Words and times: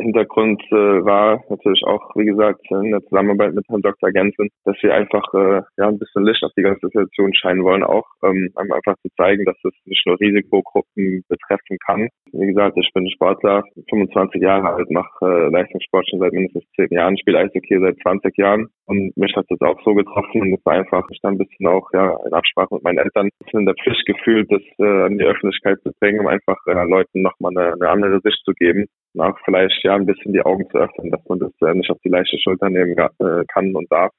Hintergrund 0.00 0.62
äh, 0.70 1.04
war 1.04 1.44
natürlich 1.48 1.82
auch, 1.84 2.16
wie 2.16 2.24
gesagt, 2.24 2.60
in 2.70 2.92
der 2.92 3.02
Zusammenarbeit 3.04 3.54
mit 3.54 3.66
Herrn 3.68 3.82
Dr. 3.82 4.10
Gensen, 4.10 4.48
dass 4.64 4.76
wir 4.82 4.94
einfach 4.94 5.22
äh, 5.34 5.62
ja 5.76 5.88
ein 5.88 5.98
bisschen 5.98 6.24
Licht 6.24 6.42
auf 6.42 6.52
die 6.56 6.62
ganze 6.62 6.86
Situation 6.86 7.34
scheinen 7.34 7.62
wollen, 7.62 7.82
auch 7.82 8.06
ähm, 8.22 8.50
einfach 8.56 8.96
zu 9.02 9.08
zeigen, 9.16 9.44
dass 9.44 9.56
es 9.64 9.74
nicht 9.84 10.06
nur 10.06 10.18
Risikogruppen 10.18 11.24
betreffen 11.28 11.76
kann. 11.84 12.08
Wie 12.32 12.46
gesagt, 12.46 12.76
ich 12.78 12.90
bin 12.94 13.10
Sportler, 13.10 13.64
25 13.90 14.40
Jahre 14.40 14.74
alt, 14.74 14.90
mache 14.90 15.10
äh, 15.22 15.48
Leistungssport 15.50 16.08
schon 16.08 16.20
seit 16.20 16.32
mindestens 16.32 16.64
10 16.76 16.88
Jahren, 16.90 17.18
spiele 17.18 17.38
Eishockey 17.38 17.78
seit 17.78 17.98
20 18.00 18.36
Jahren 18.38 18.68
und 18.86 19.14
mich 19.16 19.36
hat 19.36 19.46
das 19.50 19.60
auch 19.60 19.78
so 19.84 19.94
getroffen 19.94 20.40
und 20.40 20.54
es 20.54 20.64
war 20.64 20.74
einfach, 20.74 21.04
ich 21.10 21.20
dann 21.20 21.34
ein 21.34 21.38
bisschen 21.38 21.66
auch 21.66 21.88
ja 21.92 22.16
in 22.26 22.32
Absprache 22.32 22.74
mit 22.74 22.84
meinen 22.84 22.98
Eltern 22.98 23.26
ein 23.26 23.44
bisschen 23.44 23.60
in 23.60 23.66
der 23.66 23.74
Pflicht 23.74 24.06
gefühlt, 24.06 24.50
das 24.50 24.62
äh, 24.78 25.04
an 25.04 25.18
die 25.18 25.24
Öffentlichkeit 25.24 25.78
zu 25.82 25.92
bringen, 26.00 26.20
um 26.20 26.28
einfach 26.28 26.58
äh, 26.66 26.84
Leuten 26.84 27.20
nochmal 27.20 27.52
eine, 27.56 27.74
eine 27.74 27.90
andere 27.90 28.20
Sicht 28.20 28.42
zu 28.44 28.52
geben 28.54 28.86
auch 29.18 29.38
vielleicht 29.44 29.84
ja 29.84 29.94
ein 29.94 30.06
bisschen 30.06 30.32
die 30.32 30.40
Augen 30.40 30.68
zu 30.70 30.78
öffnen, 30.78 31.10
dass 31.10 31.20
man 31.28 31.38
das 31.38 31.52
äh, 31.60 31.74
nicht 31.74 31.90
auf 31.90 31.98
die 32.04 32.08
leichte 32.08 32.38
Schulter 32.38 32.70
nehmen 32.70 32.96
äh, 32.96 33.44
kann 33.52 33.74
und 33.74 33.90
darf. 33.90 34.10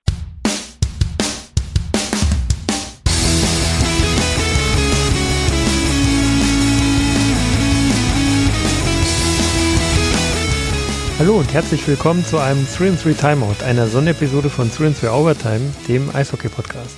Hallo 11.20 11.38
und 11.38 11.54
herzlich 11.54 11.88
willkommen 11.88 12.24
zu 12.24 12.38
einem 12.38 12.64
3-3 12.66 13.18
Timeout, 13.18 13.64
einer 13.66 13.86
Sonderepisode 13.86 14.50
von 14.50 14.68
3-3 14.68 15.10
Overtime, 15.10 15.72
dem 15.88 16.10
Eishockey-Podcast. 16.14 16.98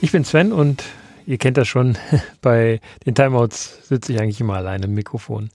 Ich 0.00 0.12
bin 0.12 0.24
Sven 0.24 0.52
und 0.52 0.84
ihr 1.26 1.36
kennt 1.36 1.56
das 1.56 1.66
schon, 1.66 1.98
bei 2.42 2.80
den 3.04 3.14
Timeouts 3.14 3.88
sitze 3.88 4.12
ich 4.12 4.20
eigentlich 4.20 4.40
immer 4.40 4.54
alleine 4.54 4.84
im 4.84 4.94
Mikrofon. 4.94 5.50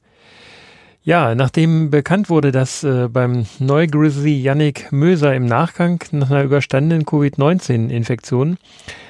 Ja, 1.06 1.36
nachdem 1.36 1.92
bekannt 1.92 2.32
wurde, 2.32 2.52
dass 2.52 2.84
äh, 2.84 3.08
beim 3.08 3.46
Neugrizzly 3.60 4.42
Yannick 4.42 4.92
Möser 4.92 5.36
im 5.36 5.46
Nachgang 5.46 6.04
nach 6.10 6.32
einer 6.32 6.42
überstandenen 6.42 7.06
Covid-19-Infektion 7.06 8.58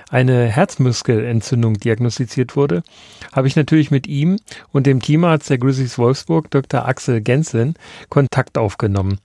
eine 0.09 0.45
Herzmuskelentzündung 0.47 1.75
diagnostiziert 1.75 2.57
wurde, 2.57 2.83
habe 3.31 3.47
ich 3.47 3.55
natürlich 3.55 3.91
mit 3.91 4.07
ihm 4.07 4.39
und 4.73 4.87
dem 4.87 5.01
Teamarzt 5.01 5.49
der 5.49 5.57
Grizzlies 5.57 5.97
Wolfsburg, 5.97 6.51
Dr. 6.51 6.85
Axel 6.85 7.21
Gensen, 7.21 7.75
Kontakt 8.09 8.57
aufgenommen. 8.57 9.19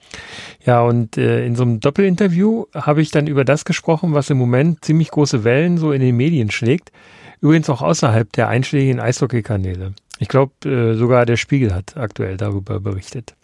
Ja, 0.65 0.83
und 0.83 1.19
äh, 1.19 1.45
in 1.45 1.57
so 1.57 1.65
einem 1.65 1.81
Doppelinterview 1.81 2.67
habe 2.73 3.03
ich 3.03 3.11
dann 3.11 3.27
über 3.27 3.45
das 3.45 3.65
gesprochen, 3.65 4.15
was 4.15 4.31
im 4.31 4.39
Moment 4.39 4.85
ziemlich 4.85 5.11
große 5.11 5.43
Wellen 5.43 5.77
so 5.77 5.91
in 5.91 6.03
den 6.03 6.17
Medien 6.17 6.53
schlägt, 6.53 6.93
übrigens 7.41 7.69
auch 7.69 7.83
außerhalb 7.83 8.33
der 8.33 8.47
einschlägigen 8.47 9.01
Eishockey-Kanäle. 9.01 9.93
Ich 10.21 10.29
glaube, 10.29 10.53
äh, 10.69 10.95
sogar 10.95 11.25
der 11.25 11.39
Spiegel 11.39 11.75
hat 11.75 11.97
aktuell 11.97 12.37
darüber 12.37 12.79
berichtet. 12.79 13.35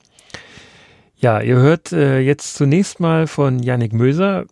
Ja, 1.16 1.41
ihr 1.41 1.56
hört 1.56 1.91
äh, 1.92 2.20
jetzt 2.20 2.55
zunächst 2.55 3.00
mal 3.00 3.27
von 3.27 3.62
Yannick 3.62 3.94
Möser 3.94 4.44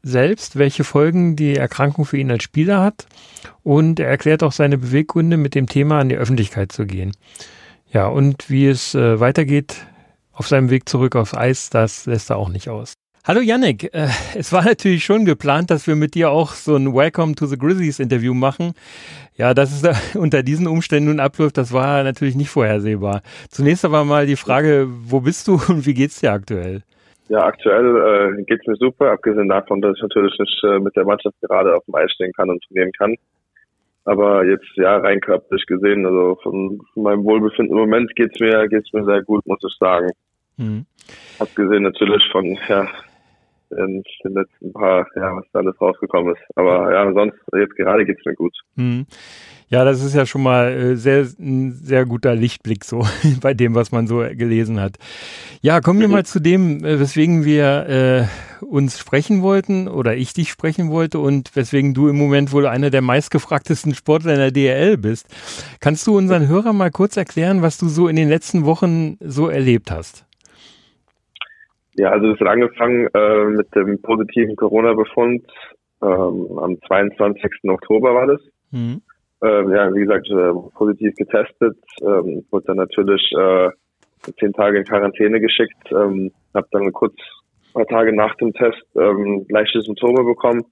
selbst, 0.00 0.56
welche 0.56 0.84
Folgen 0.84 1.34
die 1.34 1.56
Erkrankung 1.56 2.04
für 2.04 2.16
ihn 2.16 2.30
als 2.30 2.44
Spieler 2.44 2.80
hat 2.80 3.06
und 3.64 3.98
er 3.98 4.08
erklärt 4.08 4.44
auch 4.44 4.52
seine 4.52 4.78
Beweggründe, 4.78 5.36
mit 5.36 5.56
dem 5.56 5.66
Thema 5.66 5.98
an 5.98 6.08
die 6.08 6.16
Öffentlichkeit 6.16 6.70
zu 6.70 6.86
gehen. 6.86 7.12
Ja, 7.90 8.06
und 8.06 8.48
wie 8.48 8.66
es 8.66 8.94
äh, 8.94 9.18
weitergeht 9.18 9.86
auf 10.32 10.46
seinem 10.46 10.70
Weg 10.70 10.88
zurück 10.88 11.16
aufs 11.16 11.34
Eis, 11.34 11.70
das 11.70 12.06
lässt 12.06 12.30
er 12.30 12.36
auch 12.36 12.50
nicht 12.50 12.68
aus. 12.68 12.94
Hallo 13.26 13.40
Yannick, 13.40 13.84
äh, 13.94 14.08
es 14.36 14.52
war 14.52 14.66
natürlich 14.66 15.02
schon 15.02 15.24
geplant, 15.24 15.70
dass 15.70 15.86
wir 15.86 15.96
mit 15.96 16.14
dir 16.14 16.28
auch 16.28 16.50
so 16.50 16.76
ein 16.76 16.92
Welcome 16.92 17.34
to 17.34 17.46
the 17.46 17.56
Grizzlies 17.56 17.98
Interview 17.98 18.34
machen. 18.34 18.74
Ja, 19.38 19.54
dass 19.54 19.82
es 19.82 20.14
unter 20.14 20.42
diesen 20.42 20.66
Umständen 20.66 21.08
nun 21.08 21.20
abläuft, 21.20 21.56
das 21.56 21.72
war 21.72 22.04
natürlich 22.04 22.36
nicht 22.36 22.50
vorhersehbar. 22.50 23.22
Zunächst 23.48 23.86
aber 23.86 24.04
mal 24.04 24.26
die 24.26 24.36
Frage, 24.36 24.88
wo 24.90 25.20
bist 25.20 25.48
du 25.48 25.54
und 25.70 25.86
wie 25.86 25.94
geht's 25.94 26.20
dir 26.20 26.32
aktuell? 26.32 26.82
Ja, 27.30 27.46
aktuell 27.46 28.36
äh, 28.36 28.42
geht's 28.42 28.66
mir 28.66 28.76
super, 28.76 29.12
abgesehen 29.12 29.48
davon, 29.48 29.80
dass 29.80 29.96
ich 29.96 30.02
natürlich 30.02 30.38
nicht 30.38 30.62
äh, 30.64 30.78
mit 30.78 30.94
der 30.94 31.06
Mannschaft 31.06 31.34
gerade 31.40 31.74
auf 31.74 31.84
dem 31.86 31.94
Eis 31.94 32.12
stehen 32.12 32.32
kann 32.36 32.50
und 32.50 32.62
trainieren 32.64 32.92
kann. 32.92 33.14
Aber 34.04 34.44
jetzt 34.44 34.68
ja 34.74 34.98
rein 34.98 35.22
körperlich 35.22 35.64
gesehen, 35.64 36.04
also 36.04 36.38
von, 36.42 36.78
von 36.92 37.02
meinem 37.02 37.24
Wohlbefinden 37.24 37.74
im 37.74 37.84
Moment 37.84 38.14
geht's 38.16 38.38
mir 38.38 38.68
geht's 38.68 38.92
mir 38.92 39.06
sehr 39.06 39.22
gut, 39.22 39.46
muss 39.46 39.64
ich 39.66 39.74
sagen. 39.80 40.10
Mhm. 40.58 40.84
Abgesehen 41.38 41.84
natürlich 41.84 42.22
von 42.30 42.58
ja, 42.68 42.86
in 43.76 44.02
den 44.24 44.34
letzten 44.34 44.72
paar, 44.72 45.06
ja, 45.16 45.36
was 45.36 45.44
da 45.52 45.60
alles 45.60 45.80
rausgekommen 45.80 46.34
ist. 46.34 46.42
Aber 46.56 46.92
ja, 46.92 47.12
sonst, 47.12 47.36
jetzt 47.56 47.76
gerade 47.76 48.04
geht's 48.04 48.24
mir 48.24 48.34
gut. 48.34 48.54
Hm. 48.76 49.06
Ja, 49.68 49.84
das 49.84 50.04
ist 50.04 50.14
ja 50.14 50.26
schon 50.26 50.42
mal 50.42 50.72
äh, 50.72 50.96
sehr, 50.96 51.26
ein 51.38 51.72
sehr 51.72 52.04
guter 52.04 52.34
Lichtblick 52.34 52.84
so 52.84 53.04
bei 53.40 53.54
dem, 53.54 53.74
was 53.74 53.92
man 53.92 54.06
so 54.06 54.18
gelesen 54.18 54.80
hat. 54.80 54.98
Ja, 55.62 55.80
kommen 55.80 56.00
wir 56.00 56.08
mhm. 56.08 56.12
mal 56.12 56.24
zu 56.24 56.38
dem, 56.38 56.84
äh, 56.84 57.00
weswegen 57.00 57.44
wir 57.44 57.88
äh, 57.88 58.64
uns 58.64 58.98
sprechen 58.98 59.42
wollten 59.42 59.88
oder 59.88 60.16
ich 60.16 60.32
dich 60.32 60.50
sprechen 60.50 60.90
wollte 60.90 61.18
und 61.18 61.56
weswegen 61.56 61.94
du 61.94 62.08
im 62.08 62.16
Moment 62.16 62.52
wohl 62.52 62.66
einer 62.66 62.90
der 62.90 63.02
meistgefragtesten 63.02 63.94
Sportler 63.94 64.34
in 64.34 64.38
der 64.38 64.52
DRL 64.52 64.96
bist. 64.98 65.26
Kannst 65.80 66.06
du 66.06 66.16
unseren 66.16 66.46
Hörern 66.46 66.76
mal 66.76 66.90
kurz 66.90 67.16
erklären, 67.16 67.62
was 67.62 67.78
du 67.78 67.88
so 67.88 68.06
in 68.06 68.16
den 68.16 68.28
letzten 68.28 68.64
Wochen 68.66 69.16
so 69.20 69.48
erlebt 69.48 69.90
hast? 69.90 70.24
Ja, 71.96 72.10
also 72.10 72.32
es 72.32 72.40
hat 72.40 72.48
angefangen 72.48 73.08
äh, 73.14 73.44
mit 73.44 73.74
dem 73.74 74.00
positiven 74.02 74.56
Corona-Befund. 74.56 75.44
Ähm, 76.02 76.58
am 76.58 76.78
22. 76.86 77.44
Oktober 77.68 78.14
war 78.14 78.26
das. 78.26 78.40
Mhm. 78.72 79.00
Ähm, 79.42 79.72
ja, 79.72 79.94
wie 79.94 80.00
gesagt, 80.00 80.28
äh, 80.28 80.52
positiv 80.74 81.14
getestet. 81.14 81.76
Ähm, 82.02 82.44
wurde 82.50 82.66
dann 82.66 82.76
natürlich 82.76 83.30
äh, 83.38 83.70
zehn 84.40 84.52
Tage 84.52 84.78
in 84.78 84.84
Quarantäne 84.84 85.40
geschickt. 85.40 85.76
Ähm, 85.92 86.32
habe 86.54 86.66
dann 86.72 86.92
kurz 86.92 87.14
ein 87.14 87.72
paar 87.74 87.86
Tage 87.86 88.14
nach 88.14 88.34
dem 88.36 88.52
Test 88.52 88.82
ähm, 88.96 89.46
leichte 89.48 89.80
Symptome 89.82 90.24
bekommen. 90.24 90.64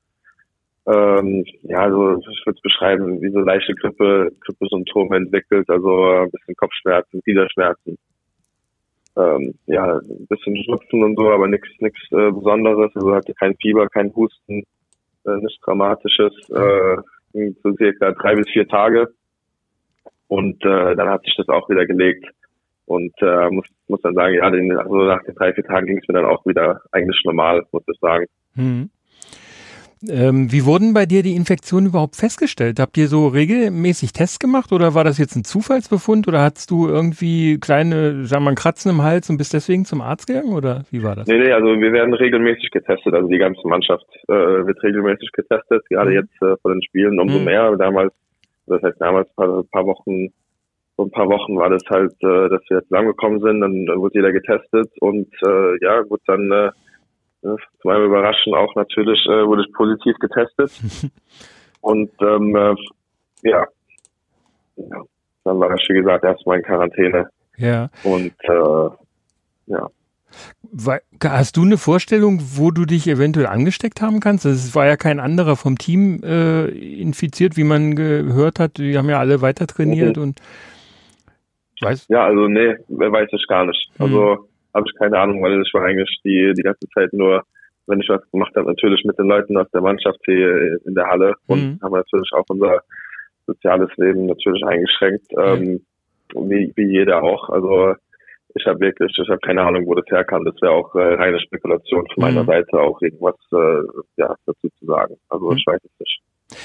Ähm, 0.87 1.44
ja, 1.62 1.83
also 1.83 2.19
ich 2.19 2.44
würde 2.44 2.56
es 2.56 2.62
beschreiben, 2.62 3.22
wie 3.22 3.31
so 3.31 3.39
leichte 3.39 3.75
Grippe, 3.75 4.31
Grippesymptome 4.41 5.16
entwickelt, 5.16 5.71
also 5.71 6.12
äh, 6.12 6.22
ein 6.25 6.31
bisschen 6.31 6.56
Kopfschmerzen, 6.56 7.21
Gliederschmerzen 7.21 7.99
ähm, 9.16 9.54
ja, 9.66 9.98
ein 9.98 10.26
bisschen 10.28 10.56
Schnupfen 10.64 11.02
und 11.02 11.16
so, 11.16 11.30
aber 11.30 11.48
nichts 11.48 11.68
nichts 11.80 12.00
äh, 12.12 12.30
Besonderes. 12.30 12.90
Also 12.94 13.14
hatte 13.14 13.34
kein 13.34 13.56
Fieber, 13.56 13.88
kein 13.88 14.14
Husten, 14.14 14.62
äh, 15.26 15.36
nichts 15.36 15.60
Dramatisches. 15.60 16.32
Äh, 16.50 16.96
so 17.62 17.74
circa 17.76 18.12
drei 18.12 18.34
bis 18.34 18.48
vier 18.50 18.68
Tage. 18.68 19.08
Und 20.28 20.64
äh, 20.64 20.96
dann 20.96 21.08
hat 21.08 21.24
sich 21.24 21.34
das 21.36 21.48
auch 21.48 21.68
wieder 21.68 21.86
gelegt. 21.86 22.26
Und 22.86 23.12
äh, 23.20 23.48
muss, 23.50 23.66
muss 23.88 24.00
dann 24.02 24.14
sagen, 24.14 24.34
ja, 24.34 24.50
den, 24.50 24.76
also 24.76 24.96
nach 25.04 25.22
den 25.24 25.34
drei, 25.34 25.52
vier 25.52 25.64
Tagen 25.64 25.86
ging 25.86 25.98
es 25.98 26.08
mir 26.08 26.14
dann 26.14 26.24
auch 26.24 26.44
wieder 26.46 26.80
eigentlich 26.90 27.20
normal, 27.24 27.64
muss 27.70 27.84
ich 27.86 27.98
sagen. 28.00 28.26
Hm. 28.54 28.90
Ähm, 30.08 30.50
wie 30.50 30.64
wurden 30.64 30.94
bei 30.94 31.06
dir 31.06 31.22
die 31.22 31.36
Infektionen 31.36 31.86
überhaupt 31.86 32.16
festgestellt? 32.16 32.80
Habt 32.80 32.96
ihr 32.96 33.06
so 33.06 33.28
regelmäßig 33.28 34.12
Tests 34.12 34.38
gemacht 34.38 34.72
oder 34.72 34.94
war 34.94 35.04
das 35.04 35.18
jetzt 35.18 35.36
ein 35.36 35.44
Zufallsbefund 35.44 36.26
oder 36.26 36.42
hattest 36.42 36.70
du 36.70 36.88
irgendwie 36.88 37.58
kleine, 37.58 38.24
sagen 38.24 38.44
wir 38.44 38.50
mal, 38.50 38.54
Kratzen 38.56 38.91
im 38.91 39.02
Hals 39.02 39.30
und 39.30 39.38
bist 39.38 39.54
deswegen 39.54 39.84
zum 39.84 40.00
Arzt 40.00 40.26
gegangen 40.26 40.52
oder 40.52 40.84
wie 40.91 41.02
war 41.02 41.14
das? 41.14 41.28
Nee, 41.28 41.38
nee, 41.38 41.52
also 41.52 41.68
wir 41.68 41.92
werden 41.92 42.14
regelmäßig 42.14 42.70
getestet, 42.70 43.14
also 43.14 43.28
die 43.28 43.38
ganze 43.38 43.66
Mannschaft 43.66 44.06
äh, 44.28 44.32
wird 44.32 44.82
regelmäßig 44.82 45.30
getestet, 45.32 45.84
gerade 45.88 46.10
mhm. 46.10 46.16
jetzt 46.16 46.42
äh, 46.42 46.56
vor 46.60 46.72
den 46.72 46.82
Spielen 46.82 47.20
umso 47.20 47.38
mhm. 47.38 47.44
mehr. 47.44 47.76
Damals, 47.76 48.12
das 48.66 48.82
heißt 48.82 49.00
damals 49.00 49.28
ein 49.28 49.34
paar, 49.36 49.62
paar 49.70 49.86
Wochen 49.86 50.32
vor 50.96 51.06
ein 51.06 51.10
paar 51.10 51.28
Wochen 51.28 51.56
war 51.56 51.70
das 51.70 51.82
halt, 51.88 52.12
äh, 52.22 52.48
dass 52.48 52.60
wir 52.68 52.82
zusammengekommen 52.82 53.41
sind, 53.41 53.60
dann, 53.60 53.86
dann 53.86 53.98
wurde 53.98 54.18
jeder 54.18 54.32
getestet 54.32 54.91
und 55.00 55.28
äh, 55.46 55.84
ja, 55.84 56.08
wurde 56.08 56.22
dann 56.26 56.50
äh, 56.52 56.70
zu 57.42 57.58
meinem 57.88 58.06
Überraschen 58.06 58.54
auch 58.54 58.75
natürlich 58.76 59.19
äh, 59.26 59.47
wurde 59.47 59.64
ich 59.66 59.72
positiv 59.75 60.16
getestet. 60.19 60.72
Und 61.80 62.10
ähm, 62.20 62.54
äh, 62.54 62.75
ja. 63.48 63.66
ja, 64.76 65.03
dann 65.44 65.60
war 65.60 65.75
ich, 65.75 65.88
wie 65.88 65.98
gesagt, 65.98 66.25
erstmal 66.25 66.58
in 66.58 66.62
Quarantäne. 66.62 67.28
Ja. 67.56 67.91
Und 68.04 68.32
äh, 68.44 68.88
ja. 69.66 69.88
Hast 71.22 71.56
du 71.59 71.62
eine 71.62 71.77
Vorstellung, 71.77 72.41
wo 72.54 72.71
du 72.71 72.86
dich 72.86 73.06
eventuell 73.06 73.47
angesteckt 73.47 74.00
haben 74.00 74.21
kannst? 74.21 74.47
Es 74.47 74.74
war 74.74 74.86
ja 74.86 74.97
kein 74.97 75.21
anderer 75.21 75.56
vom 75.56 75.77
Team 75.77 76.22
äh, 76.22 76.68
infiziert, 76.68 77.56
wie 77.56 77.65
man 77.65 77.97
gehört 77.97 78.59
hat. 78.59 78.78
Die 78.78 78.97
haben 78.97 79.10
ja 79.10 79.18
alle 79.18 79.42
weiter 79.42 79.66
trainiert 79.66 80.16
mhm. 80.16 80.22
und 80.22 80.41
weiß. 81.83 82.06
Ja, 82.09 82.24
also 82.24 82.47
nee, 82.47 82.77
weiß 82.89 83.28
ich 83.33 83.47
gar 83.48 83.66
nicht. 83.66 83.91
Also 83.98 84.36
mhm 84.36 84.52
habe 84.74 84.86
ich 84.86 84.98
keine 84.98 85.19
Ahnung, 85.19 85.42
weil 85.42 85.60
ich 85.60 85.72
war 85.74 85.84
eigentlich 85.84 86.21
die, 86.24 86.53
die 86.57 86.63
ganze 86.63 86.89
Zeit 86.95 87.13
nur, 87.13 87.42
wenn 87.86 88.01
ich 88.01 88.09
was 88.09 88.28
gemacht 88.30 88.53
habe, 88.57 88.69
natürlich 88.69 89.04
mit 89.04 89.19
den 89.19 89.27
Leuten 89.27 89.57
aus 89.57 89.71
der 89.72 89.80
Mannschaft 89.80 90.19
hier 90.24 90.78
in 90.84 90.95
der 90.95 91.07
Halle 91.07 91.34
und 91.47 91.63
mhm. 91.63 91.78
haben 91.83 91.92
natürlich 91.92 92.30
auch 92.34 92.45
unser 92.48 92.80
soziales 93.47 93.91
Leben 93.97 94.27
natürlich 94.27 94.65
eingeschränkt, 94.65 95.27
ähm, 95.36 95.84
wie, 96.34 96.72
wie 96.77 96.92
jeder 96.92 97.22
auch. 97.22 97.51
Also 97.51 97.95
ich 98.54 98.66
habe 98.66 98.80
wirklich, 98.80 99.13
ich 99.16 99.28
habe 99.28 99.41
keine 99.41 99.63
Ahnung, 99.63 99.86
wo 99.86 99.95
das 99.95 100.04
herkam. 100.09 100.45
Das 100.45 100.54
wäre 100.60 100.72
auch 100.72 100.95
äh, 100.95 101.15
reine 101.15 101.41
Spekulation 101.41 102.07
von 102.15 102.22
meiner 102.22 102.42
mhm. 102.42 102.47
Seite, 102.47 102.80
auch 102.80 103.01
irgendwas 103.01 103.36
äh, 103.53 103.83
ja, 104.16 104.34
dazu 104.47 104.68
zu 104.78 104.86
sagen. 104.86 105.16
Also 105.28 105.51
mhm. 105.51 105.57
ich 105.57 105.66
weiß 105.66 105.80
es 105.83 106.01
nicht. 106.01 106.22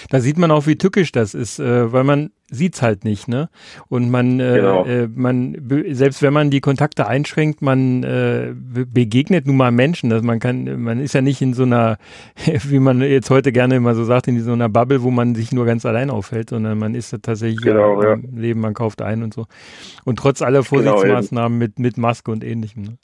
Da 0.10 0.20
sieht 0.20 0.38
man 0.38 0.52
auch, 0.52 0.68
wie 0.68 0.78
tückisch 0.78 1.12
das 1.12 1.34
ist, 1.34 1.60
äh, 1.60 1.92
weil 1.92 2.04
man 2.04 2.32
sieht's 2.50 2.82
halt 2.82 3.04
nicht, 3.04 3.28
ne? 3.28 3.50
Und 3.90 4.10
man, 4.10 4.40
äh, 4.40 4.54
genau. 4.56 4.86
äh, 4.86 5.08
man, 5.14 5.58
selbst 5.90 6.22
wenn 6.22 6.34
man 6.34 6.50
die 6.50 6.62
Kontakte 6.62 7.08
einschränkt, 7.08 7.62
man 7.62 8.04
äh, 8.04 8.54
begegnet 8.54 9.48
nun 9.48 9.58
mal 9.58 9.72
Menschen. 9.72 10.10
Dass 10.10 10.22
man 10.22 10.40
kann, 10.40 10.82
man 10.82 11.00
ist 11.00 11.14
ja 11.14 11.22
nicht 11.22 11.42
in 11.42 11.54
so 11.54 11.64
einer, 11.64 11.98
wie 12.46 12.80
man 12.80 13.02
jetzt 13.02 13.30
heute 13.30 13.52
gerne 13.52 13.76
immer 13.76 13.96
so 13.96 14.04
sagt, 14.04 14.28
in 14.28 14.40
so 14.40 14.54
einer 14.54 14.70
Bubble, 14.70 15.04
wo 15.04 15.12
man 15.12 15.36
sich 15.36 15.52
nur 15.52 15.66
ganz 15.66 15.86
allein 15.86 16.10
aufhält, 16.10 16.50
sondern 16.50 16.78
man 16.78 16.96
ist 16.96 17.12
tatsächlich 17.22 17.62
genau, 17.62 18.02
ja, 18.02 18.14
im 18.14 18.38
Leben, 18.38 18.62
man 18.62 18.74
kauft 18.74 19.02
ein 19.02 19.24
und 19.24 19.34
so. 19.34 19.46
Und 20.06 20.20
trotz 20.20 20.42
aller 20.42 20.62
genau, 20.62 20.70
Vorsichtsmaßnahmen 20.70 21.60
genau, 21.60 21.66
mit, 21.66 21.80
mit 21.80 21.98
Maske 21.98 22.32
und 22.32 22.44
ähnlichem. 22.44 22.84
Ne? 22.84 22.98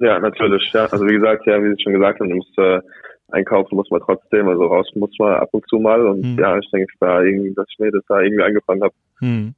Ja, 0.00 0.18
natürlich, 0.20 0.70
ja. 0.72 0.86
Also 0.86 1.06
wie 1.06 1.14
gesagt, 1.14 1.46
ja, 1.46 1.62
wie 1.62 1.74
Sie 1.74 1.82
schon 1.82 1.92
gesagt 1.92 2.20
haben, 2.20 2.30
du 2.30 2.36
musst 2.36 2.56
äh, 2.56 2.80
einkaufen 3.30 3.76
muss 3.76 3.90
man 3.90 4.00
trotzdem, 4.00 4.48
also 4.48 4.66
raus 4.66 4.88
muss 4.94 5.10
man 5.18 5.34
ab 5.34 5.48
und 5.52 5.66
zu 5.68 5.78
mal. 5.78 6.06
Und 6.06 6.22
hm. 6.22 6.38
ja, 6.38 6.58
ich 6.58 6.70
denke, 6.70 6.92
da 7.00 7.22
irgendwie, 7.22 7.54
dass 7.54 7.66
ich 7.70 7.78
mir 7.78 7.90
das 7.90 8.04
da 8.08 8.20
irgendwie 8.20 8.42
angefangen 8.42 8.82
habe. 8.82 8.94
Hm. 9.20 9.54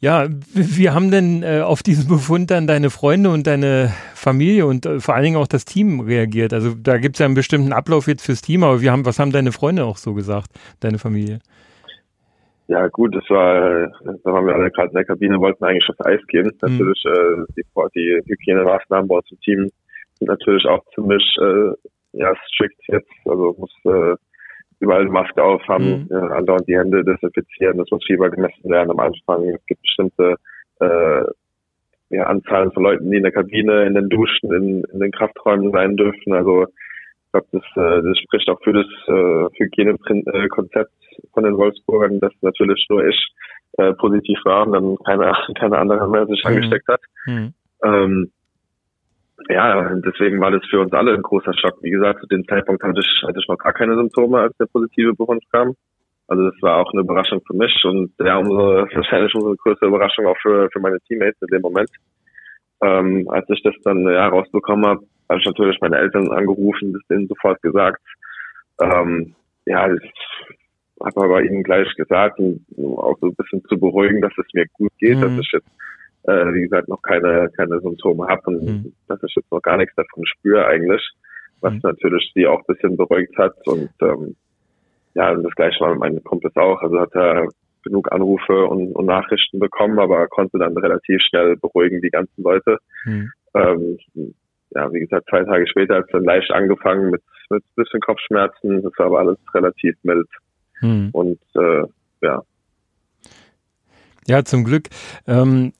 Ja, 0.00 0.28
wie 0.54 0.90
haben 0.90 1.10
denn 1.10 1.42
äh, 1.42 1.60
auf 1.60 1.82
diesen 1.82 2.08
Befund 2.08 2.52
dann 2.52 2.68
deine 2.68 2.88
Freunde 2.88 3.30
und 3.30 3.48
deine 3.48 3.92
Familie 4.14 4.64
und 4.66 4.86
äh, 4.86 5.00
vor 5.00 5.16
allen 5.16 5.24
Dingen 5.24 5.36
auch 5.36 5.48
das 5.48 5.64
Team 5.64 5.98
reagiert? 5.98 6.52
Also 6.52 6.74
da 6.80 6.98
gibt 6.98 7.16
es 7.16 7.18
ja 7.18 7.26
einen 7.26 7.34
bestimmten 7.34 7.72
Ablauf 7.72 8.06
jetzt 8.06 8.24
fürs 8.24 8.40
Team, 8.40 8.62
aber 8.62 8.80
haben, 8.80 9.04
was 9.04 9.18
haben 9.18 9.32
deine 9.32 9.50
Freunde 9.50 9.84
auch 9.84 9.96
so 9.96 10.14
gesagt, 10.14 10.50
deine 10.78 10.98
Familie? 10.98 11.40
Ja 12.68 12.86
gut, 12.88 13.16
das 13.16 13.28
war, 13.28 13.88
da 14.22 14.32
waren 14.32 14.46
wir 14.46 14.54
alle 14.54 14.70
gerade 14.70 14.90
in 14.90 14.94
der 14.94 15.04
Kabine, 15.04 15.40
wollten 15.40 15.64
eigentlich 15.64 15.88
aufs 15.88 16.06
Eis 16.06 16.20
gehen. 16.28 16.46
Hm. 16.46 16.58
Natürlich 16.60 17.04
äh, 17.04 17.44
die, 17.56 17.64
die 17.96 18.22
Hygienemaßnahmen 18.26 19.08
bei 19.08 19.16
uns 19.16 19.30
im 19.32 19.40
Team 19.40 19.68
sind 20.18 20.28
natürlich 20.28 20.64
auch 20.66 20.84
ziemlich 20.94 21.24
äh, 21.40 21.72
ja, 22.12 22.34
strikt 22.52 22.80
jetzt, 22.88 23.10
also 23.24 23.54
muss 23.58 23.72
äh, 23.84 24.16
überall 24.80 25.02
eine 25.02 25.10
Maske 25.10 25.42
aufhaben, 25.42 26.04
mhm. 26.04 26.08
ja, 26.10 26.20
andauernd 26.28 26.68
die 26.68 26.76
Hände 26.76 27.04
desinfizieren, 27.04 27.78
das 27.78 27.90
muss 27.90 28.04
Fieber 28.06 28.30
gemessen 28.30 28.70
werden 28.70 28.90
am 28.90 29.00
Anfang. 29.00 29.44
Es 29.48 29.64
gibt 29.66 29.82
bestimmte 29.82 30.36
äh, 30.80 31.24
ja, 32.10 32.24
Anzahlen 32.24 32.72
von 32.72 32.84
Leuten, 32.84 33.10
die 33.10 33.18
in 33.18 33.22
der 33.22 33.32
Kabine, 33.32 33.86
in 33.86 33.94
den 33.94 34.08
Duschen, 34.08 34.52
in, 34.52 34.84
in 34.92 35.00
den 35.00 35.12
Krafträumen 35.12 35.72
sein 35.72 35.96
dürfen. 35.96 36.32
Also 36.32 36.64
ich 36.64 37.32
glaube, 37.32 37.46
das, 37.52 37.62
äh, 37.76 38.02
das 38.02 38.18
spricht 38.18 38.48
auch 38.48 38.60
für 38.62 38.72
das 38.72 38.86
äh, 39.08 39.58
Hygienekonzept 39.58 40.92
von 41.34 41.44
den 41.44 41.56
Wolfsburgern, 41.58 42.20
dass 42.20 42.32
natürlich 42.40 42.86
nur 42.88 43.06
ich 43.06 43.28
äh, 43.76 43.92
positiv 43.94 44.38
war 44.44 44.66
und 44.66 44.72
dann 44.72 44.96
keine, 45.04 45.32
keine 45.58 45.78
andere 45.78 46.08
mehr 46.08 46.26
sich 46.26 46.42
mhm. 46.44 46.50
angesteckt 46.50 46.88
hat. 46.88 47.00
Mhm. 47.26 47.54
Ähm, 47.84 48.32
ja, 49.48 49.94
deswegen 49.94 50.40
war 50.40 50.50
das 50.50 50.64
für 50.68 50.80
uns 50.80 50.92
alle 50.92 51.14
ein 51.14 51.22
großer 51.22 51.54
Schock. 51.54 51.78
Wie 51.82 51.90
gesagt, 51.90 52.20
zu 52.20 52.26
dem 52.26 52.44
Zeitpunkt 52.46 52.82
hatte 52.82 53.00
ich, 53.00 53.22
hatte 53.26 53.38
ich 53.38 53.48
noch 53.48 53.58
gar 53.58 53.72
keine 53.72 53.94
Symptome, 53.94 54.40
als 54.40 54.56
der 54.56 54.66
positive 54.66 55.14
Befund 55.14 55.42
kam. 55.52 55.74
Also 56.26 56.50
das 56.50 56.60
war 56.60 56.76
auch 56.76 56.92
eine 56.92 57.02
Überraschung 57.02 57.40
für 57.46 57.56
mich 57.56 57.74
und 57.84 58.12
ja, 58.18 58.36
umso, 58.36 58.56
wahrscheinlich 58.56 59.34
umso 59.34 59.54
größere 59.54 59.86
Überraschung 59.86 60.26
auch 60.26 60.36
für, 60.42 60.68
für 60.70 60.80
meine 60.80 61.00
Teammates 61.00 61.40
in 61.40 61.48
dem 61.48 61.62
Moment. 61.62 61.88
Ähm, 62.82 63.26
als 63.30 63.48
ich 63.48 63.62
das 63.62 63.74
dann 63.82 64.02
ja 64.02 64.28
rausbekommen 64.28 64.86
habe, 64.86 65.00
habe 65.28 65.40
ich 65.40 65.46
natürlich 65.46 65.80
meine 65.80 65.96
Eltern 65.96 66.30
angerufen, 66.30 66.92
das 66.92 67.02
denen 67.08 67.28
sofort 67.28 67.60
gesagt. 67.62 68.02
Ähm, 68.80 69.34
ja, 69.64 69.92
ich 69.92 70.12
habe 71.02 71.24
aber 71.24 71.42
ihnen 71.42 71.62
gleich 71.62 71.92
gesagt, 71.94 72.38
um 72.38 72.64
auch 72.98 73.16
so 73.20 73.28
ein 73.28 73.34
bisschen 73.34 73.64
zu 73.64 73.78
beruhigen, 73.78 74.20
dass 74.20 74.32
es 74.36 74.46
mir 74.52 74.66
gut 74.74 74.92
geht, 74.98 75.16
mhm. 75.16 75.22
dass 75.22 75.38
ich 75.38 75.50
jetzt 75.52 75.70
äh, 76.28 76.54
wie 76.54 76.62
gesagt, 76.62 76.88
noch 76.88 77.02
keine, 77.02 77.50
keine 77.56 77.80
Symptome 77.80 78.26
habe 78.28 78.42
und 78.46 78.62
mhm. 78.62 78.92
dass 79.08 79.22
ich 79.22 79.34
jetzt 79.34 79.50
noch 79.50 79.62
gar 79.62 79.76
nichts 79.76 79.94
davon 79.96 80.26
spüre 80.26 80.66
eigentlich, 80.66 81.02
was 81.60 81.72
mhm. 81.72 81.80
natürlich 81.82 82.30
sie 82.34 82.46
auch 82.46 82.60
ein 82.60 82.74
bisschen 82.74 82.96
beruhigt 82.96 83.36
hat 83.38 83.54
und 83.66 83.90
ähm, 84.02 84.36
ja, 85.14 85.34
das 85.34 85.54
gleiche 85.54 85.80
war 85.80 85.90
mit 85.90 86.00
meinen 86.00 86.24
Kumpels 86.24 86.54
auch, 86.56 86.80
also 86.82 87.00
hat 87.00 87.14
er 87.14 87.48
genug 87.82 88.12
Anrufe 88.12 88.66
und, 88.66 88.92
und 88.92 89.06
Nachrichten 89.06 89.58
bekommen, 89.58 89.98
aber 89.98 90.28
konnte 90.28 90.58
dann 90.58 90.76
relativ 90.76 91.20
schnell 91.28 91.56
beruhigen 91.56 92.02
die 92.02 92.10
ganzen 92.10 92.42
Leute. 92.42 92.78
Mhm. 93.04 93.32
Ähm, 93.54 93.98
ja, 94.70 94.92
wie 94.92 95.00
gesagt, 95.00 95.28
zwei 95.30 95.44
Tage 95.44 95.66
später 95.66 95.96
hat 95.96 96.04
es 96.04 96.12
dann 96.12 96.24
leicht 96.24 96.50
angefangen 96.50 97.10
mit, 97.10 97.22
mit 97.48 97.64
bisschen 97.76 98.00
Kopfschmerzen, 98.00 98.82
das 98.82 98.92
war 98.98 99.06
aber 99.06 99.20
alles 99.20 99.38
relativ 99.54 99.96
mild. 100.02 100.28
Mhm. 100.82 101.08
Und 101.12 101.40
äh, 101.54 101.84
ja. 102.20 102.42
Ja, 104.26 104.44
zum 104.44 104.64
Glück. 104.64 104.88
Ähm, 105.26 105.72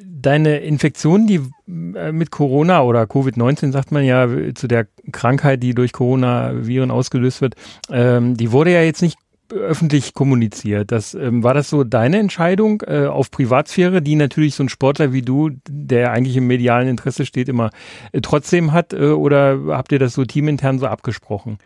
deine 0.00 0.58
Infektion, 0.58 1.26
die 1.26 1.40
äh, 1.68 2.12
mit 2.12 2.30
Corona 2.30 2.82
oder 2.82 3.02
Covid-19 3.02 3.72
sagt 3.72 3.92
man 3.92 4.04
ja 4.04 4.28
zu 4.54 4.66
der 4.66 4.86
Krankheit, 5.12 5.62
die 5.62 5.74
durch 5.74 5.92
Coronaviren 5.92 6.90
ausgelöst 6.90 7.40
wird, 7.40 7.54
ähm, 7.90 8.36
die 8.36 8.52
wurde 8.52 8.72
ja 8.72 8.82
jetzt 8.82 9.02
nicht 9.02 9.18
öffentlich 9.52 10.14
kommuniziert. 10.14 10.90
Das 10.90 11.14
ähm, 11.14 11.44
war 11.44 11.54
das 11.54 11.70
so 11.70 11.84
deine 11.84 12.18
Entscheidung 12.18 12.82
äh, 12.86 13.06
auf 13.06 13.30
Privatsphäre, 13.30 14.02
die 14.02 14.16
natürlich 14.16 14.54
so 14.54 14.64
ein 14.64 14.68
Sportler 14.68 15.12
wie 15.12 15.22
du, 15.22 15.50
der 15.68 16.12
eigentlich 16.12 16.36
im 16.36 16.46
medialen 16.46 16.88
Interesse 16.88 17.26
steht, 17.26 17.48
immer 17.48 17.70
äh, 18.12 18.20
trotzdem 18.20 18.72
hat, 18.72 18.92
äh, 18.92 19.10
oder 19.10 19.58
habt 19.68 19.92
ihr 19.92 19.98
das 19.98 20.14
so 20.14 20.24
teamintern 20.24 20.78
so 20.78 20.86
abgesprochen? 20.86 21.58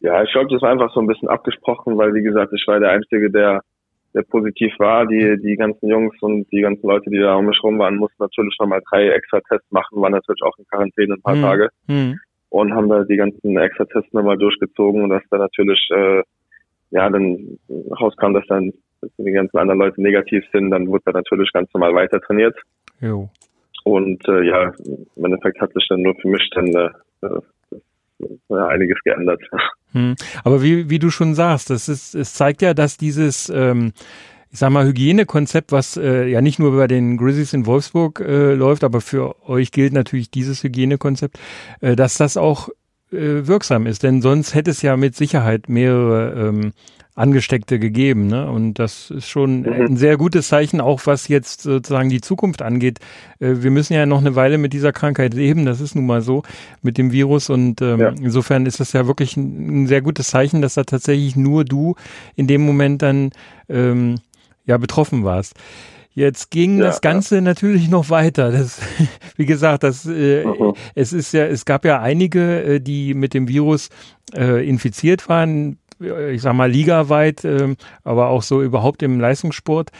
Ja, 0.00 0.22
ich 0.22 0.32
glaube, 0.32 0.50
das 0.50 0.60
war 0.62 0.70
einfach 0.70 0.92
so 0.92 1.00
ein 1.00 1.06
bisschen 1.06 1.28
abgesprochen, 1.28 1.96
weil 1.96 2.12
wie 2.12 2.22
gesagt, 2.22 2.52
ich 2.52 2.66
war 2.66 2.80
der 2.80 2.90
Einzige, 2.90 3.30
der 3.30 3.62
der 4.14 4.22
positiv 4.22 4.72
war. 4.78 5.06
Die, 5.06 5.40
die 5.42 5.56
ganzen 5.56 5.88
Jungs 5.88 6.14
und 6.20 6.50
die 6.52 6.60
ganzen 6.60 6.86
Leute, 6.86 7.10
die 7.10 7.18
da 7.18 7.36
um 7.36 7.46
mich 7.46 7.62
rum 7.62 7.78
waren, 7.78 7.96
mussten 7.96 8.22
natürlich 8.22 8.56
nochmal 8.58 8.82
drei 8.88 9.08
extra 9.08 9.40
Tests 9.48 9.70
machen, 9.70 10.00
waren 10.00 10.12
natürlich 10.12 10.42
auch 10.42 10.56
in 10.58 10.66
Quarantäne 10.66 11.14
ein 11.14 11.22
paar 11.22 11.36
mhm. 11.36 11.42
Tage 11.42 11.68
mhm. 11.86 12.20
und 12.50 12.74
haben 12.74 12.88
da 12.88 13.04
die 13.04 13.16
ganzen 13.16 13.56
extra 13.56 13.84
Tests 13.86 14.12
nochmal 14.12 14.38
durchgezogen 14.38 15.02
und 15.02 15.10
dass 15.10 15.22
da 15.30 15.38
natürlich, 15.38 15.88
äh, 15.94 16.22
ja, 16.90 17.08
dann 17.08 17.58
rauskam, 17.98 18.34
dass 18.34 18.46
dann 18.48 18.72
dass 19.02 19.10
die 19.18 19.32
ganzen 19.32 19.58
anderen 19.58 19.80
Leute 19.80 20.00
negativ 20.00 20.44
sind, 20.52 20.70
dann 20.70 20.86
wurde 20.86 21.02
da 21.06 21.12
natürlich 21.12 21.52
ganz 21.52 21.68
normal 21.74 21.94
weiter 21.94 22.20
trainiert. 22.20 22.56
Jo. 23.00 23.28
Und 23.84 24.26
äh, 24.28 24.44
ja, 24.44 24.72
im 25.16 25.24
Endeffekt 25.24 25.60
hat 25.60 25.72
sich 25.72 25.86
dann 25.88 26.02
nur 26.02 26.14
für 26.14 26.28
mich 26.28 26.48
dann 26.54 26.68
äh, 26.68 26.90
ja, 28.48 28.66
einiges 28.68 28.98
geändert. 29.02 29.42
Hm. 29.92 30.16
Aber 30.44 30.62
wie, 30.62 30.90
wie 30.90 30.98
du 30.98 31.10
schon 31.10 31.34
sagst, 31.34 31.70
das 31.70 31.88
ist, 31.88 32.14
es 32.14 32.34
zeigt 32.34 32.62
ja, 32.62 32.74
dass 32.74 32.96
dieses, 32.96 33.50
ähm, 33.54 33.92
ich 34.50 34.58
sag 34.58 34.70
mal, 34.70 34.86
Hygienekonzept, 34.86 35.72
was 35.72 35.96
äh, 35.96 36.26
ja 36.26 36.40
nicht 36.40 36.58
nur 36.58 36.76
bei 36.76 36.86
den 36.86 37.16
Grizzlies 37.16 37.52
in 37.52 37.66
Wolfsburg 37.66 38.20
äh, 38.20 38.54
läuft, 38.54 38.84
aber 38.84 39.00
für 39.00 39.48
euch 39.48 39.70
gilt 39.70 39.92
natürlich 39.92 40.30
dieses 40.30 40.62
Hygienekonzept, 40.62 41.38
äh, 41.80 41.96
dass 41.96 42.16
das 42.18 42.36
auch 42.36 42.68
äh, 43.12 43.46
wirksam 43.46 43.86
ist. 43.86 44.02
Denn 44.02 44.22
sonst 44.22 44.54
hätte 44.54 44.70
es 44.70 44.82
ja 44.82 44.96
mit 44.96 45.16
Sicherheit 45.16 45.68
mehrere 45.68 46.48
ähm, 46.48 46.72
Angesteckte 47.22 47.78
gegeben. 47.78 48.26
Ne? 48.26 48.50
Und 48.50 48.74
das 48.74 49.10
ist 49.10 49.28
schon 49.28 49.60
mhm. 49.60 49.72
ein 49.72 49.96
sehr 49.96 50.16
gutes 50.16 50.48
Zeichen, 50.48 50.80
auch 50.80 51.02
was 51.04 51.28
jetzt 51.28 51.62
sozusagen 51.62 52.08
die 52.08 52.20
Zukunft 52.20 52.62
angeht. 52.62 52.98
Äh, 53.38 53.62
wir 53.62 53.70
müssen 53.70 53.94
ja 53.94 54.06
noch 54.06 54.18
eine 54.18 54.34
Weile 54.34 54.58
mit 54.58 54.72
dieser 54.72 54.92
Krankheit 54.92 55.32
leben, 55.32 55.64
das 55.64 55.80
ist 55.80 55.94
nun 55.94 56.04
mal 56.04 56.20
so 56.20 56.42
mit 56.82 56.98
dem 56.98 57.12
Virus. 57.12 57.48
Und 57.48 57.80
ähm, 57.80 58.00
ja. 58.00 58.08
insofern 58.08 58.66
ist 58.66 58.80
das 58.80 58.92
ja 58.92 59.06
wirklich 59.06 59.36
ein, 59.36 59.84
ein, 59.84 59.86
sehr 59.86 60.02
gutes 60.02 60.28
Zeichen, 60.28 60.62
dass 60.62 60.74
da 60.74 60.82
tatsächlich 60.82 61.36
nur 61.36 61.64
du 61.64 61.94
in 62.34 62.48
dem 62.48 62.66
Moment 62.66 63.02
dann 63.02 63.30
ähm, 63.68 64.16
ja 64.66 64.76
betroffen 64.76 65.22
warst. 65.22 65.54
Jetzt 66.14 66.50
ging 66.50 66.78
ja, 66.78 66.86
das 66.86 67.00
Ganze 67.00 67.36
ja. 67.36 67.40
natürlich 67.40 67.88
noch 67.88 68.10
weiter. 68.10 68.50
Das, 68.50 68.80
wie 69.36 69.46
gesagt, 69.46 69.84
das, 69.84 70.06
äh, 70.06 70.44
mhm. 70.44 70.74
es 70.96 71.12
ist 71.12 71.32
ja, 71.32 71.46
es 71.46 71.64
gab 71.64 71.84
ja 71.84 72.00
einige, 72.00 72.64
äh, 72.64 72.80
die 72.80 73.14
mit 73.14 73.32
dem 73.32 73.46
Virus 73.46 73.90
äh, 74.34 74.68
infiziert 74.68 75.28
waren 75.28 75.78
ich 76.02 76.42
sag 76.42 76.54
mal, 76.54 76.70
ligaweit, 76.70 77.44
ähm, 77.44 77.76
aber 78.04 78.28
auch 78.28 78.42
so 78.42 78.62
überhaupt 78.62 79.02
im 79.02 79.20
Leistungssport. 79.20 79.90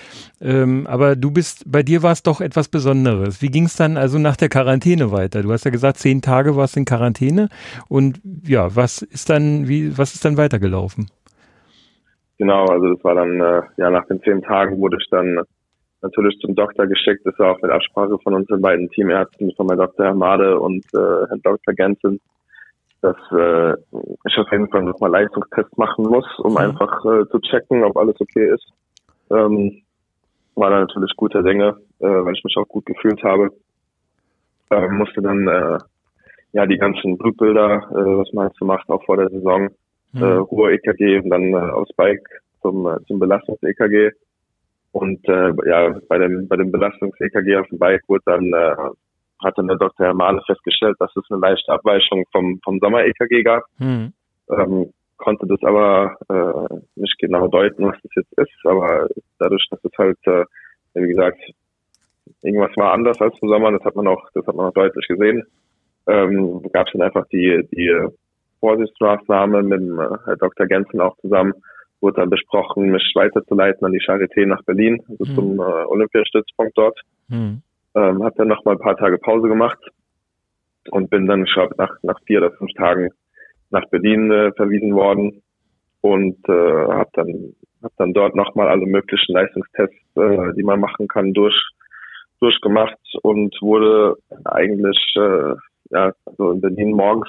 Ähm, 0.40 0.86
aber 0.86 1.16
du 1.16 1.30
bist, 1.30 1.64
bei 1.70 1.82
dir 1.82 2.02
war 2.02 2.12
es 2.12 2.22
doch 2.22 2.40
etwas 2.40 2.68
Besonderes. 2.68 3.42
Wie 3.42 3.50
ging 3.50 3.64
es 3.64 3.76
dann 3.76 3.96
also 3.96 4.18
nach 4.18 4.36
der 4.36 4.48
Quarantäne 4.48 5.12
weiter? 5.12 5.42
Du 5.42 5.52
hast 5.52 5.64
ja 5.64 5.70
gesagt, 5.70 5.98
zehn 5.98 6.22
Tage 6.22 6.56
warst 6.56 6.76
in 6.76 6.84
Quarantäne 6.84 7.48
und 7.88 8.20
ja, 8.46 8.74
was 8.74 9.02
ist 9.02 9.30
dann, 9.30 9.68
wie, 9.68 9.96
was 9.96 10.14
ist 10.14 10.24
dann 10.24 10.36
weitergelaufen? 10.36 11.10
Genau, 12.38 12.66
also 12.66 12.94
das 12.94 13.04
war 13.04 13.14
dann, 13.14 13.40
äh, 13.40 13.62
ja, 13.76 13.90
nach 13.90 14.06
den 14.06 14.20
zehn 14.22 14.42
Tagen 14.42 14.80
wurde 14.80 14.96
ich 15.00 15.08
dann 15.10 15.40
natürlich 16.02 16.38
zum 16.40 16.54
Doktor 16.54 16.86
geschickt. 16.86 17.24
Das 17.24 17.38
war 17.38 17.52
auch 17.52 17.62
mit 17.62 17.70
Absprache 17.70 18.18
von 18.18 18.34
unseren 18.34 18.60
beiden 18.60 18.90
Teamärzten, 18.90 19.52
von 19.56 19.66
meinem 19.66 19.78
Dr. 19.78 20.06
Hermade 20.06 20.58
und 20.58 20.84
äh, 20.92 21.26
Herrn 21.28 21.40
Dr. 21.42 21.74
Gensen 21.74 22.20
dass 23.02 23.16
äh, 23.32 23.74
ich 24.26 24.38
auf 24.38 24.50
jeden 24.50 24.68
Fall 24.68 24.84
nochmal 24.84 25.10
Leistungstest 25.10 25.76
machen 25.76 26.06
muss, 26.06 26.26
um 26.38 26.52
mhm. 26.52 26.58
einfach 26.58 27.04
äh, 27.04 27.28
zu 27.28 27.40
checken, 27.40 27.84
ob 27.84 27.96
alles 27.96 28.18
okay 28.20 28.48
ist. 28.54 28.66
Ähm, 29.30 29.82
war 30.54 30.70
da 30.70 30.80
natürlich 30.80 31.14
guter 31.16 31.42
Dinge, 31.42 31.76
äh, 31.98 32.06
weil 32.06 32.34
ich 32.34 32.44
mich 32.44 32.56
auch 32.56 32.68
gut 32.68 32.86
gefühlt 32.86 33.22
habe. 33.24 33.50
Äh, 34.70 34.88
musste 34.88 35.20
dann 35.20 35.48
äh, 35.48 35.78
ja 36.52 36.66
die 36.66 36.78
ganzen 36.78 37.18
Blutbilder, 37.18 37.88
äh, 37.90 38.18
was 38.18 38.32
man 38.32 38.46
halt 38.46 38.56
so 38.58 38.64
macht, 38.64 38.88
auch 38.88 39.04
vor 39.04 39.16
der 39.16 39.30
Saison, 39.30 39.68
mhm. 40.12 40.22
äh, 40.22 40.34
Ruhe-EKG 40.34 41.18
und 41.18 41.30
dann 41.30 41.52
äh, 41.52 41.72
aufs 41.72 41.92
Bike 41.96 42.26
zum, 42.62 42.86
äh, 42.86 42.98
zum 43.08 43.18
Belastungs-EKG. 43.18 44.12
Und 44.92 45.26
äh, 45.28 45.52
ja, 45.66 45.98
bei 46.08 46.18
dem 46.18 46.46
bei 46.46 46.56
dem 46.56 46.70
Belastungs-EKG 46.70 47.56
auf 47.56 47.68
dem 47.68 47.78
Bike 47.78 48.02
wurde 48.08 48.22
dann 48.26 48.52
äh, 48.52 48.76
hat 49.42 49.58
dann 49.58 49.68
der 49.68 49.76
Dr. 49.76 50.06
Herr 50.06 50.14
Mahle 50.14 50.42
festgestellt, 50.46 50.96
dass 50.98 51.14
es 51.16 51.24
eine 51.30 51.40
leichte 51.40 51.72
Abweichung 51.72 52.24
vom, 52.32 52.60
vom 52.64 52.78
Sommer-EKG 52.78 53.42
gab. 53.42 53.64
Hm. 53.78 54.12
Ähm, 54.50 54.92
konnte 55.16 55.46
das 55.46 55.62
aber 55.62 56.16
äh, 56.28 56.74
nicht 56.96 57.18
genau 57.18 57.48
deuten, 57.48 57.86
was 57.86 57.96
das 58.02 58.12
jetzt 58.16 58.38
ist. 58.38 58.66
Aber 58.66 59.08
dadurch, 59.38 59.64
dass 59.70 59.80
es 59.84 59.92
halt, 59.96 60.18
äh, 60.26 60.44
wie 60.94 61.08
gesagt, 61.08 61.38
irgendwas 62.42 62.76
war 62.76 62.92
anders 62.92 63.20
als 63.20 63.34
im 63.40 63.48
Sommer, 63.48 63.72
das 63.72 63.84
hat 63.84 63.96
man 63.96 64.08
auch, 64.08 64.22
das 64.34 64.46
hat 64.46 64.54
man 64.54 64.66
auch 64.66 64.74
deutlich 64.74 65.06
gesehen, 65.06 65.44
ähm, 66.06 66.62
gab 66.72 66.86
es 66.86 66.92
dann 66.92 67.02
einfach 67.02 67.26
die, 67.28 67.66
die 67.72 68.08
Vorsichtsmaßnahme 68.60 69.62
mit 69.62 69.80
dem 69.80 69.98
äh, 69.98 70.08
Herr 70.24 70.36
Dr. 70.36 70.66
Gensen 70.66 71.00
auch 71.00 71.16
zusammen, 71.18 71.52
wurde 72.00 72.20
dann 72.20 72.30
besprochen, 72.30 72.90
mich 72.90 73.12
weiterzuleiten 73.14 73.84
an 73.86 73.92
die 73.92 74.00
Charité 74.00 74.46
nach 74.46 74.62
Berlin, 74.64 75.02
also 75.08 75.30
mhm. 75.30 75.34
zum 75.36 75.60
äh, 75.60 75.84
Olympiastützpunkt 75.86 76.76
dort. 76.76 76.98
Mhm. 77.28 77.62
Ähm, 77.94 78.22
hab 78.22 78.34
dann 78.36 78.48
noch 78.48 78.64
mal 78.64 78.72
ein 78.72 78.78
paar 78.78 78.96
Tage 78.96 79.18
Pause 79.18 79.48
gemacht 79.48 79.78
und 80.90 81.10
bin 81.10 81.26
dann, 81.26 81.44
ich 81.44 81.52
glaube, 81.52 81.74
nach, 81.76 81.94
nach 82.02 82.18
vier 82.26 82.38
oder 82.38 82.52
fünf 82.52 82.72
Tagen 82.74 83.10
nach 83.70 83.84
Berlin 83.90 84.30
äh, 84.30 84.52
verwiesen 84.52 84.94
worden 84.94 85.42
und 86.00 86.36
äh, 86.48 86.52
habe 86.52 87.10
dann 87.14 87.54
hab 87.82 87.92
dann 87.96 88.12
dort 88.12 88.34
nochmal 88.34 88.68
alle 88.68 88.86
möglichen 88.86 89.32
Leistungstests, 89.32 89.96
äh, 90.16 90.54
die 90.54 90.62
man 90.62 90.80
machen 90.80 91.08
kann, 91.08 91.32
durch 91.32 91.56
durchgemacht 92.40 92.98
und 93.22 93.56
wurde 93.60 94.16
eigentlich 94.44 94.98
äh, 95.16 95.54
ja 95.90 96.12
also 96.26 96.50
in 96.50 96.60
Berlin 96.60 96.92
morgens 96.92 97.28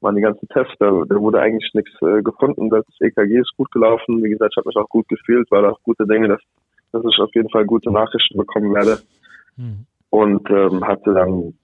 waren 0.00 0.14
die 0.14 0.22
ganzen 0.22 0.48
Tests, 0.48 0.74
da, 0.78 0.86
da 0.86 1.16
wurde 1.16 1.40
eigentlich 1.40 1.72
nichts 1.74 1.90
äh, 2.02 2.22
gefunden. 2.22 2.70
Das 2.70 2.84
EKG 3.00 3.40
ist 3.40 3.56
gut 3.56 3.70
gelaufen. 3.72 4.22
Wie 4.22 4.30
gesagt, 4.30 4.52
ich 4.52 4.56
habe 4.56 4.68
mich 4.68 4.76
auch 4.76 4.88
gut 4.88 5.08
gefühlt, 5.08 5.48
da 5.50 5.68
auch 5.68 5.82
gute 5.82 6.06
Dinge, 6.06 6.28
dass, 6.28 6.40
dass 6.92 7.02
ich 7.10 7.18
auf 7.18 7.34
jeden 7.34 7.50
Fall 7.50 7.64
gute 7.64 7.90
Nachrichten 7.90 8.36
bekommen 8.36 8.74
werde. 8.74 8.98
Mhm. 9.56 9.86
Und 10.10 10.48
ähm, 10.50 10.86
hatte 10.86 11.12
dann 11.12 11.54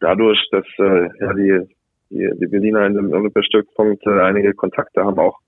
dadurch, 0.00 0.46
dass 0.50 0.66
äh, 0.78 1.08
ja 1.20 1.32
die, 1.34 1.68
die, 2.10 2.30
die 2.40 2.46
Berliner 2.46 2.86
in 2.86 2.94
dem 2.94 3.12
Olympiastützpunkt 3.12 4.06
äh, 4.06 4.20
einige 4.20 4.54
Kontakte 4.54 5.04
haben, 5.04 5.18
auch 5.18 5.38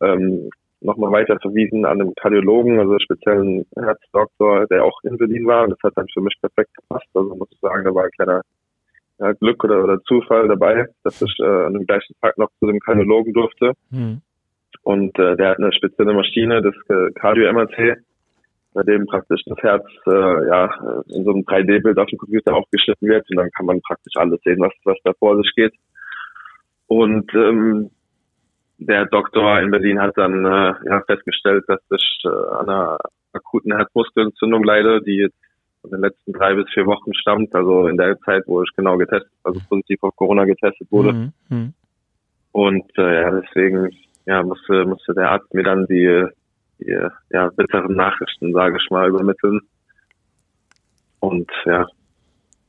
ähm, 0.00 0.50
nochmal 0.80 1.12
weiter 1.12 1.38
verwiesen 1.40 1.84
an 1.84 2.00
einen 2.00 2.14
Kardiologen, 2.14 2.78
also 2.78 2.98
speziellen 2.98 3.66
Herzdoktor, 3.76 4.66
der 4.66 4.84
auch 4.84 4.98
in 5.04 5.18
Berlin 5.18 5.46
war. 5.46 5.64
Und 5.64 5.70
das 5.70 5.78
hat 5.82 5.92
dann 5.96 6.08
für 6.12 6.20
mich 6.20 6.34
perfekt 6.40 6.74
gepasst. 6.74 7.06
Also 7.14 7.34
muss 7.34 7.48
ich 7.52 7.60
sagen, 7.60 7.84
da 7.84 7.94
war 7.94 8.04
ein 8.04 8.10
kleiner 8.10 8.42
ja, 9.18 9.32
Glück 9.32 9.62
oder, 9.64 9.84
oder 9.84 10.00
Zufall 10.02 10.48
dabei, 10.48 10.86
dass 11.04 11.20
ich 11.20 11.34
äh, 11.40 11.44
an 11.44 11.74
dem 11.74 11.86
gleichen 11.86 12.14
Tag 12.20 12.38
noch 12.38 12.50
zu 12.58 12.66
dem 12.66 12.80
Kardiologen 12.80 13.32
durfte. 13.32 13.72
Mhm. 13.90 14.22
Und 14.82 15.18
äh, 15.18 15.36
der 15.36 15.50
hat 15.50 15.58
eine 15.58 15.72
spezielle 15.72 16.14
Maschine, 16.14 16.62
das 16.62 16.74
äh, 16.88 17.12
Cardio-MRT, 17.12 17.98
bei 18.72 18.82
dem 18.82 19.06
praktisch 19.06 19.42
das 19.46 19.58
Herz 19.58 19.84
äh, 20.06 20.46
ja 20.46 20.66
in 21.08 21.24
so 21.24 21.30
einem 21.30 21.42
3D-Bild 21.42 21.98
auf 21.98 22.08
dem 22.08 22.18
Computer 22.18 22.54
aufgeschnitten 22.54 23.08
wird 23.08 23.28
und 23.30 23.36
dann 23.36 23.50
kann 23.50 23.66
man 23.66 23.80
praktisch 23.80 24.14
alles 24.16 24.40
sehen, 24.44 24.60
was, 24.60 24.72
was 24.84 24.96
da 25.04 25.12
vor 25.18 25.36
sich 25.36 25.52
geht. 25.54 25.74
Und 26.86 27.32
ähm, 27.34 27.90
der 28.78 29.06
Doktor 29.06 29.60
in 29.60 29.70
Berlin 29.70 30.00
hat 30.00 30.16
dann 30.16 30.44
äh, 30.44 30.74
ja, 30.86 31.02
festgestellt, 31.06 31.64
dass 31.68 31.80
ich 31.90 32.18
äh, 32.24 32.28
an 32.28 32.68
einer 32.68 32.98
akuten 33.32 33.76
Herzmuskelentzündung 33.76 34.64
leide, 34.64 35.02
die 35.02 35.16
jetzt 35.16 35.36
in 35.84 35.90
den 35.90 36.00
letzten 36.00 36.32
drei 36.32 36.54
bis 36.54 36.68
vier 36.72 36.86
Wochen 36.86 37.14
stammt, 37.14 37.54
also 37.54 37.86
in 37.86 37.96
der 37.96 38.18
Zeit, 38.20 38.44
wo 38.46 38.62
ich 38.62 38.70
genau 38.76 38.96
getestet, 38.96 39.30
also 39.44 39.60
positiv 39.68 40.02
auf 40.02 40.16
Corona 40.16 40.44
getestet 40.44 40.88
wurde. 40.90 41.12
Mhm. 41.12 41.32
mhm. 41.48 41.74
Und 42.52 42.98
äh, 42.98 43.22
ja, 43.22 43.40
deswegen 43.40 43.90
ja, 44.26 44.42
musste, 44.42 44.84
musste 44.84 45.14
der 45.14 45.30
Arzt 45.30 45.54
mir 45.54 45.62
dann 45.62 45.86
die 45.86 46.26
ja, 46.86 47.48
bitteren 47.50 47.94
Nachrichten, 47.94 48.52
sage 48.52 48.78
ich 48.82 48.90
mal, 48.90 49.08
übermitteln. 49.08 49.60
Und 51.20 51.50
ja, 51.66 51.86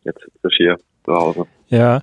jetzt 0.03 0.22
sitze 0.22 0.48
ich 0.50 0.58
hier 0.58 0.77
zu 1.06 1.13
Hause. 1.13 1.48
Ja, 1.72 2.01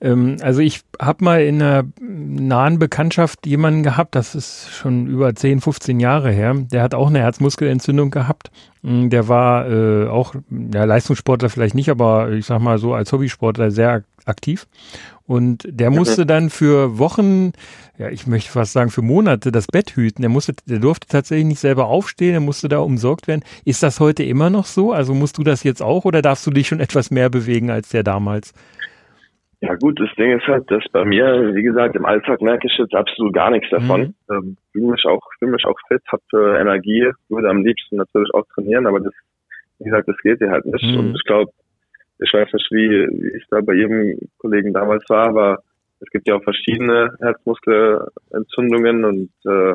ähm, 0.00 0.38
also 0.42 0.60
ich 0.60 0.80
habe 1.00 1.24
mal 1.24 1.40
in 1.42 1.62
einer 1.62 1.84
nahen 2.00 2.80
Bekanntschaft 2.80 3.46
jemanden 3.46 3.84
gehabt, 3.84 4.16
das 4.16 4.34
ist 4.34 4.70
schon 4.72 5.06
über 5.06 5.32
10, 5.32 5.60
15 5.60 6.00
Jahre 6.00 6.32
her, 6.32 6.52
der 6.56 6.82
hat 6.82 6.94
auch 6.94 7.06
eine 7.06 7.20
Herzmuskelentzündung 7.20 8.10
gehabt. 8.10 8.50
Mm, 8.82 9.10
der 9.10 9.28
war 9.28 9.70
äh, 9.70 10.08
auch, 10.08 10.34
ja, 10.50 10.82
Leistungssportler 10.82 11.48
vielleicht 11.48 11.76
nicht, 11.76 11.90
aber 11.90 12.32
ich 12.32 12.46
sag 12.46 12.60
mal 12.60 12.78
so 12.78 12.92
als 12.92 13.12
Hobbysportler 13.12 13.70
sehr 13.70 14.02
aktiv. 14.24 14.66
Und 15.26 15.66
der 15.68 15.90
mhm. 15.90 15.96
musste 15.96 16.26
dann 16.26 16.50
für 16.50 16.98
Wochen, 16.98 17.52
ja, 17.96 18.10
ich 18.10 18.26
möchte 18.26 18.52
fast 18.52 18.74
sagen 18.74 18.90
für 18.90 19.00
Monate 19.00 19.52
das 19.52 19.66
Bett 19.66 19.92
hüten. 19.92 20.20
Der 20.22 20.28
musste, 20.28 20.52
der 20.68 20.80
durfte 20.80 21.08
tatsächlich 21.08 21.46
nicht 21.46 21.60
selber 21.60 21.86
aufstehen, 21.86 22.34
er 22.34 22.40
musste 22.40 22.68
da 22.68 22.78
umsorgt 22.78 23.26
werden. 23.26 23.42
Ist 23.64 23.82
das 23.82 24.00
heute 24.00 24.22
immer 24.22 24.50
noch 24.50 24.66
so? 24.66 24.92
Also 24.92 25.14
musst 25.14 25.38
du 25.38 25.42
das 25.42 25.64
jetzt 25.64 25.82
auch 25.82 26.04
oder 26.04 26.20
darfst 26.20 26.46
du 26.46 26.50
dich 26.50 26.68
schon 26.68 26.80
etwas 26.80 27.10
mehr 27.10 27.30
bewegen 27.30 27.70
als 27.70 27.88
der 27.88 28.02
damals? 28.02 28.52
Ja 29.60 29.74
gut, 29.76 29.98
das 29.98 30.10
Ding 30.18 30.36
ist 30.38 30.46
halt, 30.46 30.70
dass 30.70 30.84
bei 30.92 31.06
mir, 31.06 31.54
wie 31.54 31.62
gesagt, 31.62 31.96
im 31.96 32.04
Alltag 32.04 32.42
merke 32.42 32.66
ich 32.66 32.76
jetzt 32.76 32.94
absolut 32.94 33.32
gar 33.32 33.50
nichts 33.50 33.70
davon. 33.70 34.14
Mhm. 34.28 34.34
Ähm, 34.34 34.56
fühle 34.72 34.92
mich 34.92 35.04
auch, 35.06 35.22
fühle 35.38 35.52
mich 35.52 35.64
auch 35.64 35.78
fit, 35.88 36.02
habe 36.08 36.22
äh, 36.34 36.60
Energie, 36.60 37.10
würde 37.30 37.48
am 37.48 37.64
liebsten 37.64 37.96
natürlich 37.96 38.28
auch 38.34 38.44
trainieren, 38.54 38.86
aber 38.86 39.00
das, 39.00 39.14
wie 39.78 39.84
gesagt, 39.84 40.06
das 40.06 40.18
geht 40.18 40.42
ja 40.42 40.50
halt 40.50 40.66
nicht. 40.66 40.84
Mhm. 40.84 40.98
Und 40.98 41.14
ich 41.14 41.24
glaube, 41.24 41.50
ich 42.18 42.32
weiß 42.32 42.52
nicht, 42.52 42.68
wie, 42.70 42.88
wie 42.88 43.36
es 43.36 43.46
da 43.50 43.60
bei 43.60 43.74
jedem 43.74 44.18
Kollegen 44.38 44.72
damals 44.72 45.04
war, 45.08 45.28
aber 45.28 45.58
es 46.00 46.10
gibt 46.10 46.28
ja 46.28 46.36
auch 46.36 46.42
verschiedene 46.42 47.14
Herzmuskelentzündungen 47.20 49.04
und 49.04 49.30
äh, 49.46 49.74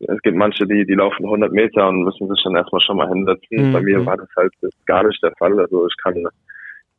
es 0.00 0.20
gibt 0.22 0.36
manche, 0.36 0.66
die, 0.66 0.84
die 0.84 0.94
laufen 0.94 1.24
100 1.24 1.52
Meter 1.52 1.88
und 1.88 2.04
müssen 2.04 2.28
sich 2.28 2.42
dann 2.44 2.56
erstmal 2.56 2.80
schon 2.82 2.96
mal 2.96 3.08
hinsetzen. 3.08 3.68
Mhm. 3.68 3.72
Bei 3.72 3.80
mir 3.80 4.04
war 4.04 4.16
das 4.16 4.28
halt 4.36 4.52
gar 4.86 5.06
nicht 5.06 5.22
der 5.22 5.32
Fall. 5.38 5.58
Also 5.58 5.86
ich 5.86 5.96
kann 6.02 6.16
im 6.16 6.28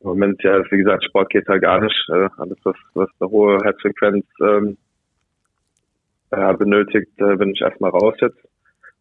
Moment 0.00 0.42
ja, 0.42 0.62
wie 0.70 0.78
gesagt, 0.78 1.04
Sport 1.04 1.30
geht 1.30 1.46
halt 1.48 1.62
gar 1.62 1.80
nicht. 1.80 1.96
Äh, 2.08 2.28
alles, 2.38 2.58
was, 2.64 2.76
was 2.94 3.08
eine 3.20 3.30
hohe 3.30 3.58
Herzfrequenz 3.62 4.26
ähm, 4.42 4.76
äh, 6.30 6.54
benötigt, 6.54 7.12
äh, 7.18 7.36
bin 7.36 7.50
ich 7.50 7.60
erstmal 7.60 7.90
raus 7.90 8.14
jetzt. 8.20 8.38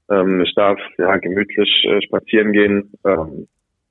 Ähm, 0.10 0.42
ich 0.42 0.54
darf 0.56 0.80
ja 0.98 1.18
gemütlich 1.18 1.84
äh, 1.86 2.02
spazieren 2.02 2.52
gehen. 2.52 2.92
Ähm, 3.06 3.48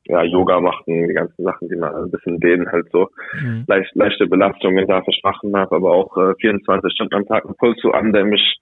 ja, 0.07 0.23
Yoga 0.23 0.61
machen, 0.61 1.09
die 1.09 1.15
ganzen 1.15 1.45
Sachen, 1.45 1.69
die 1.69 1.77
man 1.77 1.95
ein 1.95 2.11
bisschen 2.11 2.39
dehnen, 2.41 2.71
halt 2.71 2.87
so 2.93 3.09
mhm. 3.41 3.65
leicht, 3.67 3.95
leichte 3.95 4.27
Belastungen 4.27 4.87
darf 4.87 5.05
ich 5.09 5.21
machen, 5.23 5.57
habe 5.57 5.77
aber 5.77 5.93
auch 5.93 6.17
äh, 6.17 6.35
24 6.41 6.93
Stunden 6.93 7.15
am 7.15 7.27
Tag 7.27 7.45
einen 7.45 7.57
Puls 7.57 7.79
so 7.81 7.93
an, 7.93 8.13
der 8.13 8.25
mich 8.25 8.61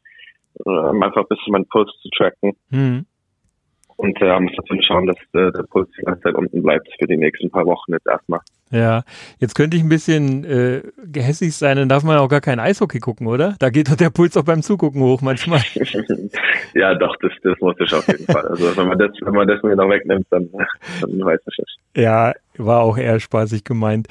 äh, 0.65 0.71
einfach 0.71 1.23
ein 1.23 1.29
bisschen 1.29 1.53
meinen 1.53 1.69
Puls 1.69 1.91
zu 2.01 2.09
tracken. 2.11 2.53
Mhm. 2.71 3.07
Und 3.97 4.21
äh, 4.21 4.41
muss 4.41 4.53
natürlich 4.57 4.87
schauen, 4.87 5.07
dass 5.07 5.19
äh, 5.33 5.53
der 5.53 5.65
Puls 5.65 5.89
die 5.99 6.03
ganze 6.03 6.23
Zeit 6.23 6.35
unten 6.35 6.63
bleibt 6.63 6.89
für 6.99 7.07
die 7.07 7.17
nächsten 7.17 7.51
paar 7.51 7.67
Wochen 7.67 7.93
jetzt 7.93 8.07
erstmal. 8.09 8.41
Ja, 8.73 9.05
jetzt 9.39 9.55
könnte 9.55 9.77
ich 9.77 9.83
ein 9.83 9.91
bisschen 9.91 10.45
äh, 10.45 10.83
gehässig 11.05 11.55
sein, 11.55 11.77
dann 11.77 11.91
darf 11.91 12.05
man 12.05 12.17
auch 12.17 12.29
gar 12.29 12.41
kein 12.41 12.59
Eishockey 12.59 13.01
gucken, 13.01 13.27
oder? 13.27 13.55
Da 13.59 13.69
geht 13.69 13.91
doch 13.91 13.97
der 13.97 14.09
Puls 14.09 14.35
auch 14.39 14.45
beim 14.45 14.63
Zugucken 14.63 15.03
hoch 15.03 15.21
manchmal. 15.21 15.61
ja, 16.75 16.95
doch, 16.95 17.15
das, 17.21 17.33
das 17.43 17.61
muss 17.61 17.77
ich 17.79 17.93
auf 17.93 18.09
jeden 18.09 18.25
Fall. 18.25 18.47
Also 18.49 18.75
wenn 18.75 18.89
man 18.89 18.99
das, 18.99 19.11
wenn 19.21 19.35
man 19.35 19.47
das 19.47 19.63
mir 19.63 19.77
noch 19.77 19.91
wegnimmt, 19.91 20.27
dann, 20.31 20.49
dann 21.03 21.21
weiß 21.21 21.41
ich 21.51 21.59
nicht. 21.59 21.79
Ja, 21.95 22.33
war 22.57 22.81
auch 22.81 22.97
eher 22.97 23.21
spaßig 23.21 23.63
gemeint. 23.65 24.09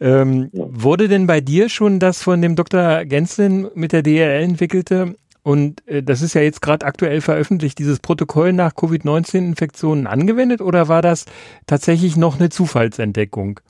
Ähm, 0.00 0.50
ja. 0.52 0.64
Wurde 0.68 1.06
denn 1.06 1.28
bei 1.28 1.40
dir 1.40 1.68
schon 1.68 2.00
das 2.00 2.20
von 2.20 2.42
dem 2.42 2.56
Dr. 2.56 3.04
Genslin 3.04 3.68
mit 3.74 3.92
der 3.92 4.02
DRL 4.02 4.42
entwickelte 4.42 5.14
und 5.42 5.86
äh, 5.88 6.02
das 6.02 6.22
ist 6.22 6.34
ja 6.34 6.42
jetzt 6.42 6.62
gerade 6.62 6.86
aktuell 6.86 7.20
veröffentlicht, 7.20 7.78
dieses 7.78 8.00
Protokoll 8.00 8.52
nach 8.52 8.74
Covid-19-Infektionen 8.74 10.06
angewendet 10.06 10.60
oder 10.60 10.88
war 10.88 11.02
das 11.02 11.26
tatsächlich 11.66 12.16
noch 12.16 12.38
eine 12.38 12.50
Zufallsentdeckung? 12.50 13.60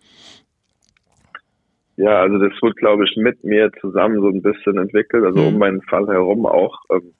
Ja, 2.00 2.22
also 2.22 2.38
das 2.38 2.52
wird, 2.62 2.76
glaube 2.76 3.04
ich, 3.04 3.14
mit 3.18 3.44
mir 3.44 3.70
zusammen 3.78 4.22
so 4.22 4.28
ein 4.28 4.40
bisschen 4.40 4.78
entwickelt, 4.78 5.22
also 5.22 5.38
mhm. 5.40 5.46
um 5.48 5.58
meinen 5.58 5.82
Fall 5.82 6.06
herum 6.06 6.46
auch. 6.46 6.78
Ähm, 6.90 7.12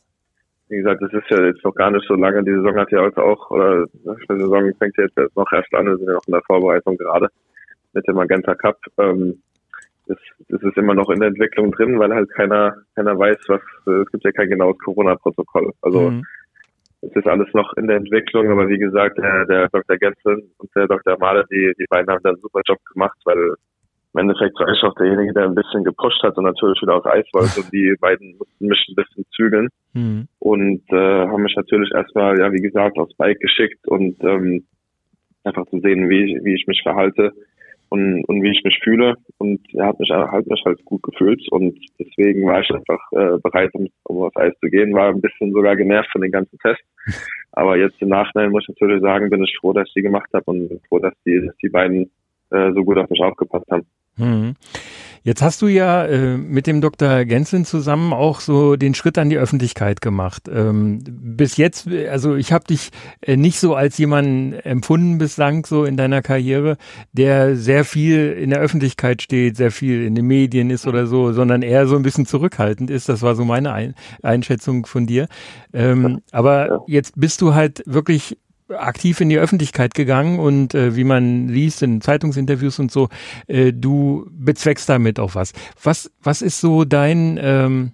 wie 0.70 0.78
gesagt, 0.78 1.02
das 1.02 1.12
ist 1.12 1.28
ja 1.28 1.44
jetzt 1.44 1.62
noch 1.64 1.74
gar 1.74 1.90
nicht 1.90 2.06
so 2.08 2.14
lange. 2.14 2.42
Die 2.42 2.52
Saison 2.52 2.76
hat 2.76 2.90
ja 2.90 3.02
heute 3.02 3.22
auch, 3.22 3.50
oder 3.50 3.84
die 3.92 4.26
Saison 4.26 4.72
fängt 4.78 4.96
ja 4.96 5.04
jetzt 5.04 5.36
noch 5.36 5.52
erst 5.52 5.74
an, 5.74 5.84
wir 5.84 5.98
sind 5.98 6.06
ja 6.06 6.14
noch 6.14 6.26
in 6.26 6.32
der 6.32 6.42
Vorbereitung 6.46 6.96
gerade 6.96 7.28
mit 7.92 8.08
dem 8.08 8.14
Magenta 8.14 8.54
Cup. 8.54 8.78
Ähm, 8.96 9.42
das, 10.06 10.16
das 10.48 10.62
ist 10.62 10.78
immer 10.78 10.94
noch 10.94 11.10
in 11.10 11.20
der 11.20 11.28
Entwicklung 11.28 11.72
drin, 11.72 11.98
weil 11.98 12.14
halt 12.14 12.30
keiner, 12.30 12.74
keiner 12.94 13.18
weiß, 13.18 13.36
was, 13.48 13.60
es 13.84 14.10
gibt 14.12 14.24
ja 14.24 14.32
kein 14.32 14.48
genaues 14.48 14.78
Corona-Protokoll. 14.78 15.72
Also 15.82 16.10
mhm. 16.10 16.24
es 17.02 17.14
ist 17.14 17.26
alles 17.26 17.52
noch 17.52 17.74
in 17.74 17.86
der 17.86 17.98
Entwicklung, 17.98 18.50
aber 18.50 18.66
wie 18.66 18.78
gesagt, 18.78 19.18
der, 19.18 19.44
der 19.44 19.68
Dr. 19.68 19.98
Getzel 19.98 20.42
und 20.56 20.70
der 20.74 20.86
Dr. 20.86 21.18
Mahler, 21.18 21.44
die, 21.50 21.74
die 21.78 21.86
beiden 21.90 22.10
haben 22.10 22.22
da 22.22 22.30
einen 22.30 22.40
super 22.40 22.62
Job 22.64 22.78
gemacht, 22.94 23.18
weil 23.24 23.56
im 24.12 24.20
Endeffekt 24.20 24.58
war 24.58 24.68
ich 24.68 24.82
auch 24.82 24.94
derjenige, 24.94 25.32
der 25.32 25.44
ein 25.44 25.54
bisschen 25.54 25.84
gepusht 25.84 26.22
hat 26.22 26.36
und 26.36 26.44
natürlich 26.44 26.80
wieder 26.82 26.96
aus 26.96 27.06
Eis 27.06 27.26
wollte 27.32 27.60
und 27.60 27.70
die 27.72 27.94
beiden 28.00 28.36
mussten 28.38 28.66
mich 28.66 28.84
ein 28.88 28.96
bisschen 28.96 29.24
zügeln 29.34 29.68
mhm. 29.92 30.28
und 30.38 30.82
äh, 30.90 31.26
haben 31.26 31.42
mich 31.42 31.54
natürlich 31.56 31.90
erstmal, 31.94 32.38
ja 32.38 32.52
wie 32.52 32.62
gesagt, 32.62 32.98
aufs 32.98 33.16
Bike 33.16 33.40
geschickt 33.40 33.86
und 33.86 34.16
ähm, 34.24 34.64
einfach 35.44 35.66
zu 35.66 35.80
sehen, 35.80 36.08
wie, 36.08 36.40
wie 36.42 36.54
ich 36.54 36.66
mich 36.66 36.82
verhalte 36.82 37.32
und, 37.90 38.24
und 38.24 38.42
wie 38.42 38.50
ich 38.50 38.64
mich 38.64 38.78
fühle. 38.82 39.14
Und 39.38 39.60
er 39.74 39.86
hat 39.86 39.98
mich, 39.98 40.10
hat 40.10 40.46
mich 40.46 40.62
halt 40.64 40.84
gut 40.84 41.02
gefühlt 41.02 41.40
und 41.50 41.78
deswegen 41.98 42.46
war 42.46 42.60
ich 42.60 42.70
einfach 42.70 43.00
äh, 43.12 43.38
bereit, 43.42 43.70
um, 43.74 43.88
um 44.04 44.22
aufs 44.22 44.36
Eis 44.36 44.54
zu 44.60 44.68
gehen. 44.68 44.94
War 44.94 45.08
ein 45.08 45.20
bisschen 45.20 45.52
sogar 45.52 45.76
genervt 45.76 46.10
von 46.12 46.22
den 46.22 46.32
ganzen 46.32 46.58
Tests. 46.58 46.84
Aber 47.52 47.76
jetzt 47.76 48.00
im 48.00 48.08
Nachhinein 48.08 48.50
muss 48.50 48.64
ich 48.68 48.68
natürlich 48.68 49.02
sagen, 49.02 49.28
bin 49.28 49.42
ich 49.42 49.56
froh, 49.60 49.72
dass 49.72 49.88
ich 49.88 49.94
die 49.94 50.02
gemacht 50.02 50.30
habe 50.32 50.44
und 50.46 50.80
froh, 50.88 51.00
dass 51.00 51.14
die, 51.26 51.44
dass 51.44 51.56
die 51.56 51.68
beiden 51.68 52.10
äh, 52.50 52.72
so 52.72 52.84
gut 52.84 52.96
auf 52.96 53.10
mich 53.10 53.20
aufgepasst 53.20 53.66
haben. 53.70 53.86
Hm. 54.20 54.54
Jetzt 55.22 55.42
hast 55.42 55.60
du 55.60 55.66
ja 55.66 56.06
äh, 56.06 56.38
mit 56.38 56.66
dem 56.66 56.80
Dr. 56.80 57.26
Gensen 57.26 57.66
zusammen 57.66 58.14
auch 58.14 58.40
so 58.40 58.76
den 58.76 58.94
Schritt 58.94 59.18
an 59.18 59.28
die 59.28 59.36
Öffentlichkeit 59.36 60.00
gemacht. 60.00 60.48
Ähm, 60.50 61.00
bis 61.04 61.58
jetzt, 61.58 61.88
also 61.88 62.36
ich 62.36 62.52
habe 62.52 62.64
dich 62.64 62.88
äh, 63.20 63.36
nicht 63.36 63.60
so 63.60 63.74
als 63.74 63.98
jemanden 63.98 64.54
empfunden 64.54 65.18
bislang 65.18 65.66
so 65.66 65.84
in 65.84 65.98
deiner 65.98 66.22
Karriere, 66.22 66.78
der 67.12 67.54
sehr 67.54 67.84
viel 67.84 68.32
in 68.32 68.48
der 68.48 68.60
Öffentlichkeit 68.60 69.20
steht, 69.20 69.58
sehr 69.58 69.70
viel 69.70 70.06
in 70.06 70.14
den 70.14 70.26
Medien 70.26 70.70
ist 70.70 70.86
oder 70.86 71.06
so, 71.06 71.32
sondern 71.34 71.60
eher 71.60 71.86
so 71.86 71.96
ein 71.96 72.02
bisschen 72.02 72.24
zurückhaltend 72.24 72.88
ist. 72.88 73.10
Das 73.10 73.20
war 73.20 73.34
so 73.34 73.44
meine 73.44 73.74
Ein 73.74 73.94
Einschätzung 74.22 74.86
von 74.86 75.06
dir. 75.06 75.28
Ähm, 75.74 76.22
aber 76.32 76.82
jetzt 76.86 77.12
bist 77.20 77.42
du 77.42 77.52
halt 77.54 77.82
wirklich 77.84 78.38
aktiv 78.76 79.20
in 79.20 79.28
die 79.28 79.38
Öffentlichkeit 79.38 79.94
gegangen 79.94 80.38
und 80.38 80.74
äh, 80.74 80.96
wie 80.96 81.04
man 81.04 81.48
liest 81.48 81.82
in 81.82 82.00
Zeitungsinterviews 82.00 82.78
und 82.78 82.90
so, 82.90 83.08
äh, 83.46 83.72
du 83.72 84.26
bezweckst 84.30 84.88
damit 84.88 85.18
auch 85.18 85.34
was. 85.34 85.52
Was, 85.82 86.10
was 86.22 86.42
ist 86.42 86.60
so 86.60 86.84
dein, 86.84 87.38
ähm, 87.42 87.92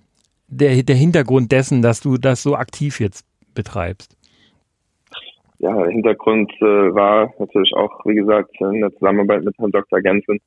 der, 0.49 0.83
der 0.83 0.97
Hintergrund 0.97 1.53
dessen, 1.53 1.83
dass 1.83 2.01
du 2.01 2.17
das 2.19 2.43
so 2.43 2.57
aktiv 2.57 3.01
jetzt 3.01 3.25
betreibst? 3.55 4.17
Ja, 5.59 5.75
der 5.75 5.91
Hintergrund 5.91 6.53
äh, 6.61 6.95
war 6.95 7.33
natürlich 7.39 7.73
auch, 7.75 8.05
wie 8.05 8.15
gesagt, 8.15 8.51
in 8.61 8.83
der 8.83 8.93
Zusammenarbeit 8.93 9.43
mit 9.43 9.57
Herrn 9.59 9.71
Dr. 9.71 10.01
Gensen, 10.01 10.39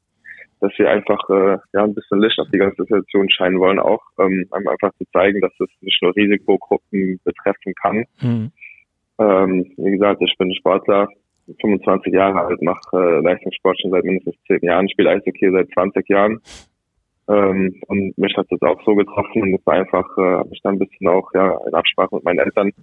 dass 0.59 0.71
wir 0.77 0.89
einfach 0.89 1.29
äh, 1.29 1.57
ja 1.73 1.83
ein 1.83 1.95
bisschen 1.95 2.19
Licht 2.19 2.37
auf 2.39 2.47
die 2.53 2.59
ganze 2.59 2.83
Situation 2.83 3.29
scheinen 3.29 3.59
wollen, 3.59 3.79
auch 3.79 4.01
ähm, 4.19 4.45
einfach 4.51 4.91
zu 4.97 5.05
zeigen, 5.11 5.41
dass 5.41 5.53
es 5.59 5.69
nicht 5.81 6.01
nur 6.03 6.15
Risikogruppen 6.15 7.19
betreffen 7.23 7.73
kann, 7.81 8.05
mhm. 8.21 8.51
Ähm, 9.19 9.65
wie 9.77 9.91
gesagt, 9.91 10.21
ich 10.21 10.35
bin 10.37 10.53
Sportler, 10.55 11.07
25 11.61 12.13
Jahre 12.13 12.41
alt, 12.41 12.61
mache 12.61 12.79
äh, 12.93 13.21
Leistungssport 13.21 13.79
schon 13.81 13.91
seit 13.91 14.03
mindestens 14.03 14.35
10 14.47 14.59
Jahren, 14.61 14.89
spiele 14.89 15.09
Eishockey 15.11 15.51
seit 15.51 15.69
20 15.71 16.07
Jahren. 16.09 16.41
Ähm, 17.27 17.75
und 17.87 18.17
mich 18.17 18.35
hat 18.37 18.47
das 18.49 18.61
auch 18.61 18.81
so 18.85 18.95
getroffen 18.95 19.41
und 19.43 19.53
es 19.53 19.65
war 19.65 19.75
einfach, 19.75 20.05
äh, 20.17 20.21
habe 20.21 20.49
ich 20.51 20.61
dann 20.61 20.75
ein 20.75 20.79
bisschen 20.79 21.07
auch 21.07 21.29
ja 21.33 21.59
in 21.67 21.73
Absprache 21.73 22.15
mit 22.15 22.23
meinen 22.23 22.39
Eltern 22.39 22.67
ein 22.67 22.73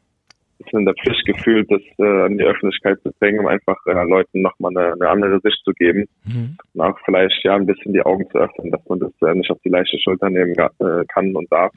bisschen 0.58 0.80
in 0.80 0.84
der 0.84 0.94
Pflicht 0.94 1.26
gefühlt, 1.26 1.70
das 1.70 1.82
äh, 1.98 2.22
an 2.22 2.38
die 2.38 2.44
Öffentlichkeit 2.44 3.00
zu 3.02 3.10
bringen, 3.18 3.40
um 3.40 3.46
einfach 3.46 3.76
äh, 3.86 4.04
Leuten 4.04 4.42
nochmal 4.42 4.76
eine, 4.76 4.92
eine 4.92 5.08
andere 5.08 5.40
Sicht 5.40 5.60
zu 5.64 5.72
geben 5.72 6.06
mhm. 6.24 6.56
und 6.74 6.80
auch 6.80 6.98
vielleicht 7.04 7.42
ja 7.44 7.56
ein 7.56 7.66
bisschen 7.66 7.92
die 7.92 8.02
Augen 8.02 8.28
zu 8.30 8.38
öffnen, 8.38 8.70
dass 8.70 8.86
man 8.88 9.00
das 9.00 9.12
äh, 9.22 9.34
nicht 9.34 9.50
auf 9.50 9.58
die 9.64 9.68
leichte 9.68 9.98
Schulter 9.98 10.30
nehmen 10.30 10.54
äh, 10.54 11.04
kann 11.12 11.34
und 11.34 11.50
darf. 11.50 11.72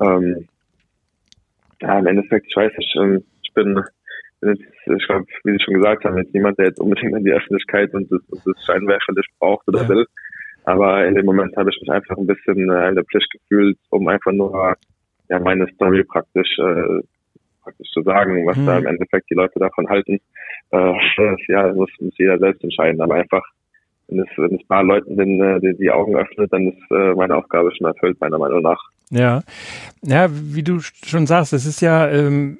Ähm, 0.00 0.48
ja, 1.80 1.98
im 1.98 2.06
Endeffekt, 2.06 2.46
ich 2.48 2.56
weiß 2.56 2.72
nicht, 2.76 2.96
ähm, 2.96 3.24
ich 3.52 3.54
bin, 3.54 3.82
ich 4.96 5.06
glaube, 5.06 5.26
wie 5.44 5.52
Sie 5.52 5.64
schon 5.64 5.74
gesagt 5.74 6.04
haben, 6.04 6.18
jetzt 6.18 6.34
niemand, 6.34 6.58
der 6.58 6.66
jetzt 6.66 6.80
unbedingt 6.80 7.16
in 7.16 7.24
die 7.24 7.32
Öffentlichkeit 7.32 7.92
und 7.94 8.10
das, 8.10 8.20
das 8.28 8.64
Scheinwerferlicht 8.64 9.30
braucht 9.38 9.66
oder 9.68 9.82
ja. 9.82 9.88
will. 9.88 10.06
Aber 10.64 11.06
in 11.06 11.14
dem 11.14 11.26
Moment 11.26 11.56
habe 11.56 11.70
ich 11.70 11.80
mich 11.80 11.90
einfach 11.90 12.16
ein 12.16 12.26
bisschen 12.26 12.70
äh, 12.70 12.88
in 12.88 12.94
der 12.94 13.04
Pflicht 13.04 13.30
gefühlt, 13.30 13.78
um 13.90 14.06
einfach 14.08 14.32
nur 14.32 14.76
ja 15.28 15.38
meine 15.38 15.66
Story 15.74 16.04
praktisch 16.04 16.58
äh, 16.58 17.00
praktisch 17.62 17.90
zu 17.92 18.02
sagen, 18.02 18.46
was 18.46 18.56
mhm. 18.56 18.66
da 18.66 18.78
im 18.78 18.86
Endeffekt 18.86 19.30
die 19.30 19.34
Leute 19.34 19.58
davon 19.58 19.88
halten. 19.88 20.20
Äh, 20.70 20.94
ja, 21.48 21.72
muss, 21.72 21.90
muss 22.00 22.14
jeder 22.18 22.38
selbst 22.38 22.62
entscheiden. 22.62 23.00
Aber 23.00 23.14
einfach, 23.14 23.42
wenn 24.08 24.20
es, 24.20 24.28
wenn 24.36 24.54
es 24.54 24.60
ein 24.60 24.68
paar 24.68 24.84
Leuten 24.84 25.16
den, 25.16 25.40
äh, 25.40 25.60
die, 25.60 25.76
die 25.78 25.90
Augen 25.90 26.16
öffnet, 26.16 26.52
dann 26.52 26.68
ist 26.68 26.90
äh, 26.90 27.14
meine 27.14 27.36
Aufgabe 27.36 27.72
schon 27.74 27.86
erfüllt, 27.86 28.20
meiner 28.20 28.38
Meinung 28.38 28.62
nach. 28.62 28.80
Ja, 29.10 29.42
ja, 30.02 30.28
wie 30.30 30.62
du 30.62 30.80
schon 30.80 31.26
sagst, 31.26 31.52
es 31.52 31.66
ist 31.66 31.82
ja 31.82 32.08
ähm, 32.08 32.58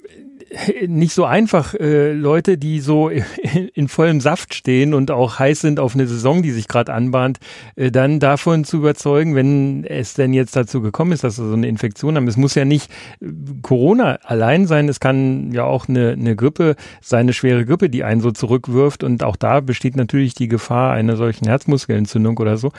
nicht 0.86 1.14
so 1.14 1.24
einfach, 1.24 1.74
äh, 1.74 2.12
Leute, 2.12 2.58
die 2.58 2.80
so 2.80 3.10
in 3.74 3.88
vollem 3.88 4.20
Saft 4.20 4.54
stehen 4.54 4.94
und 4.94 5.10
auch 5.10 5.38
heiß 5.38 5.60
sind 5.60 5.80
auf 5.80 5.94
eine 5.94 6.06
Saison, 6.06 6.42
die 6.42 6.50
sich 6.50 6.68
gerade 6.68 6.92
anbahnt, 6.92 7.38
äh, 7.76 7.90
dann 7.90 8.20
davon 8.20 8.64
zu 8.64 8.78
überzeugen, 8.78 9.34
wenn 9.34 9.84
es 9.84 10.14
denn 10.14 10.32
jetzt 10.32 10.54
dazu 10.56 10.80
gekommen 10.80 11.12
ist, 11.12 11.24
dass 11.24 11.36
sie 11.36 11.48
so 11.48 11.54
eine 11.54 11.68
Infektion 11.68 12.16
haben. 12.16 12.28
Es 12.28 12.36
muss 12.36 12.54
ja 12.54 12.64
nicht 12.64 12.90
äh, 13.20 13.26
Corona 13.62 14.18
allein 14.24 14.66
sein, 14.66 14.88
es 14.88 15.00
kann 15.00 15.52
ja 15.52 15.64
auch 15.64 15.88
eine, 15.88 16.12
eine 16.12 16.36
Grippe 16.36 16.76
sein, 17.00 17.20
eine 17.20 17.32
schwere 17.32 17.64
Grippe, 17.64 17.88
die 17.88 18.04
einen 18.04 18.20
so 18.20 18.30
zurückwirft 18.30 19.04
und 19.04 19.22
auch 19.24 19.36
da 19.36 19.60
besteht 19.60 19.96
natürlich 19.96 20.34
die 20.34 20.48
Gefahr 20.48 20.92
einer 20.92 21.16
solchen 21.16 21.46
Herzmuskelentzündung 21.46 22.38
oder 22.38 22.56
so. 22.56 22.72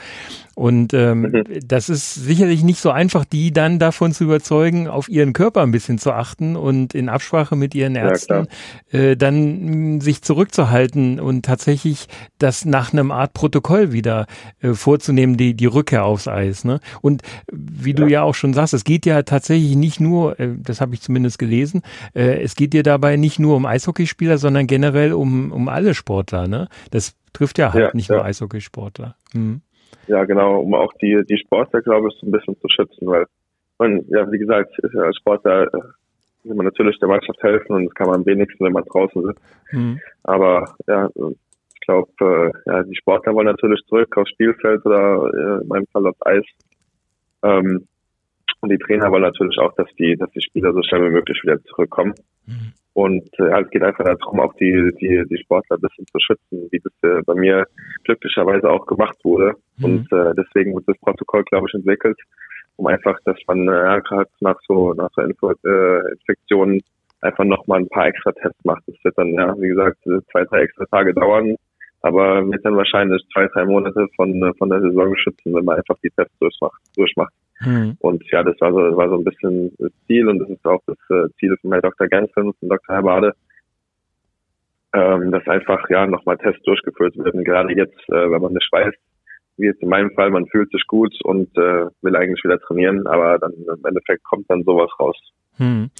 Und 0.54 0.94
ähm, 0.94 1.22
mhm. 1.22 1.44
das 1.66 1.88
ist 1.88 2.14
sicherlich 2.14 2.62
nicht 2.62 2.80
so 2.80 2.90
einfach, 2.90 3.24
die 3.24 3.52
dann 3.52 3.80
davon 3.80 4.12
zu 4.12 4.24
überzeugen, 4.24 4.86
auf 4.86 5.08
ihren 5.08 5.32
Körper 5.32 5.62
ein 5.62 5.72
bisschen 5.72 5.98
zu 5.98 6.12
achten 6.12 6.54
und 6.54 6.94
in 6.94 7.08
Absprache 7.08 7.56
mit 7.56 7.63
ihren 7.72 7.94
Ärzten 7.94 8.48
ja, 8.90 8.98
äh, 8.98 9.16
dann 9.16 9.64
mh, 9.64 9.72
hm, 9.72 10.00
sich 10.00 10.22
zurückzuhalten 10.22 11.20
und 11.20 11.44
tatsächlich 11.44 12.08
das 12.38 12.64
nach 12.64 12.92
einem 12.92 13.12
Art 13.12 13.32
Protokoll 13.32 13.92
wieder 13.92 14.26
äh, 14.60 14.72
vorzunehmen, 14.72 15.36
die, 15.36 15.54
die 15.54 15.66
Rückkehr 15.66 16.04
aufs 16.04 16.26
Eis. 16.26 16.64
Ne? 16.64 16.80
Und 17.00 17.22
wie 17.52 17.90
ja. 17.90 17.96
du 17.96 18.06
ja 18.06 18.22
auch 18.22 18.34
schon 18.34 18.54
sagst, 18.54 18.74
es 18.74 18.82
geht 18.84 19.06
ja 19.06 19.22
tatsächlich 19.22 19.76
nicht 19.76 20.00
nur, 20.00 20.38
äh, 20.40 20.48
das 20.58 20.80
habe 20.80 20.94
ich 20.94 21.00
zumindest 21.00 21.38
gelesen, 21.38 21.82
äh, 22.14 22.42
es 22.42 22.56
geht 22.56 22.72
dir 22.72 22.82
dabei 22.82 23.16
nicht 23.16 23.38
nur 23.38 23.56
um 23.56 23.66
Eishockeyspieler, 23.66 24.38
sondern 24.38 24.66
generell 24.66 25.12
um, 25.12 25.52
um 25.52 25.68
alle 25.68 25.94
Sportler. 25.94 26.48
Ne? 26.48 26.68
Das 26.90 27.16
trifft 27.32 27.58
ja 27.58 27.72
halt 27.72 27.84
ja, 27.84 27.90
nicht 27.94 28.10
nur 28.10 28.24
Eishockeysportler. 28.24 29.14
Hm. 29.32 29.60
Ja, 30.06 30.24
genau, 30.24 30.60
um 30.60 30.74
auch 30.74 30.92
die, 31.00 31.22
die 31.28 31.38
Sportler, 31.38 31.80
glaube 31.80 32.08
ich, 32.08 32.14
so 32.20 32.26
ein 32.26 32.30
bisschen 32.30 32.58
zu 32.60 32.68
schützen, 32.68 33.06
weil 33.06 33.26
man, 33.78 34.04
ja, 34.08 34.30
wie 34.30 34.38
gesagt, 34.38 34.72
als 34.82 35.16
Sportler 35.16 35.64
äh, 35.64 35.78
will 36.44 36.54
man 36.54 36.66
natürlich 36.66 36.98
der 36.98 37.08
Mannschaft 37.08 37.42
helfen 37.42 37.74
und 37.74 37.86
das 37.86 37.94
kann 37.94 38.08
man 38.08 38.20
am 38.20 38.26
wenigsten, 38.26 38.64
wenn 38.64 38.72
man 38.72 38.84
draußen 38.84 39.22
sitzt. 39.22 39.42
Mhm. 39.72 40.00
Aber 40.22 40.74
ja, 40.86 41.08
ich 41.16 41.80
glaube, 41.80 42.10
äh, 42.20 42.70
ja, 42.70 42.82
die 42.82 42.96
Sportler 42.96 43.34
wollen 43.34 43.46
natürlich 43.46 43.80
zurück 43.86 44.16
aufs 44.16 44.30
Spielfeld 44.30 44.84
oder 44.84 45.30
äh, 45.34 45.62
in 45.62 45.68
meinem 45.68 45.86
Fall 45.86 46.06
aufs 46.06 46.26
Eis. 46.26 46.44
Ähm, 47.42 47.86
und 48.60 48.70
die 48.70 48.78
Trainer 48.78 49.10
wollen 49.10 49.22
natürlich 49.22 49.58
auch, 49.58 49.74
dass 49.74 49.88
die, 49.98 50.16
dass 50.16 50.30
die 50.30 50.40
Spieler 50.40 50.72
so 50.72 50.82
schnell 50.82 51.04
wie 51.04 51.14
möglich 51.14 51.38
wieder 51.42 51.62
zurückkommen. 51.64 52.14
Mhm. 52.46 52.72
Und 52.94 53.28
äh, 53.40 53.60
es 53.60 53.70
geht 53.70 53.82
einfach 53.82 54.04
darum, 54.04 54.40
auch 54.40 54.54
die, 54.54 54.92
die, 55.00 55.24
die 55.28 55.38
Sportler 55.42 55.76
ein 55.76 55.80
bisschen 55.80 56.06
zu 56.06 56.18
schützen, 56.20 56.68
wie 56.70 56.78
das 56.78 56.92
äh, 57.02 57.22
bei 57.26 57.34
mir 57.34 57.66
glücklicherweise 58.04 58.70
auch 58.70 58.86
gemacht 58.86 59.18
wurde. 59.24 59.54
Mhm. 59.76 59.84
Und 59.84 60.12
äh, 60.12 60.32
deswegen 60.36 60.74
wird 60.74 60.86
das 60.86 60.98
Protokoll, 60.98 61.42
glaube 61.44 61.66
ich, 61.68 61.74
entwickelt, 61.74 62.18
um 62.76 62.86
einfach, 62.86 63.18
dass 63.24 63.36
man 63.46 63.68
äh, 63.68 64.00
gerade 64.02 64.30
nach 64.40 64.58
so 64.66 64.92
nach 64.94 65.10
so 65.14 65.22
Info, 65.22 65.50
äh, 65.50 66.12
Infektionen 66.12 66.80
einfach 67.20 67.44
nochmal 67.44 67.80
ein 67.80 67.88
paar 67.88 68.06
extra 68.06 68.32
Tests 68.32 68.64
macht. 68.64 68.82
Das 68.86 68.96
wird 69.02 69.16
dann, 69.16 69.32
ja, 69.34 69.54
wie 69.58 69.68
gesagt, 69.68 69.98
zwei, 70.30 70.44
drei 70.44 70.62
extra 70.62 70.84
Tage 70.86 71.14
dauern, 71.14 71.56
aber 72.02 72.46
wird 72.50 72.64
dann 72.64 72.76
wahrscheinlich 72.76 73.24
zwei, 73.32 73.46
drei 73.48 73.64
Monate 73.64 74.06
von, 74.16 74.54
von 74.58 74.68
der 74.68 74.80
Saison 74.80 75.16
schützen, 75.16 75.54
wenn 75.54 75.64
man 75.64 75.76
einfach 75.76 75.96
die 76.02 76.10
Tests 76.10 76.38
durchmacht. 76.38 76.80
durchmacht. 76.96 77.32
Mhm. 77.60 77.96
Und 78.00 78.22
ja, 78.30 78.42
das 78.42 78.60
war 78.60 78.72
so, 78.72 78.96
war 78.96 79.08
so 79.08 79.16
ein 79.16 79.24
bisschen 79.24 79.72
das 79.78 79.92
Ziel 80.06 80.28
und 80.28 80.38
das 80.38 80.50
ist 80.50 80.64
auch 80.66 80.82
das 80.86 80.98
äh, 81.10 81.30
Ziel 81.38 81.56
von 81.60 81.70
Herrn 81.70 81.82
Dr. 81.82 82.08
Gensen 82.08 82.48
und 82.48 82.56
Dr. 82.60 82.94
Herbade, 82.94 83.34
ähm, 84.92 85.30
dass 85.30 85.46
einfach 85.46 85.88
ja 85.88 86.06
nochmal 86.06 86.36
Tests 86.36 86.62
durchgeführt 86.64 87.16
werden. 87.16 87.44
Gerade 87.44 87.74
jetzt, 87.74 87.98
äh, 88.08 88.30
wenn 88.30 88.42
man 88.42 88.52
nicht 88.52 88.68
weiß, 88.70 88.94
wie 89.56 89.66
jetzt 89.66 89.82
in 89.82 89.88
meinem 89.88 90.10
Fall, 90.12 90.30
man 90.30 90.46
fühlt 90.46 90.70
sich 90.70 90.86
gut 90.86 91.14
und 91.24 91.48
äh, 91.56 91.86
will 92.02 92.16
eigentlich 92.16 92.42
wieder 92.44 92.58
trainieren, 92.60 93.06
aber 93.06 93.38
dann 93.38 93.52
im 93.52 93.84
Endeffekt 93.84 94.24
kommt 94.24 94.50
dann 94.50 94.64
sowas 94.64 94.90
raus. 94.98 95.16
Hm. 95.56 95.90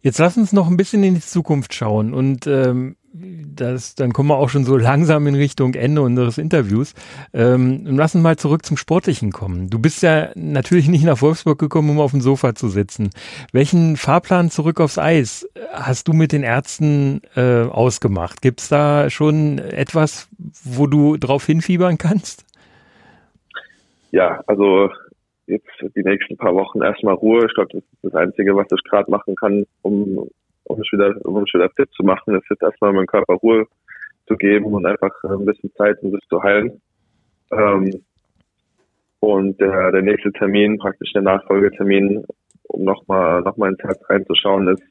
Jetzt 0.00 0.18
lass 0.18 0.36
uns 0.36 0.52
noch 0.52 0.68
ein 0.68 0.76
bisschen 0.76 1.02
in 1.02 1.14
die 1.14 1.20
Zukunft 1.20 1.72
schauen 1.72 2.12
und 2.12 2.46
ähm, 2.46 2.96
das, 3.14 3.94
dann 3.94 4.12
kommen 4.12 4.28
wir 4.28 4.36
auch 4.36 4.48
schon 4.48 4.64
so 4.64 4.76
langsam 4.76 5.26
in 5.28 5.36
Richtung 5.36 5.74
Ende 5.74 6.02
unseres 6.02 6.36
Interviews. 6.36 6.94
Ähm, 7.32 7.86
und 7.86 7.96
lass 7.96 8.14
uns 8.14 8.22
mal 8.22 8.36
zurück 8.36 8.66
zum 8.66 8.76
Sportlichen 8.76 9.30
kommen. 9.30 9.70
Du 9.70 9.78
bist 9.78 10.02
ja 10.02 10.30
natürlich 10.34 10.88
nicht 10.88 11.04
nach 11.04 11.22
Wolfsburg 11.22 11.58
gekommen, 11.58 11.90
um 11.90 12.00
auf 12.00 12.10
dem 12.10 12.20
Sofa 12.20 12.56
zu 12.56 12.68
sitzen. 12.68 13.10
Welchen 13.52 13.96
Fahrplan 13.96 14.50
zurück 14.50 14.80
aufs 14.80 14.98
Eis 14.98 15.48
hast 15.72 16.08
du 16.08 16.12
mit 16.12 16.32
den 16.32 16.42
Ärzten 16.42 17.22
äh, 17.36 17.62
ausgemacht? 17.62 18.42
Gibt 18.42 18.60
es 18.60 18.68
da 18.68 19.08
schon 19.10 19.58
etwas, 19.58 20.28
wo 20.64 20.88
du 20.88 21.16
drauf 21.16 21.46
hinfiebern 21.46 21.98
kannst? 21.98 22.44
Ja, 24.14 24.40
also 24.46 24.92
jetzt 25.46 25.66
die 25.96 26.04
nächsten 26.04 26.36
paar 26.36 26.54
Wochen 26.54 26.82
erstmal 26.82 27.14
Ruhe. 27.14 27.46
Ich 27.46 27.54
glaube, 27.54 27.70
das 27.72 27.82
ist 27.82 28.04
das 28.04 28.14
Einzige, 28.14 28.54
was 28.54 28.68
ich 28.72 28.84
gerade 28.84 29.10
machen 29.10 29.34
kann, 29.34 29.66
um, 29.82 30.30
um 30.62 30.78
mich 30.78 30.88
wieder, 30.92 31.16
um 31.24 31.42
mich 31.42 31.52
wieder 31.52 31.68
fit 31.70 31.90
zu 31.96 32.04
machen, 32.04 32.36
ist 32.36 32.48
jetzt 32.48 32.62
erstmal 32.62 32.92
meinem 32.92 33.08
Körper 33.08 33.34
Ruhe 33.34 33.66
zu 34.28 34.36
geben 34.36 34.66
und 34.66 34.86
einfach 34.86 35.10
ein 35.24 35.44
bisschen 35.44 35.72
Zeit, 35.74 36.00
um 36.02 36.12
das 36.12 36.20
zu 36.28 36.40
heilen. 36.40 36.80
Ähm, 37.50 38.04
und 39.18 39.60
der, 39.60 39.90
der 39.90 40.02
nächste 40.02 40.30
Termin, 40.30 40.78
praktisch 40.78 41.12
der 41.12 41.22
Nachfolgetermin, 41.22 42.24
um 42.68 42.84
nochmal 42.84 43.40
noch 43.40 43.56
mal 43.56 43.72
ins 43.72 43.82
Herz 43.82 43.98
reinzuschauen, 44.08 44.68
ist 44.68 44.82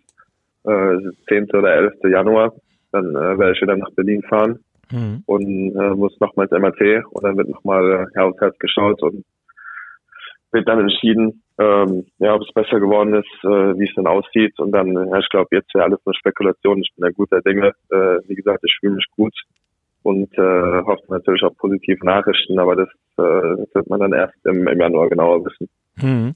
äh, 0.65 0.97
10. 1.29 1.49
oder 1.51 1.73
11. 1.73 1.93
Januar. 2.11 2.53
Dann 2.91 3.11
äh, 3.11 3.39
werde 3.39 3.53
ich 3.53 3.61
wieder 3.61 3.77
nach 3.77 3.91
Berlin 3.91 4.21
fahren 4.23 4.59
mhm. 4.93 5.23
und 5.25 5.75
äh, 5.75 5.95
muss 5.95 6.17
nochmal 6.19 6.47
ins 6.47 6.59
MRT 6.59 7.05
und 7.09 7.23
dann 7.23 7.37
wird 7.37 7.49
nochmal 7.49 8.07
äh, 8.15 8.19
Herz 8.39 8.57
geschaut 8.59 9.01
und 9.01 9.25
wird 10.51 10.67
dann 10.67 10.79
entschieden, 10.81 11.41
ähm, 11.59 12.05
ja, 12.19 12.35
ob 12.35 12.41
es 12.41 12.53
besser 12.53 12.79
geworden 12.79 13.15
ist, 13.15 13.43
äh, 13.43 13.77
wie 13.77 13.87
es 13.87 13.95
dann 13.95 14.07
aussieht. 14.07 14.59
Und 14.59 14.71
dann, 14.71 14.93
ja, 14.93 15.19
ich 15.19 15.29
glaube, 15.29 15.55
jetzt 15.55 15.73
wäre 15.73 15.85
alles 15.85 15.99
nur 16.05 16.15
Spekulation. 16.15 16.81
Ich 16.81 16.91
bin 16.95 17.05
ja 17.05 17.11
guter 17.11 17.41
Dinge. 17.41 17.73
Äh, 17.91 18.19
wie 18.27 18.35
gesagt, 18.35 18.63
ich 18.63 18.77
fühle 18.79 18.95
mich 18.95 19.05
gut. 19.15 19.33
und 20.03 20.37
äh, 20.37 20.81
hofft 20.83 21.09
natürlich 21.09 21.43
auf 21.43 21.57
positive 21.57 22.05
Nachrichten, 22.05 22.59
aber 22.59 22.75
das, 22.75 22.89
äh, 23.17 23.57
das 23.57 23.73
wird 23.73 23.89
man 23.89 24.01
dann 24.01 24.13
erst 24.13 24.35
im, 24.45 24.67
im 24.67 24.79
Januar 24.79 25.09
genauer 25.09 25.45
wissen. 25.45 25.69
Hm. 25.97 26.35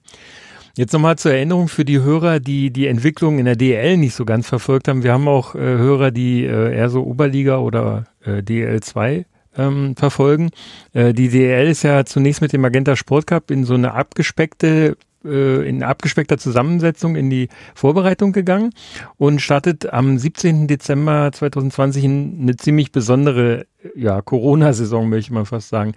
Jetzt 0.78 0.94
nochmal 0.94 1.18
zur 1.18 1.34
Erinnerung 1.34 1.70
für 1.70 1.86
die 1.86 2.02
Hörer, 2.02 2.40
die 2.40 2.70
die 2.70 2.86
Entwicklung 2.86 3.40
in 3.40 3.46
der 3.46 3.56
DL 3.56 3.98
nicht 3.98 4.14
so 4.14 4.26
ganz 4.26 4.48
verfolgt 4.48 4.88
haben. 4.88 5.02
Wir 5.02 5.12
haben 5.12 5.28
auch 5.28 5.56
äh, 5.56 5.58
Hörer, 5.58 6.12
die 6.12 6.44
äh, 6.46 6.76
eher 6.76 6.92
so 6.92 7.04
Oberliga 7.04 7.58
oder 7.58 8.04
äh, 8.24 8.44
DL 8.44 8.80
2 8.80 9.26
ähm, 9.58 9.96
verfolgen. 9.96 10.52
Äh, 10.94 11.16
die 11.16 11.30
DL 11.30 11.68
ist 11.68 11.82
ja 11.82 12.06
zunächst 12.06 12.42
mit 12.42 12.54
dem 12.54 12.62
Magenta 12.62 12.96
Sport 12.96 13.26
Cup 13.26 13.50
in 13.50 13.64
so 13.64 13.74
eine 13.74 13.96
abgespeckte 13.96 14.98
äh, 15.28 15.68
in 15.68 15.84
abgespeckter 15.84 16.38
Zusammensetzung 16.38 17.16
in 17.16 17.30
die 17.30 17.50
Vorbereitung 17.76 18.32
gegangen 18.32 18.72
und 19.18 19.42
startet 19.42 19.92
am 19.92 20.18
17. 20.18 20.68
Dezember 20.68 21.32
2020 21.32 22.06
eine 22.06 22.56
ziemlich 22.56 22.92
besondere 22.92 23.66
ja, 23.96 24.22
Corona-Saison, 24.22 25.10
möchte 25.10 25.34
mal 25.34 25.46
fast 25.46 25.70
sagen. 25.70 25.94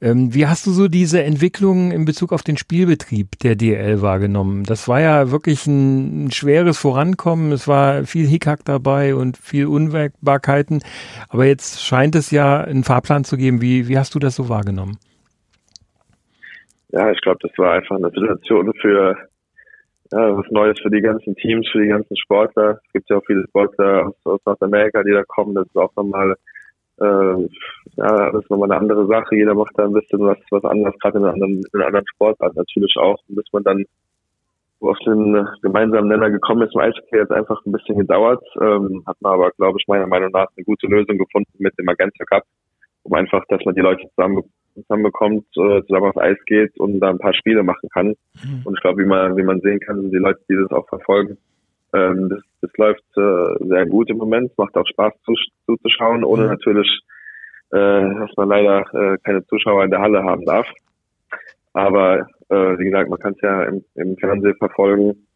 Ähm, 0.00 0.34
wie 0.34 0.46
hast 0.46 0.66
du 0.66 0.72
so 0.72 0.88
diese 0.88 1.22
Entwicklung 1.22 1.92
in 1.92 2.04
Bezug 2.04 2.32
auf 2.32 2.42
den 2.42 2.56
Spielbetrieb 2.56 3.38
der 3.40 3.56
DL 3.56 4.00
wahrgenommen? 4.02 4.64
Das 4.64 4.88
war 4.88 5.00
ja 5.00 5.30
wirklich 5.30 5.66
ein, 5.66 6.26
ein 6.26 6.30
schweres 6.30 6.78
Vorankommen. 6.78 7.52
Es 7.52 7.68
war 7.68 8.04
viel 8.04 8.26
Hickhack 8.26 8.64
dabei 8.64 9.14
und 9.14 9.36
viel 9.36 9.66
Unwägbarkeiten. 9.66 10.82
Aber 11.28 11.44
jetzt 11.44 11.82
scheint 11.82 12.14
es 12.14 12.30
ja 12.30 12.62
einen 12.62 12.84
Fahrplan 12.84 13.24
zu 13.24 13.36
geben. 13.36 13.60
Wie, 13.60 13.88
wie 13.88 13.98
hast 13.98 14.14
du 14.14 14.18
das 14.18 14.34
so 14.34 14.48
wahrgenommen? 14.48 14.98
Ja, 16.90 17.10
ich 17.10 17.20
glaube, 17.20 17.38
das 17.42 17.52
war 17.58 17.72
einfach 17.72 17.96
eine 17.96 18.10
Situation 18.10 18.72
für 18.80 19.16
ja, 20.12 20.36
was 20.36 20.50
Neues 20.50 20.78
für 20.80 20.90
die 20.90 21.02
ganzen 21.02 21.34
Teams, 21.36 21.68
für 21.70 21.82
die 21.82 21.88
ganzen 21.88 22.16
Sportler. 22.16 22.80
Es 22.86 22.92
gibt 22.92 23.10
ja 23.10 23.18
auch 23.18 23.26
viele 23.26 23.44
Sportler 23.48 24.08
aus, 24.08 24.14
aus 24.24 24.40
Nordamerika, 24.46 25.02
die 25.02 25.12
da 25.12 25.22
kommen. 25.24 25.54
Das 25.54 25.66
ist 25.66 25.76
auch 25.76 25.94
nochmal, 25.96 26.34
äh, 27.00 27.48
ja, 27.96 28.30
das 28.32 28.42
ist 28.42 28.50
nochmal 28.50 28.70
eine 28.70 28.80
andere 28.80 29.06
Sache. 29.06 29.36
Jeder 29.36 29.54
macht 29.54 29.72
da 29.76 29.84
ein 29.84 29.92
bisschen 29.92 30.20
was, 30.20 30.38
was 30.50 30.64
anderes, 30.64 30.98
gerade 31.00 31.18
in 31.18 31.24
einer 31.24 31.34
anderen, 31.34 31.56
in 31.58 31.64
einer 31.74 31.86
anderen 31.86 32.06
Sportart 32.06 32.56
natürlich 32.56 32.94
auch. 32.96 33.18
Und 33.28 33.36
bis 33.36 33.52
man 33.52 33.64
dann 33.64 33.84
auf 34.80 34.98
den 35.00 35.46
gemeinsamen 35.60 36.08
Nenner 36.08 36.30
gekommen 36.30 36.62
ist, 36.62 36.74
im 36.74 36.80
Eishockey 36.80 37.16
jetzt 37.16 37.32
einfach 37.32 37.60
ein 37.66 37.72
bisschen 37.72 37.98
gedauert. 37.98 38.42
Ähm, 38.60 39.02
hat 39.06 39.16
man 39.20 39.34
aber, 39.34 39.50
glaube 39.52 39.78
ich, 39.78 39.88
meiner 39.88 40.06
Meinung 40.06 40.30
nach 40.30 40.46
eine 40.56 40.64
gute 40.64 40.86
Lösung 40.86 41.18
gefunden 41.18 41.52
mit 41.58 41.76
dem 41.78 41.84
Magenta 41.84 42.24
Cup, 42.24 42.44
um 43.02 43.12
einfach, 43.12 43.44
dass 43.48 43.64
man 43.64 43.74
die 43.74 43.80
Leute 43.80 44.08
zusammen 44.10 44.42
zusammenbekommt, 44.82 45.44
äh, 45.56 45.82
zusammen 45.82 46.08
aufs 46.08 46.18
Eis 46.18 46.38
geht 46.46 46.78
und 46.78 47.00
da 47.00 47.10
ein 47.10 47.18
paar 47.18 47.34
Spiele 47.34 47.62
machen 47.62 47.88
kann. 47.92 48.08
Mhm. 48.08 48.62
Und 48.64 48.74
ich 48.74 48.80
glaube, 48.80 49.02
wie 49.02 49.06
man, 49.06 49.36
wie 49.36 49.42
man 49.42 49.60
sehen 49.60 49.80
kann, 49.80 50.00
sind 50.00 50.12
die 50.12 50.18
Leute, 50.18 50.40
die 50.48 50.56
das 50.56 50.70
auch 50.70 50.88
verfolgen, 50.88 51.38
ähm, 51.94 52.28
das, 52.28 52.40
das 52.60 52.70
läuft 52.76 53.04
äh, 53.16 53.66
sehr 53.66 53.86
gut 53.86 54.10
im 54.10 54.18
Moment, 54.18 54.56
macht 54.58 54.76
auch 54.76 54.86
Spaß 54.86 55.14
zu, 55.24 55.34
zuzuschauen, 55.66 56.24
ohne 56.24 56.44
mhm. 56.44 56.48
natürlich, 56.50 57.00
äh, 57.70 57.76
dass 57.76 58.30
man 58.36 58.48
leider 58.48 58.80
äh, 58.92 59.18
keine 59.24 59.44
Zuschauer 59.46 59.84
in 59.84 59.90
der 59.90 60.00
Halle 60.00 60.22
haben 60.22 60.44
darf. 60.44 60.66
Aber 61.72 62.26
äh, 62.48 62.78
wie 62.78 62.84
gesagt, 62.84 63.08
man 63.08 63.18
kann 63.18 63.34
es 63.34 63.40
ja 63.42 63.64
im, 63.64 63.84
im 63.94 64.16
Fernsehen 64.16 64.56
verfolgen. 64.56 65.26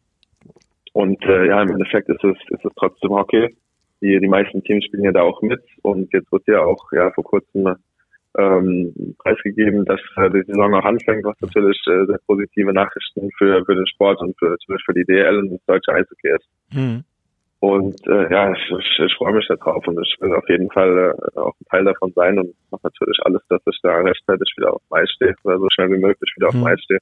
Und 0.93 1.23
äh, 1.23 1.47
ja, 1.47 1.61
im 1.61 1.69
Endeffekt 1.69 2.09
ist 2.09 2.23
es, 2.23 2.37
ist 2.49 2.65
es 2.65 2.71
trotzdem 2.75 3.11
Hockey. 3.11 3.55
Die, 4.01 4.19
die 4.19 4.27
meisten 4.27 4.63
Teams 4.63 4.85
spielen 4.85 5.05
ja 5.05 5.11
da 5.11 5.21
auch 5.21 5.41
mit 5.41 5.61
und 5.81 6.11
jetzt 6.13 6.31
wird 6.31 6.45
ja 6.47 6.61
auch 6.61 6.91
ja 6.91 7.09
vor 7.11 7.23
kurzem 7.23 7.75
ähm, 8.37 9.15
preisgegeben, 9.19 9.85
dass 9.85 9.99
äh, 10.17 10.29
die 10.29 10.43
Saison 10.47 10.71
noch 10.71 10.85
anfängt, 10.85 11.23
was 11.23 11.39
natürlich 11.41 11.79
äh, 11.87 12.05
sehr 12.05 12.19
positive 12.25 12.73
Nachrichten 12.73 13.29
für, 13.37 13.63
für 13.65 13.75
den 13.75 13.87
Sport 13.87 14.21
und 14.21 14.37
für, 14.37 14.49
natürlich 14.49 14.83
für 14.85 14.93
die 14.93 15.05
DL 15.05 15.37
und 15.39 15.51
das 15.51 15.65
deutsche 15.65 15.93
Eishockey 15.93 16.29
ist. 16.35 16.49
Mhm. 16.71 17.03
Und 17.59 17.95
äh, 18.07 18.29
ja, 18.29 18.51
ich, 18.51 18.71
ich, 18.77 18.99
ich 18.99 19.15
freue 19.15 19.33
mich 19.33 19.47
darauf 19.47 19.87
und 19.87 19.97
ich 20.01 20.17
will 20.19 20.33
auf 20.33 20.47
jeden 20.49 20.69
Fall 20.71 21.15
äh, 21.15 21.39
auch 21.39 21.53
ein 21.61 21.65
Teil 21.69 21.85
davon 21.85 22.11
sein 22.13 22.37
und 22.37 22.53
mache 22.71 22.81
natürlich 22.83 23.17
alles, 23.23 23.41
dass 23.47 23.61
ich 23.65 23.79
da 23.81 23.95
rechtzeitig 24.01 24.53
wieder 24.57 24.73
auf 24.73 24.81
Eis 24.91 25.09
stehe 25.11 25.33
oder 25.43 25.59
so 25.59 25.67
schnell 25.73 25.89
wie 25.91 26.01
möglich 26.01 26.29
wieder 26.35 26.49
auf 26.49 26.55
mhm. 26.55 26.77
Stehe. 26.77 26.99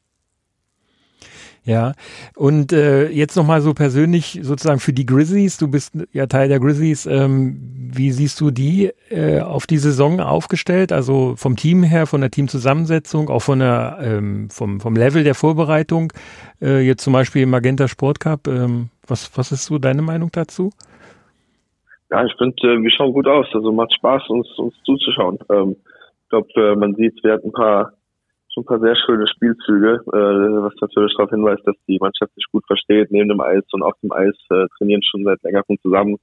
Ja, 1.63 1.93
und 2.35 2.73
äh, 2.73 3.09
jetzt 3.09 3.35
nochmal 3.35 3.61
so 3.61 3.75
persönlich 3.75 4.39
sozusagen 4.41 4.79
für 4.79 4.93
die 4.93 5.05
Grizzlies, 5.05 5.57
du 5.57 5.69
bist 5.69 5.93
ja 6.11 6.25
Teil 6.25 6.49
der 6.49 6.59
Grizzlies, 6.59 7.05
ähm, 7.05 7.59
wie 7.93 8.09
siehst 8.09 8.41
du 8.41 8.49
die 8.49 8.89
äh, 9.11 9.41
auf 9.41 9.67
die 9.67 9.77
Saison 9.77 10.19
aufgestellt? 10.21 10.91
Also 10.91 11.35
vom 11.35 11.55
Team 11.55 11.83
her, 11.83 12.07
von 12.07 12.21
der 12.21 12.31
Teamzusammensetzung, 12.31 13.29
auch 13.29 13.41
von 13.43 13.59
der, 13.59 13.99
ähm, 14.01 14.49
vom, 14.49 14.79
vom 14.79 14.95
Level 14.95 15.23
der 15.23 15.35
Vorbereitung, 15.35 16.11
äh, 16.63 16.79
jetzt 16.79 17.03
zum 17.03 17.13
Beispiel 17.13 17.43
im 17.43 17.51
Magenta 17.51 17.87
Sport 17.87 18.19
Cup, 18.19 18.47
ähm, 18.47 18.89
was, 19.05 19.29
was 19.37 19.51
ist 19.51 19.65
so 19.65 19.77
deine 19.77 20.01
Meinung 20.01 20.31
dazu? 20.31 20.71
Ja, 22.09 22.25
ich 22.25 22.33
finde, 22.39 22.55
äh, 22.63 22.81
wir 22.81 22.89
schauen 22.89 23.13
gut 23.13 23.27
aus, 23.27 23.45
also 23.53 23.71
macht 23.71 23.93
Spaß, 23.93 24.29
uns, 24.29 24.47
uns 24.57 24.73
zuzuschauen. 24.83 25.37
Ähm, 25.51 25.75
ich 26.23 26.29
glaube, 26.29 26.47
äh, 26.55 26.75
man 26.75 26.95
sieht, 26.95 27.23
wir 27.23 27.33
hatten 27.33 27.49
ein 27.49 27.53
paar 27.53 27.93
schon 28.53 28.63
ein 28.63 28.65
paar 28.65 28.79
sehr 28.79 28.95
schöne 28.95 29.27
Spielzüge, 29.27 30.01
äh, 30.07 30.63
was 30.63 30.73
natürlich 30.81 31.13
darauf 31.15 31.29
hinweist, 31.29 31.65
dass 31.65 31.75
die 31.87 31.97
Mannschaft 31.99 32.33
sich 32.35 32.45
gut 32.51 32.65
versteht, 32.67 33.11
neben 33.11 33.29
dem 33.29 33.41
Eis 33.41 33.63
und 33.71 33.83
auf 33.83 33.93
dem 34.01 34.11
Eis 34.11 34.35
äh, 34.49 34.65
trainieren 34.77 35.03
schon 35.03 35.23
seit 35.23 35.41
längerem 35.43 35.77
zusammen 35.81 36.17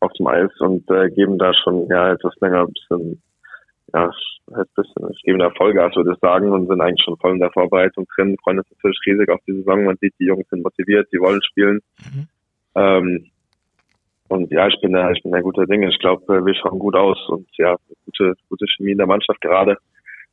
auf 0.00 0.12
dem 0.12 0.26
Eis 0.26 0.50
und 0.60 0.88
äh, 0.90 1.10
geben 1.10 1.38
da 1.38 1.52
schon 1.54 1.88
ja 1.88 2.12
etwas 2.12 2.34
länger 2.40 2.62
ein 2.62 2.72
bisschen, 2.72 3.22
ja, 3.94 4.10
ein 4.52 4.64
bisschen, 4.76 5.10
ich 5.12 5.22
gebe 5.22 5.38
da 5.38 5.50
Vollgas, 5.50 5.96
würde 5.96 6.12
ich 6.12 6.20
sagen, 6.20 6.52
und 6.52 6.68
sind 6.68 6.80
eigentlich 6.80 7.04
schon 7.04 7.16
voll 7.16 7.32
in 7.32 7.40
der 7.40 7.50
Vorbereitung 7.52 8.06
drin, 8.14 8.36
freuen 8.42 8.58
uns 8.58 8.70
natürlich 8.70 9.00
riesig 9.06 9.28
auf 9.30 9.40
die 9.46 9.54
Saison, 9.54 9.84
man 9.84 9.96
sieht, 10.00 10.14
die 10.20 10.26
Jungs 10.26 10.48
sind 10.50 10.62
motiviert, 10.62 11.08
die 11.12 11.18
wollen 11.18 11.42
spielen. 11.42 11.80
Mhm. 11.98 12.28
Ähm, 12.74 13.26
und 14.28 14.50
ja, 14.50 14.66
ich 14.66 14.80
bin 14.80 14.92
da, 14.92 15.10
ich 15.12 15.22
bin 15.22 15.32
da 15.32 15.40
guter 15.40 15.66
Dinge. 15.66 15.88
Ich 15.88 15.98
glaube, 16.00 16.44
wir 16.44 16.54
schauen 16.54 16.80
gut 16.80 16.96
aus 16.96 17.18
und 17.28 17.46
ja, 17.56 17.76
gute, 18.04 18.34
gute 18.48 18.66
Chemie 18.66 18.92
in 18.92 18.98
der 18.98 19.06
Mannschaft 19.06 19.40
gerade. 19.40 19.76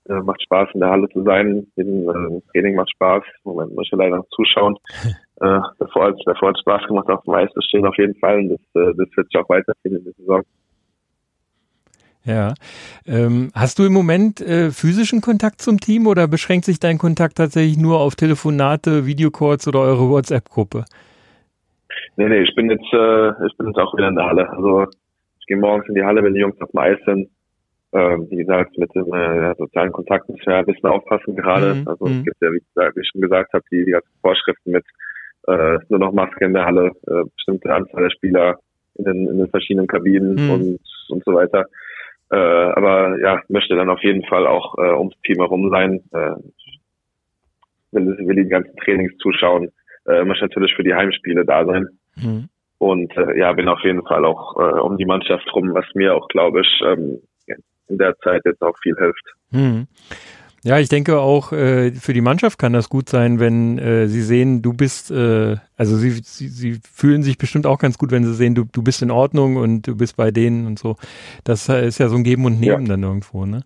Äh, 0.09 0.19
macht 0.21 0.41
Spaß, 0.43 0.69
in 0.73 0.81
der 0.81 0.89
Halle 0.89 1.07
zu 1.09 1.23
sein. 1.23 1.65
Jeden, 1.77 2.09
äh, 2.09 2.41
Training 2.51 2.75
macht 2.75 2.91
Spaß. 2.91 3.23
Moment, 3.45 3.73
muss 3.73 3.87
ich 3.89 3.97
leider 3.97 4.17
noch 4.17 4.27
zuschauen. 4.29 4.75
äh, 5.41 5.59
davor 5.79 6.07
hat 6.07 6.21
davor 6.25 6.49
hat 6.49 6.59
Spaß 6.59 6.87
gemacht, 6.87 7.09
auf 7.09 7.23
dem 7.23 7.33
Eis 7.33 7.49
zu 7.53 7.61
stehen, 7.61 7.85
auf 7.85 7.97
jeden 7.97 8.15
Fall. 8.15 8.39
Und 8.39 8.49
das, 8.49 8.59
äh, 8.75 8.93
das 8.97 9.07
wird 9.15 9.31
sich 9.31 9.41
auch 9.41 9.47
weitergehen 9.47 9.95
in 9.97 10.03
der 10.03 10.13
Saison. 10.13 10.43
Ja. 12.25 12.53
Ähm, 13.05 13.51
hast 13.53 13.79
du 13.79 13.83
im 13.83 13.93
Moment 13.93 14.41
äh, 14.41 14.71
physischen 14.71 15.21
Kontakt 15.21 15.61
zum 15.61 15.79
Team 15.79 16.07
oder 16.07 16.27
beschränkt 16.27 16.65
sich 16.65 16.79
dein 16.79 16.97
Kontakt 16.97 17.37
tatsächlich 17.37 17.77
nur 17.77 17.99
auf 17.99 18.15
Telefonate, 18.15 19.05
Videocalls 19.05 19.67
oder 19.67 19.79
eure 19.79 20.09
WhatsApp-Gruppe? 20.09 20.83
Nee, 22.17 22.29
nee, 22.29 22.43
ich 22.43 22.55
bin 22.55 22.69
jetzt, 22.69 22.93
äh, 22.93 23.29
ich 23.45 23.57
bin 23.57 23.67
jetzt 23.67 23.77
auch 23.77 23.93
wieder 23.95 24.09
in 24.09 24.15
der 24.15 24.25
Halle. 24.25 24.49
Also 24.49 24.85
ich 25.39 25.45
gehe 25.47 25.57
morgens 25.57 25.87
in 25.87 25.95
die 25.95 26.03
Halle, 26.03 26.23
wenn 26.23 26.33
die 26.33 26.41
Jungs 26.41 26.59
auf 26.61 26.71
dem 26.71 26.79
Eis 26.79 26.97
sind 27.05 27.29
ähm, 27.93 28.27
wie 28.29 28.37
gesagt, 28.37 28.77
mit 28.77 28.93
den 28.95 29.11
äh, 29.13 29.55
sozialen 29.57 29.91
Kontakten 29.91 30.33
müssen 30.33 30.47
wir 30.47 30.57
ein 30.57 30.65
bisschen 30.65 30.89
aufpassen 30.89 31.35
gerade. 31.35 31.75
Mhm. 31.75 31.87
Also 31.87 32.05
es 32.05 32.11
mhm. 32.11 32.23
gibt 32.23 32.37
ja, 32.41 32.51
wie, 32.51 32.59
gesagt, 32.59 32.95
wie 32.95 33.01
ich 33.01 33.09
schon 33.11 33.21
gesagt 33.21 33.53
habe, 33.53 33.63
die, 33.71 33.85
die 33.85 33.91
ganzen 33.91 34.19
Vorschriften 34.21 34.71
mit 34.71 34.85
äh, 35.47 35.77
nur 35.89 35.99
noch 35.99 36.11
Maske 36.11 36.45
in 36.45 36.53
der 36.53 36.65
Halle, 36.65 36.91
äh, 37.07 37.23
bestimmte 37.35 37.73
Anzahl 37.73 38.03
der 38.03 38.09
Spieler 38.09 38.59
in 38.95 39.05
den, 39.05 39.27
in 39.27 39.37
den 39.37 39.49
verschiedenen 39.49 39.87
Kabinen 39.87 40.35
mhm. 40.35 40.51
und, 40.51 40.79
und 41.09 41.23
so 41.23 41.33
weiter. 41.33 41.65
Äh, 42.31 42.35
aber 42.35 43.19
ja, 43.19 43.41
möchte 43.49 43.75
dann 43.75 43.89
auf 43.89 44.01
jeden 44.01 44.23
Fall 44.25 44.47
auch 44.47 44.75
äh, 44.77 44.93
ums 44.93 45.15
Team 45.23 45.37
herum 45.37 45.69
sein. 45.69 46.01
Äh, 46.11 46.35
will, 47.91 48.17
will 48.25 48.43
die 48.43 48.49
ganzen 48.49 48.75
Trainings 48.77 49.15
zuschauen. 49.17 49.69
Äh, 50.07 50.23
möchte 50.23 50.45
natürlich 50.45 50.73
für 50.75 50.83
die 50.83 50.95
Heimspiele 50.95 51.45
da 51.45 51.65
sein. 51.65 51.87
Mhm. 52.15 52.49
Und 52.79 53.15
äh, 53.17 53.37
ja, 53.37 53.53
bin 53.53 53.67
auf 53.67 53.81
jeden 53.83 54.03
Fall 54.03 54.25
auch 54.25 54.57
äh, 54.57 54.79
um 54.79 54.97
die 54.97 55.05
Mannschaft 55.05 55.47
rum, 55.53 55.73
was 55.73 55.85
mir 55.93 56.15
auch, 56.15 56.27
glaube 56.27 56.61
ich, 56.61 56.81
ähm, 56.85 57.21
in 57.93 57.97
der 57.97 58.17
Zeit 58.19 58.41
jetzt 58.45 58.61
auch 58.61 58.77
viel 58.81 58.95
hilft. 58.97 59.33
Hm. 59.51 59.87
Ja, 60.65 60.79
ich 60.79 60.87
denke 60.87 61.19
auch 61.19 61.51
äh, 61.51 61.91
für 61.91 62.13
die 62.13 62.21
Mannschaft 62.21 62.57
kann 62.57 62.71
das 62.71 62.87
gut 62.87 63.09
sein, 63.09 63.41
wenn 63.41 63.77
äh, 63.79 64.07
sie 64.07 64.21
sehen, 64.21 64.61
du 64.61 64.71
bist, 64.71 65.11
äh, 65.11 65.57
also 65.75 65.97
sie, 65.97 66.11
sie, 66.11 66.47
sie 66.47 66.79
fühlen 66.89 67.21
sich 67.21 67.37
bestimmt 67.37 67.67
auch 67.67 67.77
ganz 67.79 67.97
gut, 67.97 68.11
wenn 68.11 68.23
sie 68.23 68.33
sehen, 68.33 68.55
du, 68.55 68.63
du 68.71 68.81
bist 68.81 69.01
in 69.01 69.11
Ordnung 69.11 69.57
und 69.57 69.85
du 69.85 69.97
bist 69.97 70.15
bei 70.15 70.31
denen 70.31 70.65
und 70.65 70.79
so. 70.79 70.95
Das 71.43 71.67
ist 71.67 71.97
ja 71.97 72.07
so 72.07 72.15
ein 72.15 72.23
Geben 72.23 72.45
und 72.45 72.61
Nehmen 72.61 72.85
ja. 72.85 72.93
dann 72.93 73.03
irgendwo, 73.03 73.45
ne? 73.45 73.63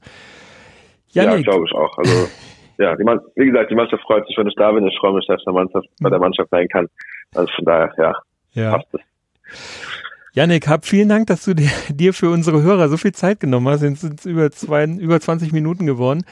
Janik. 1.10 1.46
Ja, 1.46 1.52
glaube 1.52 1.66
ich 1.68 1.76
auch. 1.76 1.98
Also 2.00 2.28
ja, 2.80 2.96
die 2.96 3.04
Mann, 3.04 3.20
wie 3.36 3.46
gesagt, 3.46 3.70
die 3.70 3.76
Mannschaft 3.76 4.02
freut 4.02 4.26
sich, 4.26 4.36
wenn 4.36 4.48
ich 4.48 4.56
da 4.56 4.72
bin. 4.72 4.88
Ich 4.88 4.98
freue 5.00 5.14
mich, 5.14 5.28
dass 5.28 5.38
ich 5.40 5.46
der 5.46 5.54
Mannschaft, 5.54 5.88
bei 6.02 6.10
der 6.10 6.20
Mannschaft 6.20 6.50
sein 6.50 6.68
kann. 6.68 6.88
Also 7.36 7.52
von 7.56 7.66
daher, 7.66 7.94
ja, 7.98 8.14
ja. 8.54 8.72
passt 8.72 8.88
es. 8.94 10.07
Janik, 10.38 10.68
hab 10.68 10.86
vielen 10.86 11.10
Dank, 11.10 11.26
dass 11.26 11.46
du 11.46 11.56
dir, 11.56 11.72
dir, 11.90 12.14
für 12.14 12.30
unsere 12.30 12.62
Hörer 12.62 12.90
so 12.90 12.98
viel 12.98 13.12
Zeit 13.12 13.40
genommen 13.40 13.70
hast. 13.70 13.82
Es 13.82 14.02
sind 14.02 14.24
über, 14.24 14.52
zwei, 14.52 14.86
über 14.86 15.20
20 15.20 15.52
Minuten 15.52 15.88
geworden. 15.88 16.26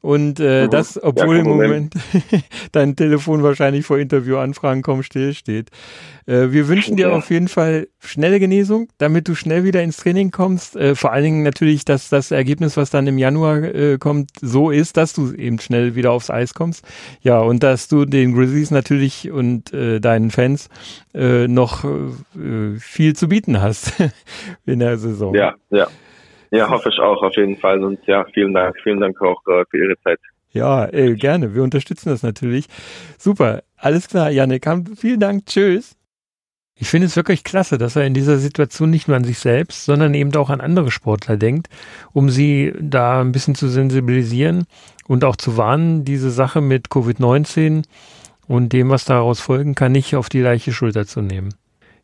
Und 0.00 0.38
äh, 0.38 0.64
mhm. 0.66 0.70
das, 0.70 1.02
obwohl 1.02 1.36
ja, 1.36 1.42
im 1.42 1.48
Moment 1.48 1.94
dein 2.72 2.94
Telefon 2.94 3.42
wahrscheinlich 3.42 3.84
vor 3.84 3.98
Interviewanfragen 3.98 4.82
kaum 4.82 5.02
stillsteht. 5.02 5.70
Äh, 6.26 6.52
wir 6.52 6.68
wünschen 6.68 6.96
dir 6.96 7.08
ja. 7.08 7.14
auf 7.14 7.30
jeden 7.30 7.48
Fall 7.48 7.88
schnelle 7.98 8.38
Genesung, 8.38 8.88
damit 8.98 9.26
du 9.26 9.34
schnell 9.34 9.64
wieder 9.64 9.82
ins 9.82 9.96
Training 9.96 10.30
kommst. 10.30 10.76
Äh, 10.76 10.94
vor 10.94 11.12
allen 11.12 11.24
Dingen 11.24 11.42
natürlich, 11.42 11.84
dass 11.84 12.08
das 12.10 12.30
Ergebnis, 12.30 12.76
was 12.76 12.90
dann 12.90 13.08
im 13.08 13.18
Januar 13.18 13.62
äh, 13.62 13.98
kommt, 13.98 14.30
so 14.40 14.70
ist, 14.70 14.96
dass 14.96 15.14
du 15.14 15.32
eben 15.32 15.58
schnell 15.58 15.96
wieder 15.96 16.12
aufs 16.12 16.30
Eis 16.30 16.54
kommst. 16.54 16.86
Ja, 17.22 17.40
und 17.40 17.64
dass 17.64 17.88
du 17.88 18.04
den 18.04 18.34
Grizzlies 18.34 18.70
natürlich 18.70 19.30
und 19.32 19.72
äh, 19.72 20.00
deinen 20.00 20.30
Fans 20.30 20.68
äh, 21.12 21.48
noch 21.48 21.84
äh, 21.84 22.78
viel 22.78 23.16
zu 23.16 23.28
bieten 23.28 23.60
hast 23.60 23.94
in 24.64 24.78
der 24.78 24.96
Saison. 24.98 25.34
Ja, 25.34 25.54
ja. 25.70 25.88
Ja, 26.50 26.68
hoffe 26.70 26.88
ich 26.88 26.98
auch 26.98 27.22
auf 27.22 27.36
jeden 27.36 27.56
Fall. 27.56 27.82
Und 27.82 28.04
ja, 28.06 28.24
vielen 28.32 28.54
Dank. 28.54 28.76
Vielen 28.82 29.00
Dank 29.00 29.20
auch 29.20 29.40
äh, 29.46 29.64
für 29.70 29.78
Ihre 29.78 29.98
Zeit. 30.02 30.18
Ja, 30.50 30.86
äh, 30.86 31.14
gerne. 31.14 31.54
Wir 31.54 31.62
unterstützen 31.62 32.08
das 32.08 32.22
natürlich. 32.22 32.66
Super. 33.18 33.62
Alles 33.76 34.08
klar, 34.08 34.30
Janik. 34.30 34.66
Vielen 34.96 35.20
Dank. 35.20 35.46
Tschüss. 35.46 35.94
Ich 36.80 36.88
finde 36.88 37.08
es 37.08 37.16
wirklich 37.16 37.42
klasse, 37.42 37.76
dass 37.76 37.96
er 37.96 38.06
in 38.06 38.14
dieser 38.14 38.38
Situation 38.38 38.90
nicht 38.90 39.08
nur 39.08 39.16
an 39.16 39.24
sich 39.24 39.40
selbst, 39.40 39.84
sondern 39.84 40.14
eben 40.14 40.34
auch 40.36 40.48
an 40.48 40.60
andere 40.60 40.92
Sportler 40.92 41.36
denkt, 41.36 41.68
um 42.12 42.30
sie 42.30 42.72
da 42.80 43.20
ein 43.20 43.32
bisschen 43.32 43.56
zu 43.56 43.68
sensibilisieren 43.68 44.64
und 45.08 45.24
auch 45.24 45.34
zu 45.34 45.56
warnen, 45.56 46.04
diese 46.04 46.30
Sache 46.30 46.60
mit 46.60 46.86
Covid-19 46.86 47.82
und 48.46 48.72
dem, 48.72 48.90
was 48.90 49.04
daraus 49.04 49.40
folgen 49.40 49.74
kann, 49.74 49.90
nicht 49.90 50.14
auf 50.14 50.28
die 50.28 50.40
leichte 50.40 50.72
Schulter 50.72 51.04
zu 51.04 51.20
nehmen. 51.20 51.52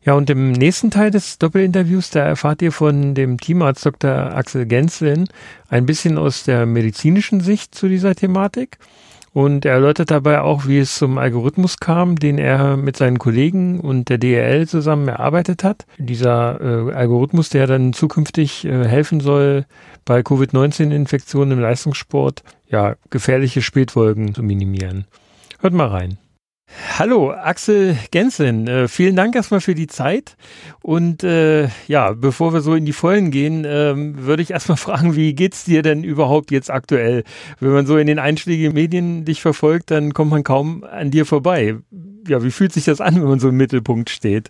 Ja, 0.05 0.13
und 0.13 0.29
im 0.29 0.51
nächsten 0.51 0.91
Teil 0.91 1.09
des 1.09 1.39
Doppelinterviews, 1.39 2.11
da 2.11 2.19
erfahrt 2.19 2.61
ihr 2.61 2.71
von 2.71 3.15
dem 3.15 3.39
Teamarzt 3.39 3.83
Dr. 3.87 4.35
Axel 4.35 4.67
Genslin 4.67 5.27
ein 5.67 5.87
bisschen 5.87 6.19
aus 6.19 6.43
der 6.43 6.67
medizinischen 6.67 7.41
Sicht 7.41 7.73
zu 7.73 7.87
dieser 7.87 8.13
Thematik. 8.13 8.77
Und 9.33 9.65
er 9.65 9.73
erläutert 9.73 10.11
dabei 10.11 10.41
auch, 10.41 10.67
wie 10.67 10.77
es 10.77 10.95
zum 10.95 11.17
Algorithmus 11.17 11.79
kam, 11.79 12.17
den 12.17 12.37
er 12.37 12.77
mit 12.77 12.95
seinen 12.97 13.17
Kollegen 13.17 13.79
und 13.79 14.07
der 14.07 14.19
DRL 14.19 14.67
zusammen 14.67 15.07
erarbeitet 15.07 15.63
hat. 15.63 15.85
Dieser 15.97 16.61
äh, 16.61 16.93
Algorithmus, 16.93 17.49
der 17.49 17.65
dann 17.65 17.91
zukünftig 17.91 18.63
äh, 18.63 18.87
helfen 18.87 19.19
soll, 19.19 19.65
bei 20.05 20.21
Covid-19-Infektionen 20.21 21.53
im 21.53 21.59
Leistungssport 21.59 22.43
ja 22.69 22.95
gefährliche 23.09 23.63
Spätfolgen 23.63 24.35
zu 24.35 24.43
minimieren. 24.43 25.05
Hört 25.59 25.73
mal 25.73 25.87
rein. 25.87 26.17
Hallo, 26.97 27.31
Axel 27.31 27.97
Gensen. 28.11 28.67
Äh, 28.67 28.87
vielen 28.87 29.15
Dank 29.15 29.35
erstmal 29.35 29.61
für 29.61 29.75
die 29.75 29.87
Zeit. 29.87 30.37
Und 30.81 31.23
äh, 31.23 31.67
ja, 31.87 32.13
bevor 32.13 32.53
wir 32.53 32.61
so 32.61 32.73
in 32.73 32.85
die 32.85 32.93
Vollen 32.93 33.31
gehen, 33.31 33.65
ähm, 33.67 34.25
würde 34.25 34.41
ich 34.41 34.51
erstmal 34.51 34.77
fragen, 34.77 35.15
wie 35.15 35.33
geht's 35.35 35.65
dir 35.65 35.81
denn 35.81 36.03
überhaupt 36.03 36.51
jetzt 36.51 36.71
aktuell? 36.71 37.23
Wenn 37.59 37.71
man 37.71 37.85
so 37.85 37.97
in 37.97 38.07
den 38.07 38.19
einschlägigen 38.19 38.73
Medien 38.73 39.25
dich 39.25 39.41
verfolgt, 39.41 39.91
dann 39.91 40.13
kommt 40.13 40.31
man 40.31 40.43
kaum 40.43 40.83
an 40.83 41.11
dir 41.11 41.25
vorbei. 41.25 41.75
Ja, 42.27 42.43
wie 42.43 42.51
fühlt 42.51 42.73
sich 42.73 42.85
das 42.85 43.01
an, 43.01 43.15
wenn 43.15 43.29
man 43.29 43.39
so 43.39 43.49
im 43.49 43.57
Mittelpunkt 43.57 44.09
steht? 44.09 44.49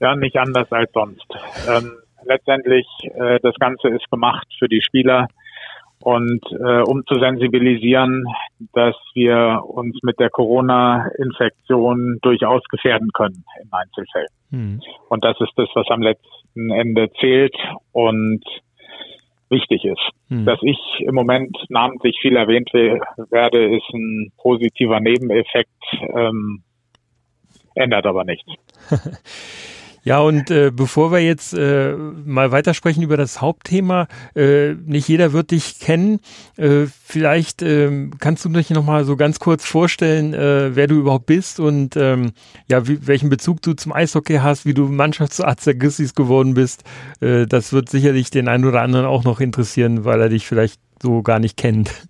Ja, 0.00 0.14
nicht 0.14 0.36
anders 0.36 0.70
als 0.70 0.90
sonst. 0.92 1.26
Ähm, 1.68 1.92
letztendlich, 2.24 2.86
äh, 3.14 3.38
das 3.42 3.54
Ganze 3.56 3.88
ist 3.88 4.08
gemacht 4.10 4.46
für 4.58 4.68
die 4.68 4.82
Spieler 4.82 5.28
und 6.02 6.40
äh, 6.52 6.82
um 6.82 7.04
zu 7.06 7.18
sensibilisieren, 7.18 8.24
dass 8.72 8.96
wir 9.14 9.62
uns 9.66 9.98
mit 10.02 10.18
der 10.18 10.30
Corona-Infektion 10.30 12.18
durchaus 12.22 12.62
gefährden 12.70 13.10
können 13.12 13.44
in 13.62 13.70
Einzelfällen. 13.70 14.28
Mhm. 14.50 14.80
Und 15.08 15.24
das 15.24 15.38
ist 15.40 15.52
das, 15.56 15.68
was 15.74 15.86
am 15.88 16.02
letzten 16.02 16.70
Ende 16.70 17.10
zählt 17.20 17.54
und 17.92 18.42
wichtig 19.50 19.84
ist. 19.84 20.10
Mhm. 20.28 20.46
Dass 20.46 20.58
ich 20.62 20.78
im 21.00 21.14
Moment 21.14 21.56
namentlich 21.68 22.16
viel 22.22 22.36
erwähnt 22.36 22.72
werde, 22.72 23.76
ist 23.76 23.88
ein 23.92 24.32
positiver 24.38 25.00
Nebeneffekt, 25.00 25.68
ähm, 26.14 26.62
ändert 27.74 28.06
aber 28.06 28.24
nichts. 28.24 28.50
Ja, 30.02 30.20
und 30.20 30.50
äh, 30.50 30.70
bevor 30.74 31.12
wir 31.12 31.18
jetzt 31.18 31.52
äh, 31.52 31.94
mal 31.94 32.52
weitersprechen 32.52 33.02
über 33.02 33.16
das 33.16 33.40
Hauptthema, 33.40 34.08
äh, 34.34 34.72
nicht 34.74 35.08
jeder 35.08 35.32
wird 35.32 35.50
dich 35.50 35.78
kennen. 35.78 36.20
Äh, 36.56 36.86
vielleicht 37.04 37.62
äh, 37.62 38.08
kannst 38.18 38.44
du 38.44 38.48
dich 38.48 38.70
noch 38.70 38.84
mal 38.84 39.04
so 39.04 39.16
ganz 39.16 39.38
kurz 39.38 39.64
vorstellen, 39.64 40.32
äh, 40.32 40.74
wer 40.74 40.86
du 40.86 40.94
überhaupt 40.96 41.26
bist 41.26 41.60
und 41.60 41.96
ähm, 41.96 42.32
ja, 42.68 42.88
wie, 42.88 43.06
welchen 43.06 43.28
Bezug 43.28 43.60
du 43.62 43.74
zum 43.74 43.92
Eishockey 43.92 44.36
hast, 44.36 44.64
wie 44.64 44.74
du 44.74 44.88
Mannschaftsarzt 44.88 45.66
der 45.66 45.74
Grizzlies 45.74 46.14
geworden 46.14 46.54
bist. 46.54 46.84
Äh, 47.20 47.46
das 47.46 47.72
wird 47.72 47.90
sicherlich 47.90 48.30
den 48.30 48.48
einen 48.48 48.64
oder 48.64 48.80
anderen 48.80 49.06
auch 49.06 49.24
noch 49.24 49.40
interessieren, 49.40 50.04
weil 50.04 50.20
er 50.20 50.28
dich 50.30 50.46
vielleicht 50.46 50.80
so 51.02 51.22
gar 51.22 51.38
nicht 51.38 51.56
kennt. 51.56 52.09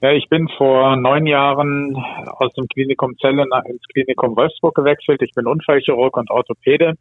Ja, 0.00 0.12
ich 0.12 0.28
bin 0.28 0.48
vor 0.56 0.94
neun 0.94 1.26
Jahren 1.26 1.96
aus 2.38 2.52
dem 2.54 2.68
Klinikum 2.68 3.16
Celle 3.20 3.42
ins 3.66 3.82
Klinikum 3.92 4.36
Wolfsburg 4.36 4.76
gewechselt. 4.76 5.20
Ich 5.22 5.32
bin 5.34 5.48
Unfallchirurg 5.48 6.16
und 6.16 6.30
Orthopäde. 6.30 6.94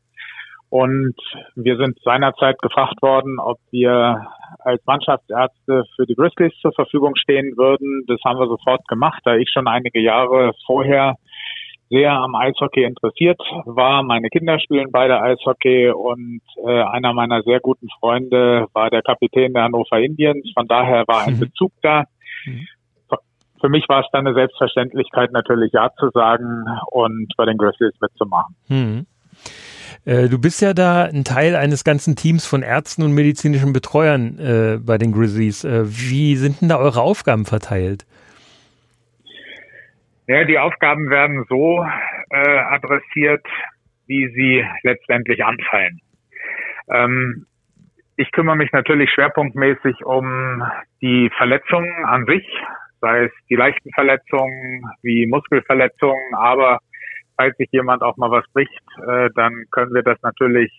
Und 0.70 1.16
wir 1.56 1.78
sind 1.78 2.00
seinerzeit 2.04 2.58
gefragt 2.60 3.00
worden, 3.04 3.40
ob 3.40 3.60
wir 3.70 4.26
als 4.60 4.84
Mannschaftsärzte 4.88 5.84
für 5.96 6.06
die 6.08 6.16
Grizzlies 6.16 6.54
zur 6.60 6.74
Verfügung 6.74 7.16
stehen 7.16 7.56
würden. 7.56 8.04
Das 8.08 8.20
haben 8.26 8.40
wir 8.40 8.48
sofort 8.48 8.86
gemacht, 8.88 9.22
da 9.26 9.36
ich 9.36 9.50
schon 9.54 9.68
einige 9.68 10.02
Jahre 10.02 10.54
vorher 10.66 11.16
sehr 11.90 12.12
am 12.14 12.34
Eishockey 12.34 12.84
interessiert 12.84 13.40
war. 13.66 14.02
Meine 14.02 14.30
Kinder 14.30 14.60
spielen 14.60 14.92
beide 14.92 15.22
Eishockey 15.22 15.92
und 15.92 16.42
äh, 16.66 16.82
einer 16.82 17.14
meiner 17.14 17.44
sehr 17.44 17.60
guten 17.60 17.88
Freunde 18.00 18.66
war 18.74 18.90
der 18.90 19.04
Kapitän 19.04 19.54
der 19.54 19.64
Hannover 19.66 20.00
Indians. 20.00 20.52
Von 20.54 20.68
daher 20.68 21.06
war 21.08 21.28
ein 21.28 21.36
mhm. 21.36 21.42
Bezug 21.42 21.72
da. 21.84 22.06
Mhm 22.46 22.68
für 23.62 23.70
mich 23.70 23.88
war 23.88 24.02
es 24.02 24.08
dann 24.12 24.26
eine 24.28 24.36
Selbstverständlichkeit, 24.36 25.32
natürlich 25.32 25.72
Ja 25.74 25.92
zu 26.00 26.10
sagen 26.12 26.66
und 26.92 27.34
bei 27.38 27.46
den 27.46 27.58
Grizzlies 27.58 27.94
mitzumachen. 28.02 28.56
Hm. 28.68 29.06
Du 30.06 30.40
bist 30.40 30.62
ja 30.62 30.74
da 30.74 31.04
ein 31.04 31.26
Teil 31.26 31.56
eines 31.58 31.84
ganzen 31.84 32.16
Teams 32.16 32.48
von 32.48 32.62
Ärzten 32.62 33.04
und 33.04 33.14
medizinischen 33.14 33.74
Betreuern 33.74 34.40
äh, 34.40 34.78
bei 34.80 34.98
den 34.98 35.12
Grizzlies. 35.12 35.66
Äh, 35.66 35.84
wie 35.86 36.38
sind 36.38 36.62
denn 36.62 36.70
da 36.70 36.78
eure 36.78 37.02
Aufgaben 37.02 37.44
verteilt? 37.46 38.06
Ja, 40.28 40.46
die 40.46 40.60
Aufgaben 40.60 41.10
werden 41.10 41.46
so 41.50 41.86
äh, 42.30 42.58
adressiert, 42.58 43.46
wie 44.06 44.28
sie 44.34 44.66
letztendlich 44.84 45.44
anfallen. 45.44 46.00
Ähm, 46.90 47.46
ich 48.16 48.32
kümmere 48.32 48.56
mich 48.56 48.72
natürlich 48.72 49.12
schwerpunktmäßig 49.12 50.06
um 50.06 50.64
die 51.02 51.30
Verletzungen 51.36 52.06
an 52.06 52.26
sich, 52.26 52.46
sei 53.02 53.26
es 53.26 53.32
die 53.50 53.56
leichten 53.56 53.92
Verletzungen 53.94 54.84
wie 55.02 55.28
Muskelverletzungen, 55.28 56.34
aber 56.36 56.80
falls 57.36 57.56
sich 57.58 57.70
jemand 57.72 58.02
auch 58.02 58.18
mal 58.18 58.32
was 58.32 58.46
bricht, 58.54 58.82
äh, 59.08 59.30
dann 59.36 59.66
können 59.72 59.94
wir 59.94 60.04
das 60.04 60.22
natürlich 60.22 60.72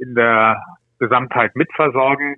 in 0.00 0.14
der 0.14 0.62
Gesamtheit 0.98 1.54
mitversorgen. 1.54 2.36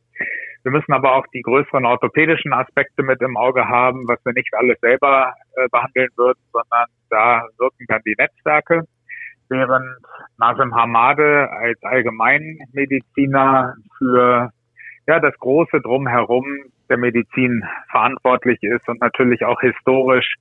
Wir 0.63 0.73
müssen 0.73 0.93
aber 0.93 1.15
auch 1.15 1.27
die 1.33 1.41
größeren 1.41 1.87
orthopädischen 1.87 2.53
Aspekte 2.53 3.03
mit 3.03 3.23
im 3.23 3.37
Auge 3.37 3.67
haben, 3.67 4.07
was 4.07 4.19
wir 4.25 4.33
nicht 4.35 4.53
alles 4.53 4.79
selber 4.81 5.33
äh, 5.57 5.69
behandeln 5.71 6.11
würden, 6.17 6.41
sondern 6.53 6.87
da 7.09 7.47
wirken 7.59 7.87
dann 7.89 8.03
die 8.05 8.17
Netzwerke. 8.19 8.85
Während 9.49 9.87
Nazim 10.39 10.75
Hamade 10.75 11.51
als 11.51 11.83
Allgemeinmediziner 11.83 13.75
für 13.97 14.51
ja, 15.07 15.19
das 15.19 15.37
große 15.39 15.81
Drumherum 15.81 16.45
der 16.91 16.99
Medizin 16.99 17.65
verantwortlich 17.91 18.63
ist 18.63 18.87
und 18.89 19.01
natürlich 19.01 19.45
auch 19.45 19.61
historisch 19.61 20.35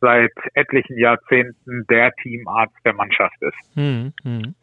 seit 0.00 0.32
etlichen 0.54 0.98
Jahrzehnten 0.98 1.84
der 1.90 2.12
Teamarzt 2.22 2.76
der 2.84 2.94
Mannschaft 2.94 3.36
ist. 3.40 3.76
Hm, 3.76 4.12
hm. 4.22 4.54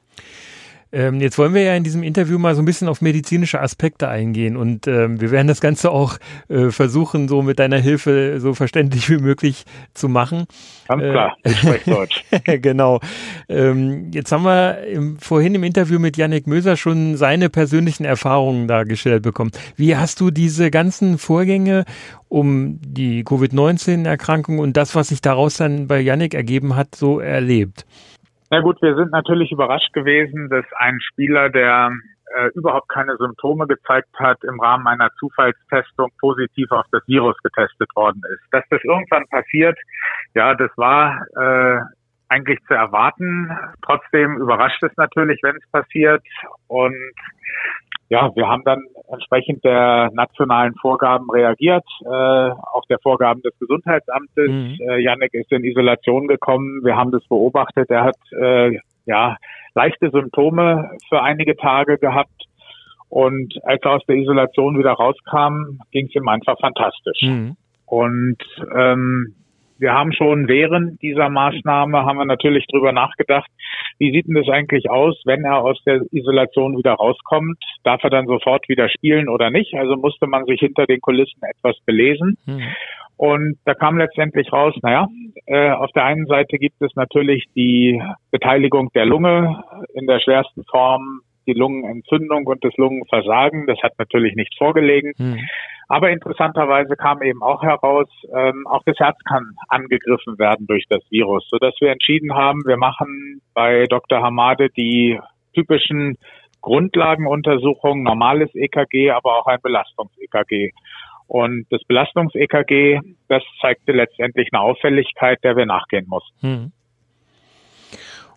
Ähm, 0.93 1.19
jetzt 1.21 1.39
wollen 1.39 1.55
wir 1.55 1.63
ja 1.63 1.75
in 1.75 1.83
diesem 1.83 2.03
Interview 2.03 2.37
mal 2.37 2.53
so 2.53 2.61
ein 2.61 2.65
bisschen 2.65 2.87
auf 2.87 3.01
medizinische 3.01 3.59
Aspekte 3.59 4.09
eingehen 4.09 4.55
und 4.55 4.85
ähm, 4.85 5.19
wir 5.19 5.31
werden 5.31 5.47
das 5.47 5.59
Ganze 5.59 5.89
auch 5.89 6.19
äh, 6.49 6.69
versuchen, 6.69 7.27
so 7.27 7.41
mit 7.41 7.57
deiner 7.57 7.79
Hilfe 7.79 8.39
so 8.39 8.53
verständlich 8.53 9.09
wie 9.09 9.17
möglich 9.17 9.65
zu 9.95 10.07
machen. 10.07 10.45
Ganz 10.87 11.01
äh, 11.01 11.09
klar, 11.09 11.35
ich 11.43 11.57
spreche 11.57 11.89
Deutsch. 11.89 12.23
genau. 12.61 12.99
Ähm, 13.49 14.11
jetzt 14.13 14.31
haben 14.31 14.43
wir 14.43 14.83
im, 14.83 15.17
vorhin 15.17 15.55
im 15.55 15.63
Interview 15.63 15.97
mit 15.97 16.15
Yannick 16.15 16.45
Möser 16.45 16.77
schon 16.77 17.17
seine 17.17 17.49
persönlichen 17.49 18.05
Erfahrungen 18.05 18.67
dargestellt 18.67 19.23
bekommen. 19.23 19.49
Wie 19.75 19.95
hast 19.95 20.21
du 20.21 20.29
diese 20.29 20.69
ganzen 20.69 21.17
Vorgänge 21.17 21.85
um 22.29 22.79
die 22.81 23.23
Covid-19-Erkrankung 23.23 24.59
und 24.59 24.77
das, 24.77 24.93
was 24.93 25.07
sich 25.07 25.21
daraus 25.21 25.57
dann 25.57 25.87
bei 25.87 25.99
Yannick 25.99 26.35
ergeben 26.35 26.75
hat, 26.75 26.93
so 26.93 27.19
erlebt? 27.19 27.87
Na 28.53 28.59
gut, 28.59 28.79
wir 28.83 28.93
sind 28.93 29.09
natürlich 29.11 29.51
überrascht 29.51 29.91
gewesen, 29.93 30.47
dass 30.47 30.63
ein 30.77 31.01
Spieler, 31.01 31.49
der 31.49 31.89
äh, 32.35 32.49
überhaupt 32.53 32.87
keine 32.87 33.17
Symptome 33.17 33.65
gezeigt 33.65 34.13
hat, 34.19 34.43
im 34.43 34.59
Rahmen 34.59 34.85
einer 34.85 35.09
Zufallstestung 35.17 36.11
positiv 36.19 36.69
auf 36.69 36.85
das 36.91 37.01
Virus 37.07 37.35
getestet 37.41 37.89
worden 37.95 38.21
ist. 38.31 38.43
Dass 38.51 38.63
das 38.69 38.79
irgendwann 38.83 39.25
passiert, 39.29 39.75
ja, 40.35 40.53
das 40.53 40.69
war 40.75 41.25
äh, 41.35 41.81
eigentlich 42.29 42.59
zu 42.67 42.75
erwarten. 42.75 43.49
Trotzdem 43.83 44.37
überrascht 44.37 44.83
es 44.83 44.95
natürlich, 44.97 45.39
wenn 45.41 45.55
es 45.55 45.71
passiert. 45.71 46.21
Und 46.67 46.93
ja, 48.13 48.29
wir 48.35 48.47
haben 48.47 48.61
dann 48.63 48.83
entsprechend 49.11 49.63
der 49.63 50.11
nationalen 50.13 50.75
Vorgaben 50.75 51.31
reagiert, 51.31 51.83
äh, 52.05 52.07
auch 52.07 52.85
der 52.87 52.99
Vorgaben 52.99 53.41
des 53.41 53.57
Gesundheitsamtes. 53.57 54.49
Mhm. 54.49 54.77
Äh, 54.87 54.99
Janek 54.99 55.33
ist 55.33 55.51
in 55.51 55.63
Isolation 55.63 56.27
gekommen. 56.27 56.81
Wir 56.83 56.95
haben 56.95 57.11
das 57.11 57.27
beobachtet. 57.27 57.89
Er 57.89 58.03
hat 58.03 58.17
äh, 58.39 58.77
ja 59.07 59.35
leichte 59.73 60.11
Symptome 60.11 60.91
für 61.09 61.23
einige 61.23 61.55
Tage 61.55 61.97
gehabt. 61.97 62.39
Und 63.09 63.55
als 63.63 63.81
er 63.83 63.91
aus 63.93 64.05
der 64.07 64.17
Isolation 64.17 64.77
wieder 64.77 64.91
rauskam, 64.91 65.79
ging 65.91 66.05
es 66.05 66.15
ihm 66.15 66.27
einfach 66.27 66.59
fantastisch. 66.59 67.19
Mhm. 67.23 67.55
Und 67.87 68.43
ähm, 68.75 69.33
wir 69.83 69.93
haben 69.93 70.13
schon 70.13 70.47
während 70.47 70.99
dieser 71.01 71.29
Maßnahme 71.29 72.05
haben 72.05 72.17
wir 72.17 72.25
natürlich 72.25 72.65
drüber 72.67 72.93
nachgedacht, 72.93 73.49
wie 73.99 74.11
sieht 74.11 74.27
denn 74.27 74.35
das 74.35 74.47
eigentlich 74.47 74.89
aus, 74.89 75.21
wenn 75.25 75.43
er 75.43 75.61
aus 75.61 75.77
der 75.85 76.01
Isolation 76.11 76.77
wieder 76.77 76.93
rauskommt? 76.93 77.57
Darf 77.83 78.03
er 78.03 78.09
dann 78.09 78.25
sofort 78.25 78.67
wieder 78.69 78.89
spielen 78.89 79.29
oder 79.29 79.51
nicht? 79.51 79.75
Also 79.75 79.95
musste 79.95 80.25
man 80.25 80.45
sich 80.45 80.61
hinter 80.61 80.87
den 80.87 81.01
Kulissen 81.01 81.41
etwas 81.43 81.77
belesen. 81.85 82.37
Mhm. 82.45 82.63
Und 83.17 83.57
da 83.65 83.73
kam 83.75 83.97
letztendlich 83.97 84.51
raus, 84.51 84.73
naja, 84.81 85.07
äh, 85.45 85.69
auf 85.69 85.91
der 85.91 86.05
einen 86.05 86.25
Seite 86.25 86.57
gibt 86.57 86.81
es 86.81 86.95
natürlich 86.95 87.45
die 87.55 88.01
Beteiligung 88.31 88.89
der 88.95 89.05
Lunge 89.05 89.63
in 89.93 90.07
der 90.07 90.19
schwersten 90.19 90.63
Form, 90.63 91.21
die 91.45 91.53
Lungenentzündung 91.53 92.47
und 92.47 92.63
das 92.63 92.75
Lungenversagen. 92.77 93.67
Das 93.67 93.77
hat 93.83 93.93
natürlich 93.99 94.35
nicht 94.35 94.55
vorgelegen. 94.57 95.13
Mhm. 95.17 95.39
Aber 95.87 96.09
interessanterweise 96.09 96.95
kam 96.95 97.21
eben 97.21 97.41
auch 97.43 97.61
heraus, 97.61 98.07
ähm, 98.33 98.65
auch 98.67 98.83
das 98.85 98.97
Herz 98.99 99.17
kann 99.27 99.55
angegriffen 99.67 100.39
werden 100.39 100.65
durch 100.67 100.85
das 100.89 101.01
Virus, 101.09 101.47
sodass 101.49 101.73
wir 101.79 101.91
entschieden 101.91 102.33
haben, 102.33 102.61
wir 102.65 102.77
machen 102.77 103.41
bei 103.53 103.85
Dr. 103.85 104.21
Hamade 104.21 104.69
die 104.69 105.19
typischen 105.53 106.17
Grundlagenuntersuchungen, 106.61 108.03
normales 108.03 108.49
EKG, 108.55 109.11
aber 109.11 109.37
auch 109.37 109.47
ein 109.47 109.59
Belastungs-EKG. 109.61 110.71
Und 111.27 111.65
das 111.69 111.83
Belastungs-EKG, 111.83 113.01
das 113.27 113.43
zeigte 113.61 113.91
letztendlich 113.91 114.49
eine 114.51 114.61
Auffälligkeit, 114.61 115.43
der 115.43 115.55
wir 115.55 115.65
nachgehen 115.65 116.05
mussten. 116.07 116.41
Hm. 116.41 116.71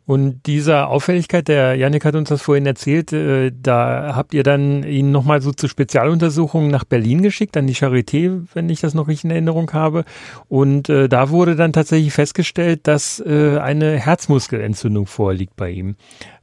Und 0.06 0.46
dieser 0.46 0.88
Auffälligkeit, 0.88 1.48
der 1.48 1.74
Janik 1.74 2.04
hat 2.04 2.14
uns 2.14 2.28
das 2.28 2.40
vorhin 2.40 2.64
erzählt, 2.64 3.12
äh, 3.12 3.50
da 3.52 4.14
habt 4.14 4.34
ihr 4.34 4.44
dann 4.44 4.84
ihn 4.84 5.10
nochmal 5.10 5.42
so 5.42 5.50
zur 5.50 5.68
Spezialuntersuchung 5.68 6.68
nach 6.68 6.84
Berlin 6.84 7.22
geschickt, 7.22 7.56
an 7.56 7.66
die 7.66 7.74
Charité, 7.74 8.46
wenn 8.54 8.70
ich 8.70 8.80
das 8.80 8.94
noch 8.94 9.08
richtig 9.08 9.24
in 9.24 9.30
Erinnerung 9.32 9.72
habe. 9.72 10.04
Und 10.48 10.88
äh, 10.88 11.08
da 11.08 11.30
wurde 11.30 11.56
dann 11.56 11.72
tatsächlich 11.72 12.12
festgestellt, 12.12 12.86
dass 12.86 13.18
äh, 13.18 13.58
eine 13.58 13.98
Herzmuskelentzündung 13.98 15.06
vorliegt 15.06 15.56
bei 15.56 15.70
ihm. 15.70 15.96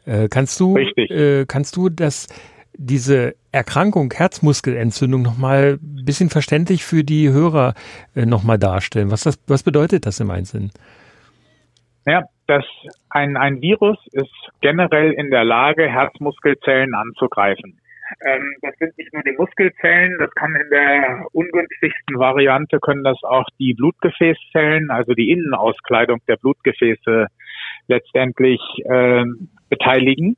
Äh, 0.05 0.27
kannst 0.27 0.59
du, 0.59 0.75
äh, 0.77 1.45
kannst 1.47 1.77
du 1.77 1.87
das, 1.87 2.27
diese 2.73 3.35
Erkrankung, 3.53 4.11
Herzmuskelentzündung 4.13 5.21
nochmal 5.21 5.79
ein 5.81 6.03
bisschen 6.03 6.29
verständlich 6.29 6.83
für 6.83 7.05
die 7.05 7.29
Hörer 7.29 7.75
äh, 8.13 8.25
nochmal 8.25 8.59
darstellen? 8.59 9.09
Was, 9.09 9.23
das, 9.23 9.39
was 9.47 9.63
bedeutet 9.63 10.05
das 10.05 10.19
im 10.19 10.31
Einzelnen? 10.31 10.71
Ja, 12.05 12.23
dass 12.47 12.65
ein, 13.09 13.37
ein 13.37 13.61
Virus 13.61 13.97
ist 14.11 14.33
generell 14.61 15.11
in 15.11 15.29
der 15.31 15.43
Lage, 15.43 15.89
Herzmuskelzellen 15.89 16.93
anzugreifen. 16.93 17.79
Ähm, 18.25 18.55
das 18.61 18.75
sind 18.77 18.97
nicht 18.97 19.13
nur 19.13 19.23
die 19.23 19.31
Muskelzellen, 19.31 20.17
das 20.19 20.29
kann 20.35 20.55
in 20.55 20.69
der 20.69 21.25
ungünstigsten 21.31 22.19
Variante 22.19 22.79
können 22.79 23.03
das 23.03 23.21
auch 23.23 23.45
die 23.59 23.73
Blutgefäßzellen, 23.73 24.91
also 24.91 25.13
die 25.13 25.31
Innenauskleidung 25.31 26.19
der 26.27 26.37
Blutgefäße 26.37 27.27
letztendlich 27.87 28.59
äh, 28.85 29.23
beteiligen. 29.69 30.35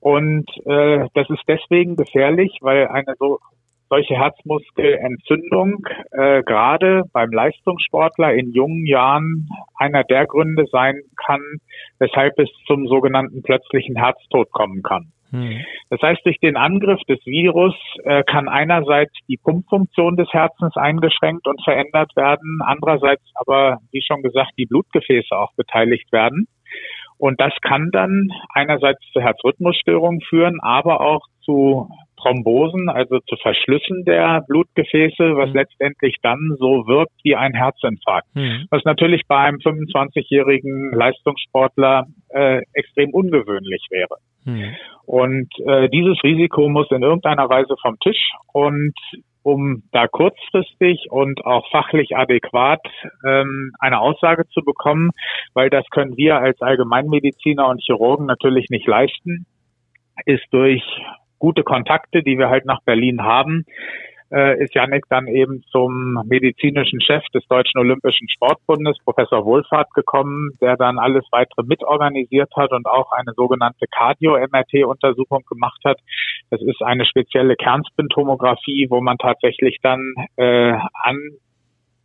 Und 0.00 0.48
äh, 0.64 1.06
das 1.14 1.28
ist 1.30 1.42
deswegen 1.46 1.96
gefährlich, 1.96 2.58
weil 2.60 2.88
eine 2.88 3.14
so 3.18 3.38
solche 3.90 4.14
Herzmuskelentzündung 4.14 5.84
äh, 6.12 6.42
gerade 6.44 7.02
beim 7.12 7.30
Leistungssportler 7.30 8.32
in 8.34 8.52
jungen 8.52 8.86
Jahren 8.86 9.48
einer 9.76 10.04
der 10.04 10.26
Gründe 10.26 10.66
sein 10.70 11.00
kann, 11.16 11.42
weshalb 11.98 12.38
es 12.38 12.48
zum 12.66 12.86
sogenannten 12.86 13.42
plötzlichen 13.42 13.96
Herztod 13.96 14.50
kommen 14.52 14.82
kann. 14.82 15.12
Hm. 15.30 15.60
Das 15.90 16.00
heißt, 16.02 16.24
durch 16.24 16.38
den 16.38 16.56
Angriff 16.56 17.00
des 17.08 17.24
Virus 17.26 17.74
äh, 18.04 18.22
kann 18.24 18.48
einerseits 18.48 19.12
die 19.28 19.38
Pumpfunktion 19.42 20.16
des 20.16 20.28
Herzens 20.32 20.76
eingeschränkt 20.76 21.46
und 21.46 21.62
verändert 21.62 22.14
werden, 22.16 22.60
andererseits 22.64 23.22
aber, 23.34 23.78
wie 23.92 24.02
schon 24.02 24.22
gesagt, 24.22 24.52
die 24.56 24.66
Blutgefäße 24.66 25.36
auch 25.36 25.52
beteiligt 25.56 26.10
werden. 26.12 26.46
Und 27.18 27.40
das 27.40 27.52
kann 27.60 27.90
dann 27.92 28.30
einerseits 28.54 29.00
zu 29.12 29.20
Herzrhythmusstörungen 29.20 30.20
führen, 30.22 30.58
aber 30.60 31.00
auch 31.00 31.20
zu 31.42 31.88
Thrombosen, 32.20 32.88
also 32.88 33.18
zu 33.20 33.36
Verschlüssen 33.36 34.04
der 34.04 34.42
Blutgefäße, 34.46 35.36
was 35.36 35.50
mhm. 35.50 35.56
letztendlich 35.56 36.16
dann 36.22 36.56
so 36.58 36.86
wirkt 36.86 37.12
wie 37.22 37.36
ein 37.36 37.54
Herzinfarkt. 37.54 38.28
Mhm. 38.34 38.66
Was 38.70 38.84
natürlich 38.84 39.22
bei 39.26 39.38
einem 39.38 39.58
25-jährigen 39.58 40.92
Leistungssportler 40.92 42.06
äh, 42.28 42.62
extrem 42.72 43.10
ungewöhnlich 43.10 43.86
wäre. 43.90 44.16
Mhm. 44.44 44.76
Und 45.06 45.48
äh, 45.66 45.88
dieses 45.88 46.22
Risiko 46.22 46.68
muss 46.68 46.90
in 46.90 47.02
irgendeiner 47.02 47.48
Weise 47.48 47.74
vom 47.82 47.98
Tisch 47.98 48.30
und 48.52 48.94
um 49.42 49.82
da 49.92 50.06
kurzfristig 50.06 51.06
und 51.10 51.44
auch 51.44 51.68
fachlich 51.70 52.16
adäquat 52.16 52.80
ähm, 53.26 53.72
eine 53.78 54.00
Aussage 54.00 54.46
zu 54.48 54.60
bekommen, 54.62 55.10
weil 55.54 55.70
das 55.70 55.84
können 55.90 56.16
wir 56.16 56.38
als 56.38 56.60
Allgemeinmediziner 56.60 57.66
und 57.68 57.82
Chirurgen 57.82 58.26
natürlich 58.26 58.68
nicht 58.70 58.86
leisten, 58.86 59.46
ist 60.26 60.44
durch 60.50 60.82
gute 61.40 61.64
Kontakte, 61.64 62.22
die 62.22 62.38
wir 62.38 62.48
halt 62.48 62.66
nach 62.66 62.80
Berlin 62.84 63.22
haben, 63.24 63.64
äh, 64.32 64.62
ist 64.62 64.74
Janik 64.74 65.04
dann 65.08 65.26
eben 65.26 65.64
zum 65.72 66.22
medizinischen 66.26 67.00
Chef 67.00 67.24
des 67.34 67.44
Deutschen 67.48 67.80
Olympischen 67.80 68.28
Sportbundes, 68.28 68.96
Professor 69.04 69.44
Wohlfahrt, 69.44 69.92
gekommen, 69.92 70.50
der 70.60 70.76
dann 70.76 70.98
alles 70.98 71.24
weitere 71.32 71.64
mitorganisiert 71.64 72.50
hat 72.56 72.70
und 72.70 72.86
auch 72.86 73.10
eine 73.12 73.32
sogenannte 73.34 73.86
Cardio-MRT-Untersuchung 73.90 75.42
gemacht 75.48 75.80
hat. 75.84 75.98
Das 76.50 76.60
ist 76.62 76.80
eine 76.82 77.04
spezielle 77.06 77.56
Kernspintomographie, 77.56 78.86
wo 78.88 79.00
man 79.00 79.18
tatsächlich 79.18 79.78
dann 79.82 80.14
äh, 80.36 80.74
an 80.94 81.18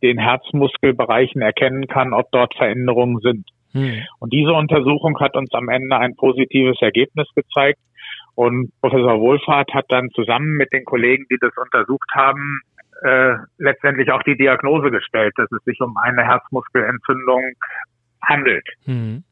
den 0.02 0.18
Herzmuskelbereichen 0.18 1.40
erkennen 1.42 1.86
kann, 1.86 2.12
ob 2.12 2.30
dort 2.32 2.54
Veränderungen 2.54 3.20
sind. 3.20 3.46
Hm. 3.72 4.02
Und 4.18 4.32
diese 4.32 4.52
Untersuchung 4.52 5.18
hat 5.20 5.36
uns 5.36 5.52
am 5.52 5.68
Ende 5.68 5.96
ein 5.96 6.16
positives 6.16 6.80
Ergebnis 6.80 7.28
gezeigt. 7.34 7.78
Und 8.36 8.70
Professor 8.80 9.18
Wohlfahrt 9.18 9.72
hat 9.74 9.86
dann 9.88 10.10
zusammen 10.10 10.56
mit 10.56 10.72
den 10.72 10.84
Kollegen, 10.84 11.24
die 11.30 11.38
das 11.40 11.52
untersucht 11.56 12.08
haben, 12.14 12.60
äh, 13.02 13.34
letztendlich 13.58 14.12
auch 14.12 14.22
die 14.22 14.36
Diagnose 14.36 14.90
gestellt, 14.90 15.32
dass 15.36 15.50
es 15.50 15.64
sich 15.64 15.80
um 15.80 15.96
eine 15.96 16.22
Herzmuskelentzündung 16.22 17.42
handelt. 18.22 18.66
Mhm. 18.84 19.24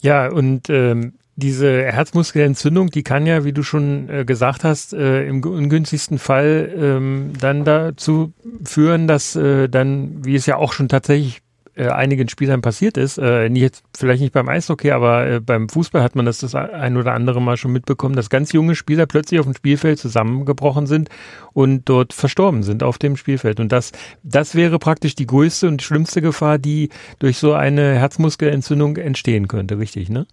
Ja, 0.00 0.28
und 0.28 0.68
ähm, 0.68 1.14
diese 1.36 1.84
Herzmuskelentzündung, 1.84 2.88
die 2.88 3.02
kann 3.02 3.24
ja, 3.24 3.44
wie 3.44 3.52
du 3.52 3.62
schon 3.62 4.08
äh, 4.08 4.24
gesagt 4.24 4.64
hast, 4.64 4.92
äh, 4.92 5.26
im 5.26 5.44
ungünstigsten 5.44 6.18
Fall 6.18 6.72
ähm, 6.76 7.34
dann 7.40 7.64
dazu 7.64 8.32
führen, 8.64 9.06
dass 9.06 9.36
äh, 9.36 9.68
dann, 9.68 10.24
wie 10.24 10.34
es 10.34 10.46
ja 10.46 10.56
auch 10.56 10.72
schon 10.72 10.88
tatsächlich 10.88 11.40
äh, 11.76 11.88
einigen 11.88 12.28
Spielern 12.28 12.62
passiert 12.62 12.96
ist. 12.96 13.18
Äh, 13.18 13.48
nicht 13.48 13.62
jetzt, 13.62 13.84
vielleicht 13.96 14.22
nicht 14.22 14.32
beim 14.32 14.48
Eishockey, 14.48 14.90
aber 14.90 15.26
äh, 15.26 15.40
beim 15.40 15.68
Fußball 15.68 16.02
hat 16.02 16.16
man 16.16 16.24
das 16.24 16.38
das 16.38 16.54
ein 16.54 16.96
oder 16.96 17.12
andere 17.12 17.40
Mal 17.40 17.56
schon 17.56 17.72
mitbekommen, 17.72 18.16
dass 18.16 18.30
ganz 18.30 18.52
junge 18.52 18.74
Spieler 18.74 19.06
plötzlich 19.06 19.40
auf 19.40 19.46
dem 19.46 19.54
Spielfeld 19.54 19.98
zusammengebrochen 19.98 20.86
sind 20.86 21.10
und 21.52 21.88
dort 21.88 22.12
verstorben 22.12 22.62
sind 22.62 22.82
auf 22.82 22.98
dem 22.98 23.16
Spielfeld. 23.16 23.60
Und 23.60 23.72
das, 23.72 23.92
das 24.22 24.54
wäre 24.54 24.78
praktisch 24.78 25.14
die 25.14 25.26
größte 25.26 25.68
und 25.68 25.82
schlimmste 25.82 26.22
Gefahr, 26.22 26.58
die 26.58 26.88
durch 27.18 27.38
so 27.38 27.52
eine 27.52 27.94
Herzmuskelentzündung 27.98 28.96
entstehen 28.96 29.48
könnte, 29.48 29.78
richtig, 29.78 30.08
ne? 30.08 30.26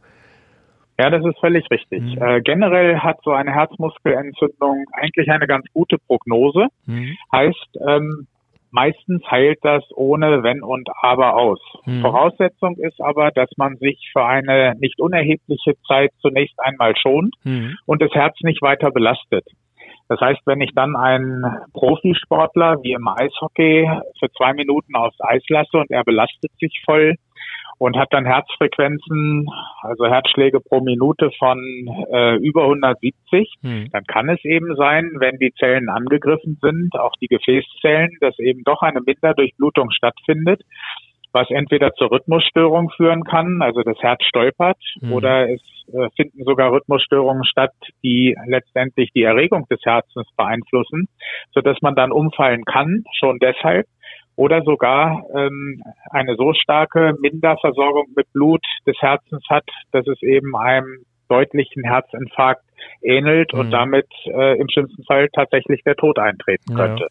Ja, 0.99 1.09
das 1.09 1.25
ist 1.25 1.39
völlig 1.39 1.69
richtig. 1.71 2.03
Mhm. 2.03 2.21
Äh, 2.21 2.41
generell 2.41 2.99
hat 2.99 3.17
so 3.23 3.31
eine 3.31 3.51
Herzmuskelentzündung 3.51 4.85
eigentlich 4.93 5.29
eine 5.29 5.47
ganz 5.47 5.65
gute 5.73 5.97
Prognose. 5.97 6.67
Mhm. 6.85 7.17
Heißt, 7.31 7.79
ähm, 7.87 8.27
Meistens 8.73 9.21
heilt 9.29 9.59
das 9.61 9.83
ohne 9.93 10.41
Wenn 10.41 10.63
und 10.63 10.89
Aber 10.99 11.37
aus. 11.37 11.59
Mhm. 11.85 12.01
Voraussetzung 12.01 12.75
ist 12.77 12.99
aber, 12.99 13.29
dass 13.29 13.49
man 13.55 13.77
sich 13.77 14.09
für 14.11 14.25
eine 14.25 14.73
nicht 14.79 14.99
unerhebliche 14.99 15.75
Zeit 15.87 16.09
zunächst 16.21 16.59
einmal 16.59 16.95
schont 16.97 17.35
mhm. 17.43 17.77
und 17.85 18.01
das 18.01 18.11
Herz 18.13 18.35
nicht 18.41 18.63
weiter 18.63 18.89
belastet. 18.89 19.45
Das 20.09 20.19
heißt, 20.19 20.41
wenn 20.45 20.59
ich 20.61 20.71
dann 20.73 20.95
einen 20.95 21.45
Profisportler 21.73 22.81
wie 22.81 22.93
im 22.93 23.07
Eishockey 23.07 23.87
für 24.19 24.31
zwei 24.31 24.53
Minuten 24.53 24.95
aufs 24.95 25.19
Eis 25.19 25.43
lasse 25.49 25.77
und 25.77 25.91
er 25.91 26.03
belastet 26.03 26.51
sich 26.59 26.81
voll, 26.83 27.13
und 27.83 27.97
hat 27.97 28.13
dann 28.13 28.23
Herzfrequenzen, 28.23 29.45
also 29.81 30.05
Herzschläge 30.05 30.61
pro 30.61 30.79
Minute 30.79 31.31
von 31.37 31.59
äh, 32.13 32.37
über 32.37 32.63
170, 32.63 33.55
hm. 33.61 33.89
dann 33.91 34.05
kann 34.05 34.29
es 34.29 34.41
eben 34.45 34.77
sein, 34.77 35.11
wenn 35.15 35.37
die 35.37 35.51
Zellen 35.59 35.89
angegriffen 35.89 36.57
sind, 36.61 36.97
auch 36.97 37.11
die 37.19 37.27
Gefäßzellen, 37.27 38.11
dass 38.21 38.39
eben 38.39 38.63
doch 38.63 38.83
eine 38.83 39.01
Minderdurchblutung 39.01 39.91
stattfindet, 39.91 40.61
was 41.33 41.49
entweder 41.49 41.93
zur 41.95 42.09
Rhythmusstörung 42.09 42.89
führen 42.95 43.25
kann, 43.25 43.61
also 43.61 43.81
das 43.81 43.97
Herz 43.99 44.23
stolpert, 44.23 44.79
hm. 45.01 45.11
oder 45.11 45.49
es 45.49 45.59
äh, 45.93 46.07
finden 46.15 46.45
sogar 46.45 46.71
Rhythmusstörungen 46.71 47.43
statt, 47.43 47.73
die 48.01 48.33
letztendlich 48.47 49.09
die 49.13 49.23
Erregung 49.23 49.65
des 49.69 49.81
Herzens 49.83 50.29
beeinflussen, 50.37 51.09
so 51.53 51.59
dass 51.59 51.81
man 51.81 51.95
dann 51.95 52.13
umfallen 52.13 52.63
kann, 52.63 53.03
schon 53.19 53.39
deshalb, 53.39 53.87
oder 54.35 54.61
sogar 54.63 55.25
ähm, 55.35 55.83
eine 56.09 56.35
so 56.35 56.53
starke 56.53 57.13
Minderversorgung 57.19 58.07
mit 58.15 58.31
Blut 58.33 58.65
des 58.87 58.97
Herzens 58.99 59.43
hat, 59.49 59.65
dass 59.91 60.07
es 60.07 60.21
eben 60.21 60.55
einem 60.55 61.05
deutlichen 61.29 61.83
Herzinfarkt 61.83 62.63
ähnelt 63.01 63.53
mhm. 63.53 63.59
und 63.59 63.71
damit 63.71 64.07
äh, 64.25 64.59
im 64.59 64.69
schlimmsten 64.69 65.03
Fall 65.03 65.29
tatsächlich 65.33 65.81
der 65.83 65.95
Tod 65.95 66.19
eintreten 66.19 66.75
könnte. 66.75 67.07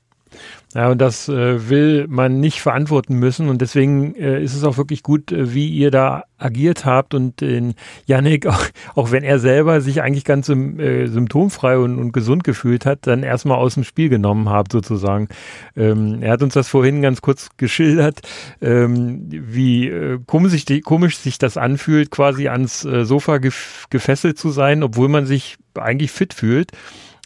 Ja. 0.75 0.91
Und 0.91 0.99
das 0.99 1.29
äh, 1.29 1.69
will 1.69 2.07
man 2.09 2.41
nicht 2.41 2.63
verantworten 2.63 3.19
müssen. 3.19 3.49
Und 3.49 3.61
deswegen 3.61 4.15
äh, 4.15 4.43
ist 4.43 4.55
es 4.55 4.65
auch 4.65 4.79
wirklich 4.79 5.03
gut, 5.03 5.31
äh, 5.33 5.53
wie 5.55 5.69
ihr 5.69 5.91
da 5.91 6.25
agiert 6.39 6.85
habt 6.85 7.15
und 7.15 7.41
den 7.41 7.75
Yannick, 8.07 8.47
auch, 8.47 8.65
auch 8.95 9.11
wenn 9.11 9.23
er 9.23 9.39
selber 9.39 9.81
sich 9.81 10.03
eigentlich 10.03 10.25
ganz 10.25 10.49
äh, 10.49 11.07
symptomfrei 11.07 11.79
und, 11.79 11.99
und, 11.99 12.13
gesund 12.13 12.45
gefühlt 12.45 12.87
hat, 12.87 13.07
dann 13.07 13.23
erstmal 13.23 13.59
aus 13.59 13.75
dem 13.75 13.85
Spiel 13.85 14.09
genommen 14.09 14.49
habt 14.49 14.73
sozusagen. 14.73 15.29
Ähm, 15.77 16.23
er 16.23 16.33
hat 16.33 16.43
uns 16.43 16.55
das 16.55 16.69
vorhin 16.69 17.03
ganz 17.03 17.21
kurz 17.21 17.51
geschildert, 17.57 18.21
ähm, 18.61 19.27
wie 19.31 19.89
äh, 19.89 20.19
komisch, 20.27 20.53
sich, 20.53 20.83
komisch 20.83 21.19
sich 21.19 21.39
das 21.39 21.57
anfühlt, 21.57 22.11
quasi 22.11 22.49
ans 22.49 22.85
äh, 22.85 23.05
Sofa 23.05 23.39
gef 23.39 23.87
gefesselt 23.91 24.39
zu 24.39 24.51
sein, 24.51 24.83
obwohl 24.83 25.09
man 25.09 25.27
sich 25.27 25.57
eigentlich 25.75 26.11
fit 26.11 26.35
fühlt. 26.35 26.73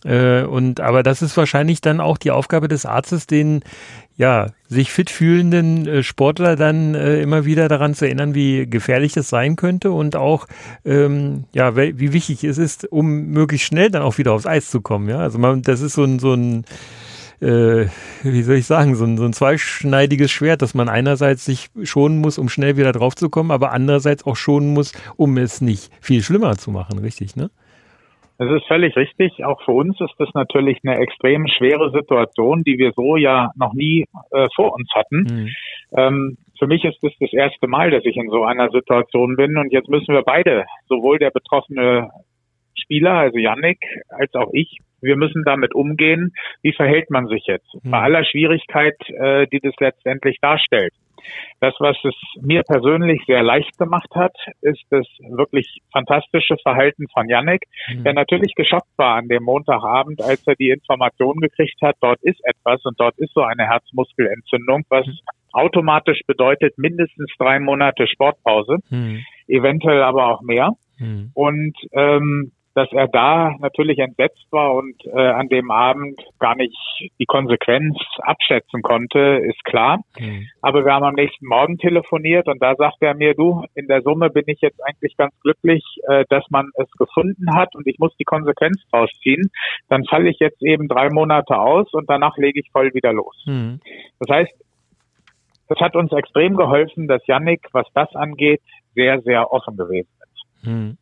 Äh, 0.04 0.42
und 0.42 0.80
aber 0.80 1.02
das 1.02 1.22
ist 1.22 1.36
wahrscheinlich 1.36 1.80
dann 1.80 2.00
auch 2.00 2.18
die 2.18 2.30
Aufgabe 2.30 2.68
des 2.68 2.86
Arztes, 2.86 3.26
den 3.26 3.62
ja 4.16 4.48
sich 4.68 4.92
fit 4.92 5.10
fühlenden 5.10 5.86
äh, 5.86 6.02
Sportler 6.02 6.56
dann 6.56 6.94
äh, 6.94 7.20
immer 7.20 7.44
wieder 7.44 7.68
daran 7.68 7.94
zu 7.94 8.04
erinnern, 8.04 8.34
wie 8.34 8.66
gefährlich 8.66 9.12
das 9.12 9.28
sein 9.28 9.56
könnte 9.56 9.90
und 9.90 10.16
auch 10.16 10.46
ähm, 10.84 11.44
ja 11.54 11.76
wie 11.76 12.12
wichtig 12.12 12.44
es 12.44 12.58
ist, 12.58 12.90
um 12.90 13.26
möglichst 13.28 13.66
schnell 13.66 13.90
dann 13.90 14.02
auch 14.02 14.18
wieder 14.18 14.32
aufs 14.32 14.46
Eis 14.46 14.70
zu 14.70 14.80
kommen. 14.80 15.08
Ja, 15.08 15.18
also 15.18 15.38
man, 15.38 15.62
das 15.62 15.80
ist 15.80 15.94
so 15.94 16.04
ein 16.04 16.18
so 16.18 16.34
ein 16.34 16.64
äh, 17.40 17.86
wie 18.22 18.42
soll 18.42 18.56
ich 18.56 18.66
sagen, 18.66 18.96
so 18.96 19.04
ein, 19.04 19.18
so 19.18 19.24
ein 19.24 19.32
zweischneidiges 19.34 20.30
Schwert, 20.30 20.62
dass 20.62 20.72
man 20.72 20.88
einerseits 20.88 21.44
sich 21.44 21.68
schonen 21.82 22.18
muss, 22.18 22.38
um 22.38 22.48
schnell 22.48 22.76
wieder 22.78 22.92
drauf 22.92 23.14
zu 23.14 23.28
kommen, 23.28 23.50
aber 23.50 23.72
andererseits 23.72 24.24
auch 24.24 24.36
schonen 24.36 24.72
muss, 24.72 24.92
um 25.16 25.36
es 25.36 25.60
nicht 25.60 25.90
viel 26.00 26.22
schlimmer 26.22 26.56
zu 26.56 26.70
machen, 26.70 26.98
richtig, 26.98 27.36
ne? 27.36 27.50
Das 28.38 28.50
ist 28.50 28.66
völlig 28.66 28.96
richtig. 28.96 29.44
Auch 29.44 29.62
für 29.64 29.72
uns 29.72 29.98
ist 30.00 30.14
das 30.18 30.28
natürlich 30.34 30.78
eine 30.84 30.98
extrem 30.98 31.46
schwere 31.48 31.90
Situation, 31.90 32.64
die 32.64 32.78
wir 32.78 32.92
so 32.94 33.16
ja 33.16 33.50
noch 33.56 33.72
nie 33.72 34.04
äh, 34.30 34.46
vor 34.54 34.74
uns 34.74 34.88
hatten. 34.94 35.26
Mhm. 35.30 35.48
Ähm, 35.96 36.38
für 36.58 36.66
mich 36.66 36.84
ist 36.84 37.02
es 37.02 37.10
das, 37.10 37.12
das 37.20 37.32
erste 37.32 37.66
Mal, 37.66 37.90
dass 37.90 38.04
ich 38.04 38.16
in 38.16 38.28
so 38.28 38.44
einer 38.44 38.70
Situation 38.70 39.36
bin 39.36 39.56
und 39.56 39.72
jetzt 39.72 39.88
müssen 39.88 40.14
wir 40.14 40.22
beide, 40.22 40.64
sowohl 40.88 41.18
der 41.18 41.30
betroffene 41.30 42.10
Spieler, 42.74 43.14
also 43.14 43.38
Yannick, 43.38 43.78
als 44.08 44.34
auch 44.34 44.50
ich, 44.52 44.78
wir 45.00 45.16
müssen 45.16 45.42
damit 45.44 45.74
umgehen. 45.74 46.32
Wie 46.62 46.72
verhält 46.72 47.10
man 47.10 47.28
sich 47.28 47.44
jetzt? 47.46 47.68
Mhm. 47.82 47.90
Bei 47.90 48.00
aller 48.00 48.24
Schwierigkeit, 48.24 48.96
äh, 49.08 49.46
die 49.46 49.60
das 49.60 49.74
letztendlich 49.80 50.38
darstellt. 50.40 50.92
Das, 51.60 51.74
was 51.78 51.96
es 52.04 52.14
mir 52.40 52.62
persönlich 52.62 53.22
sehr 53.26 53.42
leicht 53.42 53.78
gemacht 53.78 54.10
hat, 54.14 54.34
ist 54.60 54.84
das 54.90 55.06
wirklich 55.30 55.80
fantastische 55.92 56.56
Verhalten 56.62 57.06
von 57.12 57.28
Yannick, 57.28 57.62
mhm. 57.88 58.04
der 58.04 58.14
natürlich 58.14 58.54
geschockt 58.54 58.90
war 58.96 59.16
an 59.16 59.28
dem 59.28 59.42
Montagabend, 59.42 60.22
als 60.22 60.46
er 60.46 60.54
die 60.56 60.70
Information 60.70 61.40
gekriegt 61.40 61.80
hat, 61.82 61.96
dort 62.00 62.22
ist 62.22 62.40
etwas 62.44 62.84
und 62.84 63.00
dort 63.00 63.16
ist 63.18 63.32
so 63.34 63.42
eine 63.42 63.66
Herzmuskelentzündung, 63.66 64.84
was 64.88 65.06
mhm. 65.06 65.18
automatisch 65.52 66.20
bedeutet 66.26 66.76
mindestens 66.76 67.30
drei 67.38 67.58
Monate 67.58 68.06
Sportpause, 68.06 68.78
mhm. 68.90 69.24
eventuell 69.48 70.02
aber 70.02 70.28
auch 70.28 70.42
mehr. 70.42 70.72
Mhm. 70.98 71.30
Und 71.34 71.76
ähm, 71.92 72.52
dass 72.76 72.92
er 72.92 73.08
da 73.08 73.56
natürlich 73.58 73.98
entsetzt 73.98 74.46
war 74.50 74.74
und 74.74 74.94
äh, 75.06 75.18
an 75.18 75.48
dem 75.48 75.70
Abend 75.70 76.20
gar 76.38 76.54
nicht 76.54 76.76
die 77.18 77.24
Konsequenz 77.24 77.96
abschätzen 78.18 78.82
konnte, 78.82 79.18
ist 79.18 79.64
klar. 79.64 80.00
Mhm. 80.18 80.46
Aber 80.60 80.84
wir 80.84 80.92
haben 80.92 81.06
am 81.06 81.14
nächsten 81.14 81.46
Morgen 81.46 81.78
telefoniert 81.78 82.48
und 82.48 82.62
da 82.62 82.74
sagte 82.76 83.06
er 83.06 83.14
mir, 83.14 83.32
du, 83.32 83.64
in 83.74 83.86
der 83.86 84.02
Summe 84.02 84.28
bin 84.28 84.44
ich 84.46 84.60
jetzt 84.60 84.78
eigentlich 84.86 85.16
ganz 85.16 85.32
glücklich, 85.40 85.82
äh, 86.06 86.26
dass 86.28 86.44
man 86.50 86.68
es 86.74 86.90
gefunden 86.98 87.54
hat 87.54 87.74
und 87.74 87.86
ich 87.86 87.98
muss 87.98 88.14
die 88.18 88.24
Konsequenz 88.24 88.78
draus 88.90 89.10
ziehen. 89.22 89.50
Dann 89.88 90.04
falle 90.04 90.28
ich 90.28 90.38
jetzt 90.38 90.62
eben 90.62 90.86
drei 90.86 91.08
Monate 91.08 91.58
aus 91.58 91.90
und 91.94 92.10
danach 92.10 92.36
lege 92.36 92.60
ich 92.60 92.70
voll 92.72 92.92
wieder 92.92 93.14
los. 93.14 93.42
Mhm. 93.46 93.80
Das 94.20 94.36
heißt, 94.36 94.52
das 95.68 95.78
hat 95.80 95.96
uns 95.96 96.12
extrem 96.12 96.56
geholfen, 96.56 97.08
dass 97.08 97.26
Yannick, 97.26 97.68
was 97.72 97.86
das 97.94 98.14
angeht, 98.14 98.60
sehr, 98.94 99.22
sehr 99.22 99.50
offen 99.50 99.78
gewesen 99.78 100.10
ist. 100.20 100.66
Mhm. 100.66 100.98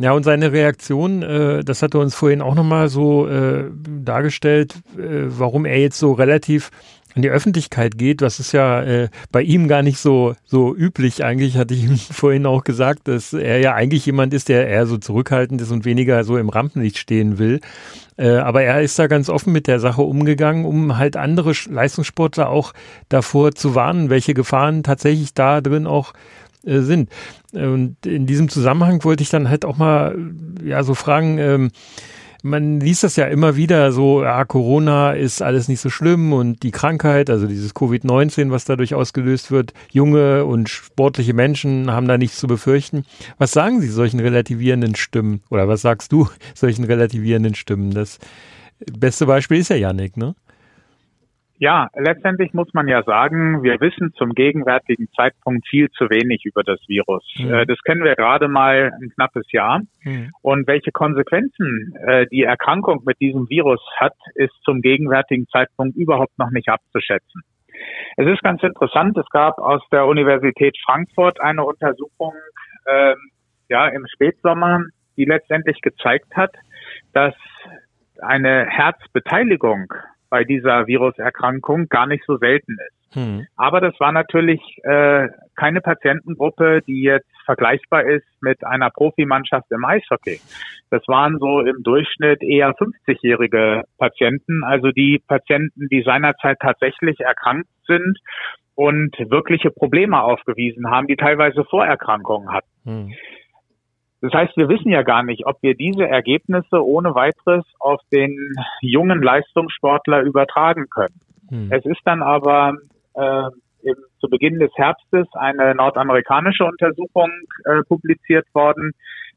Ja, 0.00 0.12
und 0.12 0.22
seine 0.22 0.50
Reaktion, 0.50 1.22
äh, 1.22 1.62
das 1.62 1.82
hat 1.82 1.92
er 1.92 2.00
uns 2.00 2.14
vorhin 2.14 2.40
auch 2.40 2.54
nochmal 2.54 2.88
so 2.88 3.28
äh, 3.28 3.64
dargestellt, 3.86 4.76
äh, 4.96 5.26
warum 5.28 5.66
er 5.66 5.78
jetzt 5.78 5.98
so 5.98 6.14
relativ 6.14 6.70
in 7.14 7.20
die 7.20 7.28
Öffentlichkeit 7.28 7.98
geht, 7.98 8.22
was 8.22 8.40
ist 8.40 8.52
ja 8.52 8.82
äh, 8.82 9.08
bei 9.30 9.42
ihm 9.42 9.68
gar 9.68 9.82
nicht 9.82 9.98
so, 9.98 10.34
so 10.46 10.74
üblich. 10.74 11.22
Eigentlich 11.22 11.58
hatte 11.58 11.74
ich 11.74 11.84
ihm 11.84 11.98
vorhin 11.98 12.46
auch 12.46 12.64
gesagt, 12.64 13.08
dass 13.08 13.34
er 13.34 13.58
ja 13.58 13.74
eigentlich 13.74 14.06
jemand 14.06 14.32
ist, 14.32 14.48
der 14.48 14.68
eher 14.68 14.86
so 14.86 14.96
zurückhaltend 14.96 15.60
ist 15.60 15.70
und 15.70 15.84
weniger 15.84 16.24
so 16.24 16.38
im 16.38 16.48
Rampenlicht 16.48 16.96
stehen 16.96 17.38
will. 17.38 17.60
Äh, 18.16 18.36
aber 18.36 18.62
er 18.62 18.80
ist 18.80 18.98
da 18.98 19.06
ganz 19.06 19.28
offen 19.28 19.52
mit 19.52 19.66
der 19.66 19.80
Sache 19.80 20.00
umgegangen, 20.00 20.64
um 20.64 20.96
halt 20.96 21.18
andere 21.18 21.52
Leistungssportler 21.68 22.48
auch 22.48 22.72
davor 23.10 23.52
zu 23.52 23.74
warnen, 23.74 24.08
welche 24.08 24.32
Gefahren 24.32 24.82
tatsächlich 24.82 25.34
da 25.34 25.60
drin 25.60 25.86
auch 25.86 26.14
äh, 26.64 26.80
sind. 26.80 27.10
Und 27.52 28.06
in 28.06 28.26
diesem 28.26 28.48
Zusammenhang 28.48 29.04
wollte 29.04 29.22
ich 29.22 29.30
dann 29.30 29.48
halt 29.48 29.64
auch 29.64 29.76
mal 29.76 30.16
ja 30.64 30.82
so 30.82 30.94
fragen, 30.94 31.38
ähm, 31.38 31.70
man 32.42 32.80
liest 32.80 33.02
das 33.02 33.16
ja 33.16 33.26
immer 33.26 33.56
wieder 33.56 33.92
so, 33.92 34.22
ja, 34.22 34.44
Corona 34.44 35.12
ist 35.12 35.42
alles 35.42 35.68
nicht 35.68 35.80
so 35.80 35.90
schlimm 35.90 36.32
und 36.32 36.62
die 36.62 36.70
Krankheit, 36.70 37.30
also 37.30 37.46
dieses 37.46 37.74
Covid-19, 37.74 38.50
was 38.50 38.64
dadurch 38.64 38.94
ausgelöst 38.94 39.50
wird, 39.50 39.72
junge 39.90 40.44
und 40.44 40.68
sportliche 40.68 41.34
Menschen 41.34 41.90
haben 41.90 42.08
da 42.08 42.18
nichts 42.18 42.38
zu 42.38 42.46
befürchten. 42.46 43.04
Was 43.38 43.52
sagen 43.52 43.80
Sie 43.80 43.88
solchen 43.88 44.20
relativierenden 44.20 44.94
Stimmen? 44.94 45.42
Oder 45.50 45.68
was 45.68 45.82
sagst 45.82 46.12
du 46.12 46.28
solchen 46.54 46.84
relativierenden 46.84 47.54
Stimmen? 47.54 47.92
Das 47.92 48.18
beste 48.90 49.26
Beispiel 49.26 49.58
ist 49.58 49.68
ja 49.68 49.76
Yannick, 49.76 50.16
ne? 50.16 50.34
Ja, 51.60 51.88
letztendlich 51.94 52.54
muss 52.54 52.72
man 52.72 52.88
ja 52.88 53.02
sagen, 53.02 53.62
wir 53.62 53.78
wissen 53.82 54.14
zum 54.14 54.32
gegenwärtigen 54.32 55.10
Zeitpunkt 55.14 55.68
viel 55.68 55.90
zu 55.90 56.08
wenig 56.08 56.46
über 56.46 56.62
das 56.62 56.80
Virus. 56.88 57.22
Mhm. 57.36 57.66
Das 57.68 57.78
kennen 57.84 58.02
wir 58.02 58.16
gerade 58.16 58.48
mal 58.48 58.90
ein 58.98 59.10
knappes 59.10 59.44
Jahr. 59.52 59.82
Mhm. 60.02 60.30
Und 60.40 60.66
welche 60.66 60.90
Konsequenzen 60.90 61.94
äh, 62.06 62.26
die 62.28 62.44
Erkrankung 62.44 63.02
mit 63.04 63.20
diesem 63.20 63.50
Virus 63.50 63.82
hat, 63.98 64.14
ist 64.36 64.54
zum 64.64 64.80
gegenwärtigen 64.80 65.46
Zeitpunkt 65.48 65.98
überhaupt 65.98 66.38
noch 66.38 66.50
nicht 66.50 66.70
abzuschätzen. 66.70 67.42
Es 68.16 68.26
ist 68.26 68.42
ganz 68.42 68.62
interessant, 68.62 69.18
es 69.18 69.28
gab 69.28 69.58
aus 69.58 69.82
der 69.92 70.06
Universität 70.06 70.78
Frankfurt 70.82 71.42
eine 71.42 71.62
Untersuchung 71.62 72.32
äh, 72.86 73.14
ja, 73.68 73.86
im 73.88 74.06
Spätsommer, 74.06 74.84
die 75.18 75.26
letztendlich 75.26 75.82
gezeigt 75.82 76.34
hat, 76.34 76.54
dass 77.12 77.34
eine 78.22 78.64
Herzbeteiligung 78.66 79.92
bei 80.30 80.44
dieser 80.44 80.86
Viruserkrankung 80.86 81.88
gar 81.88 82.06
nicht 82.06 82.24
so 82.26 82.38
selten 82.38 82.72
ist. 82.72 83.14
Hm. 83.14 83.46
Aber 83.56 83.80
das 83.80 83.98
war 83.98 84.12
natürlich 84.12 84.60
äh, 84.84 85.28
keine 85.56 85.80
Patientengruppe, 85.80 86.82
die 86.86 87.02
jetzt 87.02 87.28
vergleichbar 87.44 88.04
ist 88.04 88.26
mit 88.40 88.64
einer 88.64 88.90
Profimannschaft 88.90 89.70
im 89.70 89.84
Eishockey. 89.84 90.40
Das 90.90 91.02
waren 91.08 91.38
so 91.38 91.60
im 91.60 91.82
Durchschnitt 91.82 92.42
eher 92.42 92.70
50-jährige 92.70 93.82
Patienten, 93.98 94.62
also 94.62 94.92
die 94.92 95.20
Patienten, 95.26 95.88
die 95.88 96.02
seinerzeit 96.02 96.58
tatsächlich 96.60 97.18
erkrankt 97.20 97.68
sind 97.86 98.18
und 98.76 99.16
wirkliche 99.18 99.70
Probleme 99.70 100.22
aufgewiesen 100.22 100.88
haben, 100.90 101.08
die 101.08 101.16
teilweise 101.16 101.64
Vorerkrankungen 101.64 102.52
hatten. 102.52 102.68
Hm. 102.84 103.12
Das 104.20 104.32
heißt, 104.32 104.56
wir 104.56 104.68
wissen 104.68 104.90
ja 104.90 105.02
gar 105.02 105.22
nicht, 105.22 105.46
ob 105.46 105.62
wir 105.62 105.74
diese 105.74 106.06
Ergebnisse 106.06 106.84
ohne 106.84 107.14
weiteres 107.14 107.64
auf 107.78 108.00
den 108.12 108.36
jungen 108.82 109.22
Leistungssportler 109.22 110.22
übertragen 110.22 110.88
können. 110.90 111.20
Hm. 111.48 111.72
Es 111.72 111.84
ist 111.86 112.00
dann 112.04 112.22
aber 112.22 112.74
äh, 113.14 113.48
im, 113.82 113.96
zu 114.20 114.28
Beginn 114.28 114.58
des 114.58 114.70
Herbstes 114.74 115.26
eine 115.32 115.74
nordamerikanische 115.74 116.64
Untersuchung 116.64 117.30
äh, 117.64 117.82
publiziert 117.88 118.46
worden, 118.52 118.92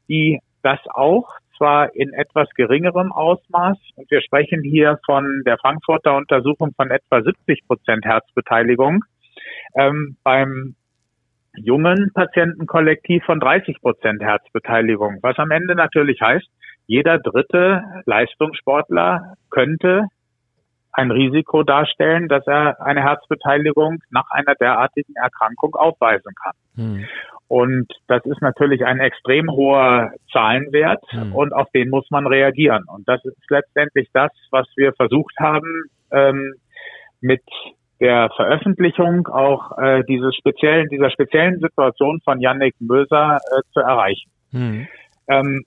die 0.08 0.40
das 0.62 0.80
auch 0.92 1.30
zwar 1.56 1.94
in 1.94 2.12
etwas 2.12 2.48
geringerem 2.56 3.12
Ausmaß, 3.12 3.78
und 3.96 4.10
wir 4.10 4.20
sprechen 4.22 4.62
hier 4.62 4.98
von 5.06 5.42
der 5.46 5.56
Frankfurter 5.58 6.16
Untersuchung 6.16 6.72
von 6.76 6.90
etwa 6.90 7.22
70 7.22 7.66
Prozent 7.66 8.04
Herzbeteiligung, 8.04 9.04
ähm, 9.76 10.16
beim 10.24 10.74
jungen 11.56 12.10
Patientenkollektiv 12.14 13.24
von 13.24 13.40
30 13.40 13.80
Prozent 13.80 14.22
Herzbeteiligung, 14.22 15.18
was 15.22 15.38
am 15.38 15.50
Ende 15.50 15.74
natürlich 15.74 16.20
heißt, 16.20 16.46
jeder 16.86 17.18
dritte 17.18 17.82
Leistungssportler 18.04 19.34
könnte 19.50 20.08
ein 20.92 21.10
Risiko 21.10 21.62
darstellen, 21.64 22.28
dass 22.28 22.46
er 22.46 22.80
eine 22.80 23.02
Herzbeteiligung 23.02 23.98
nach 24.10 24.30
einer 24.30 24.54
derartigen 24.54 25.14
Erkrankung 25.16 25.74
aufweisen 25.74 26.32
kann. 26.40 26.54
Hm. 26.76 27.04
Und 27.48 27.92
das 28.06 28.24
ist 28.24 28.40
natürlich 28.40 28.84
ein 28.84 29.00
extrem 29.00 29.50
hoher 29.50 30.12
Zahlenwert 30.32 31.02
hm. 31.08 31.34
und 31.34 31.52
auf 31.52 31.68
den 31.74 31.90
muss 31.90 32.10
man 32.10 32.26
reagieren. 32.26 32.84
Und 32.86 33.08
das 33.08 33.24
ist 33.24 33.36
letztendlich 33.48 34.08
das, 34.12 34.30
was 34.50 34.68
wir 34.76 34.92
versucht 34.92 35.34
haben, 35.38 35.84
ähm, 36.10 36.54
mit 37.20 37.42
der 38.00 38.30
Veröffentlichung 38.36 39.28
auch 39.28 39.78
äh, 39.78 40.02
dieses 40.08 40.34
speziellen, 40.36 40.88
dieser 40.88 41.10
speziellen 41.10 41.60
Situation 41.60 42.20
von 42.24 42.40
Yannick 42.40 42.74
Möser 42.80 43.36
äh, 43.36 43.60
zu 43.72 43.80
erreichen. 43.80 44.30
Mhm. 44.50 44.88
Ähm, 45.28 45.64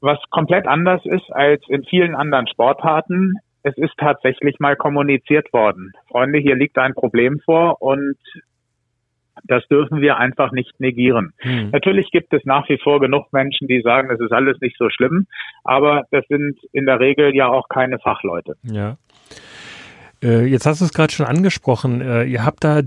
was 0.00 0.18
komplett 0.30 0.66
anders 0.66 1.04
ist 1.04 1.30
als 1.32 1.62
in 1.68 1.84
vielen 1.84 2.14
anderen 2.14 2.46
Sportarten. 2.46 3.34
es 3.64 3.76
ist 3.76 3.94
tatsächlich 3.98 4.60
mal 4.60 4.76
kommuniziert 4.76 5.52
worden. 5.52 5.92
Freunde, 6.08 6.38
hier 6.38 6.54
liegt 6.54 6.78
ein 6.78 6.94
Problem 6.94 7.40
vor 7.44 7.82
und 7.82 8.16
das 9.44 9.66
dürfen 9.68 10.00
wir 10.00 10.16
einfach 10.16 10.52
nicht 10.52 10.78
negieren. 10.80 11.32
Hm. 11.38 11.70
Natürlich 11.70 12.10
gibt 12.10 12.32
es 12.32 12.44
nach 12.44 12.68
wie 12.68 12.78
vor 12.78 13.00
genug 13.00 13.32
Menschen, 13.32 13.68
die 13.68 13.80
sagen, 13.82 14.10
es 14.10 14.20
ist 14.20 14.32
alles 14.32 14.60
nicht 14.60 14.76
so 14.78 14.88
schlimm, 14.90 15.26
aber 15.64 16.04
das 16.10 16.24
sind 16.28 16.58
in 16.72 16.86
der 16.86 17.00
Regel 17.00 17.34
ja 17.34 17.48
auch 17.48 17.68
keine 17.68 17.98
Fachleute. 17.98 18.54
Ja. 18.62 18.96
Äh, 20.22 20.46
jetzt 20.46 20.66
hast 20.66 20.80
du 20.80 20.84
es 20.84 20.92
gerade 20.92 21.12
schon 21.12 21.26
angesprochen. 21.26 22.00
Äh, 22.00 22.24
ihr 22.24 22.44
habt 22.44 22.64
da 22.64 22.80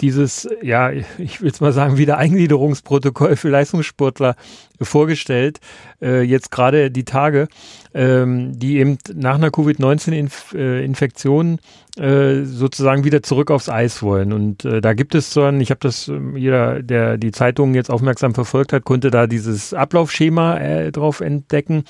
dieses, 0.00 0.48
ja, 0.62 0.90
ich 0.90 1.40
will 1.40 1.50
es 1.50 1.60
mal 1.60 1.72
sagen, 1.72 1.96
Wiedereingliederungsprotokoll 1.96 3.36
für 3.36 3.48
Leistungssportler 3.48 4.36
vorgestellt, 4.80 5.60
äh, 6.02 6.22
jetzt 6.22 6.50
gerade 6.50 6.90
die 6.90 7.04
Tage, 7.04 7.46
ähm, 7.94 8.58
die 8.58 8.78
eben 8.78 8.98
nach 9.14 9.36
einer 9.36 9.50
Covid-19-Infektion 9.50 11.60
äh, 11.96 12.42
sozusagen 12.44 13.04
wieder 13.04 13.22
zurück 13.22 13.52
aufs 13.52 13.68
Eis 13.68 14.02
wollen. 14.02 14.32
Und 14.32 14.64
äh, 14.64 14.80
da 14.80 14.94
gibt 14.94 15.14
es 15.14 15.32
so 15.32 15.44
ein, 15.44 15.60
ich 15.60 15.70
habe 15.70 15.78
das, 15.80 16.08
ähm, 16.08 16.36
jeder, 16.36 16.82
der 16.82 17.18
die 17.18 17.30
Zeitungen 17.30 17.76
jetzt 17.76 17.88
aufmerksam 17.88 18.34
verfolgt 18.34 18.72
hat, 18.72 18.84
konnte 18.84 19.12
da 19.12 19.28
dieses 19.28 19.72
Ablaufschema 19.72 20.58
äh, 20.58 20.90
drauf 20.90 21.20
entdecken. 21.20 21.84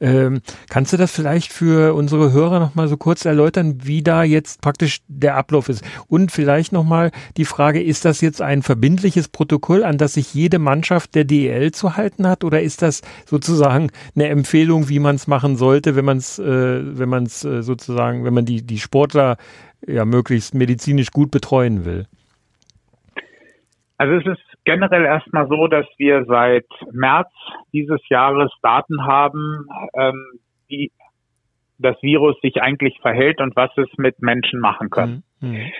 Ähm, 0.00 0.40
kannst 0.70 0.94
du 0.94 0.96
das 0.96 1.12
vielleicht 1.12 1.52
für 1.52 1.94
unsere 1.94 2.32
Hörer 2.32 2.58
nochmal 2.58 2.88
so 2.88 2.96
kurz 2.96 3.26
erläutern, 3.26 3.80
wie 3.82 4.02
da 4.02 4.22
jetzt 4.22 4.62
praktisch 4.62 5.00
der 5.08 5.36
Ablauf 5.36 5.68
ist? 5.68 5.84
Und 6.06 6.32
vielleicht 6.32 6.72
nochmal 6.72 7.10
die 7.36 7.44
Frage, 7.44 7.82
ist 7.82 8.06
das 8.06 8.22
jetzt 8.22 8.40
ein 8.40 8.62
verbindliches 8.62 9.28
Protokoll, 9.28 9.84
an 9.84 9.98
das 9.98 10.14
sich 10.14 10.32
jede 10.32 10.58
Mannschaft 10.58 11.14
der 11.14 11.24
DEL 11.24 11.72
zu 11.72 11.98
halten 11.98 12.26
hat? 12.26 12.44
Oder 12.44 12.62
ist 12.62 12.80
das 12.80 13.02
sozusagen 13.26 13.90
eine 14.14 14.28
Empfehlung, 14.28 14.88
wie 14.88 15.00
man 15.00 15.16
es 15.16 15.26
machen 15.26 15.58
sollte, 15.58 15.96
wenn 15.96 16.06
man 16.06 16.16
es, 16.16 16.38
äh, 16.38 16.98
wenn 16.98 17.10
man 17.10 17.24
es 17.24 17.44
äh, 17.44 17.62
sozusagen, 17.62 18.24
wenn 18.24 18.32
man 18.32 18.46
die, 18.46 18.62
die 18.62 18.78
Sportler 18.78 19.36
ja 19.86 20.04
möglichst 20.04 20.54
medizinisch 20.54 21.10
gut 21.10 21.30
betreuen 21.30 21.84
will? 21.84 22.06
Also 23.98 24.14
es 24.14 24.38
ist 24.38 24.50
generell 24.64 25.04
erstmal 25.04 25.46
so, 25.48 25.66
dass 25.66 25.86
wir 25.98 26.24
seit 26.24 26.66
März 26.92 27.28
dieses 27.72 28.00
Jahres 28.08 28.50
Daten 28.62 29.04
haben, 29.04 29.66
ähm, 29.94 30.24
wie 30.68 30.90
das 31.78 31.96
Virus 32.02 32.36
sich 32.40 32.62
eigentlich 32.62 32.98
verhält 33.00 33.40
und 33.40 33.56
was 33.56 33.70
es 33.76 33.88
mit 33.96 34.22
Menschen 34.22 34.60
machen 34.60 34.90
kann. 34.90 35.22
Mhm. 35.40 35.50
mhm. 35.50 35.72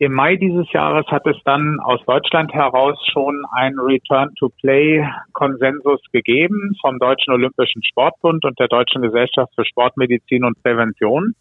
Im 0.00 0.12
Mai 0.12 0.36
dieses 0.36 0.72
Jahres 0.72 1.08
hat 1.08 1.26
es 1.26 1.34
dann 1.44 1.80
aus 1.80 1.98
Deutschland 2.06 2.54
heraus 2.54 2.96
schon 3.12 3.44
einen 3.50 3.80
Return-to-Play-Konsensus 3.80 6.00
gegeben 6.12 6.76
vom 6.80 7.00
Deutschen 7.00 7.32
Olympischen 7.32 7.82
Sportbund 7.82 8.44
und 8.44 8.56
der 8.60 8.68
Deutschen 8.68 9.02
Gesellschaft 9.02 9.52
für 9.56 9.64
Sportmedizin 9.64 10.44
und 10.44 10.62
Prävention. 10.62 11.34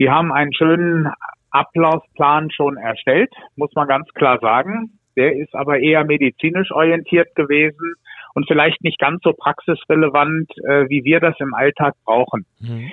Die 0.00 0.10
haben 0.10 0.32
einen 0.32 0.52
schönen 0.52 1.12
Ablaufplan 1.54 2.50
schon 2.50 2.76
erstellt, 2.76 3.32
muss 3.56 3.70
man 3.74 3.86
ganz 3.88 4.08
klar 4.14 4.38
sagen. 4.40 4.98
Der 5.16 5.36
ist 5.36 5.54
aber 5.54 5.78
eher 5.78 6.04
medizinisch 6.04 6.72
orientiert 6.72 7.34
gewesen 7.36 7.94
und 8.34 8.48
vielleicht 8.48 8.82
nicht 8.82 8.98
ganz 8.98 9.20
so 9.22 9.32
praxisrelevant, 9.32 10.50
äh, 10.66 10.88
wie 10.88 11.04
wir 11.04 11.20
das 11.20 11.36
im 11.38 11.54
Alltag 11.54 11.94
brauchen. 12.04 12.44
Mhm. 12.58 12.90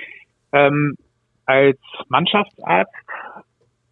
Ähm, 0.52 0.94
als 1.46 1.78
Mannschaftsarzt 2.08 2.94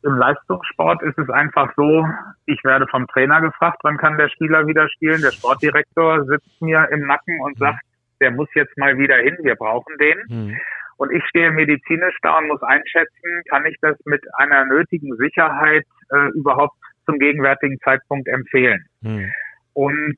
im 0.02 0.16
Leistungssport 0.16 1.02
ist 1.02 1.18
es 1.18 1.28
einfach 1.28 1.72
so, 1.76 2.06
ich 2.46 2.62
werde 2.64 2.86
vom 2.86 3.06
Trainer 3.08 3.40
gefragt, 3.40 3.80
wann 3.82 3.98
kann 3.98 4.16
der 4.16 4.28
Spieler 4.28 4.66
wieder 4.66 4.88
spielen. 4.88 5.20
Der 5.20 5.32
Sportdirektor 5.32 6.24
sitzt 6.24 6.62
mir 6.62 6.88
im 6.92 7.06
Nacken 7.06 7.40
und 7.42 7.58
mhm. 7.58 7.64
sagt, 7.64 7.80
der 8.20 8.30
muss 8.30 8.48
jetzt 8.54 8.76
mal 8.78 8.96
wieder 8.96 9.16
hin, 9.16 9.36
wir 9.42 9.56
brauchen 9.56 9.98
den. 9.98 10.18
Mhm. 10.28 10.56
Und 11.00 11.10
ich 11.12 11.24
stehe 11.30 11.50
medizinisch 11.50 12.14
da 12.20 12.36
und 12.36 12.48
muss 12.48 12.62
einschätzen, 12.62 13.42
kann 13.48 13.64
ich 13.64 13.74
das 13.80 13.96
mit 14.04 14.20
einer 14.34 14.66
nötigen 14.66 15.16
Sicherheit 15.16 15.86
äh, 16.10 16.28
überhaupt 16.34 16.74
zum 17.06 17.18
gegenwärtigen 17.18 17.78
Zeitpunkt 17.82 18.28
empfehlen. 18.28 18.84
Hm. 19.02 19.32
Und 19.72 20.16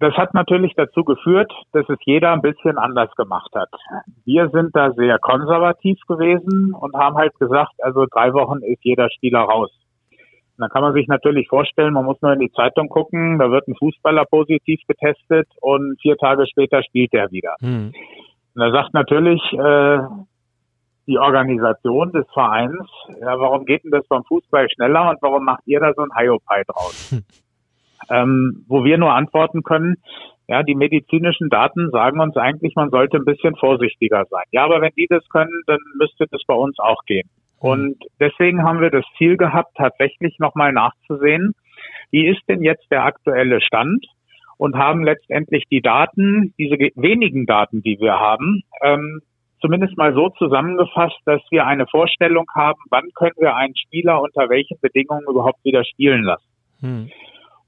das 0.00 0.12
hat 0.16 0.34
natürlich 0.34 0.72
dazu 0.76 1.04
geführt, 1.04 1.52
dass 1.72 1.88
es 1.88 1.98
jeder 2.00 2.32
ein 2.32 2.42
bisschen 2.42 2.76
anders 2.76 3.14
gemacht 3.14 3.52
hat. 3.54 3.68
Wir 4.24 4.50
sind 4.50 4.74
da 4.74 4.90
sehr 4.94 5.20
konservativ 5.20 6.00
gewesen 6.08 6.74
und 6.74 6.92
haben 6.96 7.14
halt 7.14 7.38
gesagt, 7.38 7.74
also 7.78 8.06
drei 8.10 8.32
Wochen 8.32 8.64
ist 8.64 8.82
jeder 8.82 9.08
Spieler 9.10 9.42
raus. 9.42 9.70
Und 10.10 10.62
dann 10.62 10.70
kann 10.70 10.82
man 10.82 10.94
sich 10.94 11.06
natürlich 11.06 11.46
vorstellen, 11.46 11.94
man 11.94 12.04
muss 12.04 12.20
nur 12.20 12.32
in 12.32 12.40
die 12.40 12.50
Zeitung 12.50 12.88
gucken, 12.88 13.38
da 13.38 13.52
wird 13.52 13.68
ein 13.68 13.76
Fußballer 13.76 14.24
positiv 14.24 14.80
getestet 14.88 15.46
und 15.60 16.00
vier 16.02 16.16
Tage 16.16 16.48
später 16.48 16.82
spielt 16.82 17.14
er 17.14 17.30
wieder. 17.30 17.54
Hm. 17.60 17.92
Und 18.54 18.60
da 18.62 18.70
sagt 18.70 18.94
natürlich 18.94 19.40
äh, 19.52 19.98
die 21.06 21.18
Organisation 21.18 22.12
des 22.12 22.26
Vereins, 22.32 22.88
ja, 23.20 23.38
warum 23.38 23.64
geht 23.64 23.84
denn 23.84 23.90
das 23.90 24.06
beim 24.08 24.24
Fußball 24.24 24.68
schneller 24.70 25.10
und 25.10 25.22
warum 25.22 25.44
macht 25.44 25.62
ihr 25.66 25.80
da 25.80 25.92
so 25.94 26.02
ein 26.02 26.16
Hiopai 26.16 26.64
draus? 26.64 27.10
Hm. 27.10 27.24
Ähm, 28.08 28.64
wo 28.66 28.82
wir 28.82 28.98
nur 28.98 29.12
antworten 29.12 29.62
können, 29.62 29.96
ja, 30.48 30.64
die 30.64 30.74
medizinischen 30.74 31.48
Daten 31.48 31.90
sagen 31.90 32.18
uns 32.18 32.36
eigentlich, 32.36 32.74
man 32.74 32.90
sollte 32.90 33.18
ein 33.18 33.24
bisschen 33.24 33.54
vorsichtiger 33.54 34.24
sein. 34.30 34.44
Ja, 34.50 34.64
aber 34.64 34.80
wenn 34.80 34.90
die 34.96 35.06
das 35.08 35.28
können, 35.28 35.62
dann 35.66 35.78
müsste 35.96 36.26
das 36.28 36.42
bei 36.44 36.54
uns 36.54 36.78
auch 36.80 37.04
gehen. 37.06 37.28
Hm. 37.60 37.70
Und 37.70 38.04
deswegen 38.18 38.64
haben 38.64 38.80
wir 38.80 38.90
das 38.90 39.04
Ziel 39.16 39.36
gehabt, 39.36 39.76
tatsächlich 39.76 40.38
nochmal 40.38 40.72
nachzusehen, 40.72 41.54
wie 42.10 42.26
ist 42.26 42.42
denn 42.48 42.62
jetzt 42.62 42.90
der 42.90 43.04
aktuelle 43.04 43.60
Stand? 43.60 44.04
Und 44.60 44.76
haben 44.76 45.04
letztendlich 45.04 45.64
die 45.70 45.80
Daten, 45.80 46.52
diese 46.58 46.76
wenigen 46.76 47.46
Daten, 47.46 47.82
die 47.82 47.98
wir 47.98 48.20
haben, 48.20 48.62
ähm, 48.82 49.22
zumindest 49.62 49.96
mal 49.96 50.12
so 50.12 50.28
zusammengefasst, 50.28 51.18
dass 51.24 51.40
wir 51.50 51.66
eine 51.66 51.86
Vorstellung 51.86 52.44
haben, 52.54 52.78
wann 52.90 53.08
können 53.14 53.36
wir 53.38 53.56
einen 53.56 53.74
Spieler 53.74 54.20
unter 54.20 54.50
welchen 54.50 54.78
Bedingungen 54.82 55.24
überhaupt 55.26 55.64
wieder 55.64 55.82
spielen 55.84 56.24
lassen. 56.24 56.44
Hm. 56.80 57.10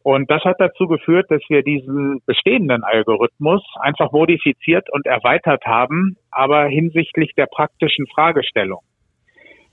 Und 0.03 0.31
das 0.31 0.45
hat 0.45 0.57
dazu 0.59 0.87
geführt, 0.87 1.31
dass 1.31 1.41
wir 1.49 1.63
diesen 1.63 2.21
bestehenden 2.27 2.85
Algorithmus 2.85 3.63
einfach 3.81 4.13
modifiziert 4.13 4.93
und 4.93 5.07
erweitert 5.07 5.65
haben, 5.65 6.17
aber 6.31 6.67
hinsichtlich 6.67 7.33
der 7.39 7.47
praktischen 7.47 8.07
Fragestellung. 8.09 8.81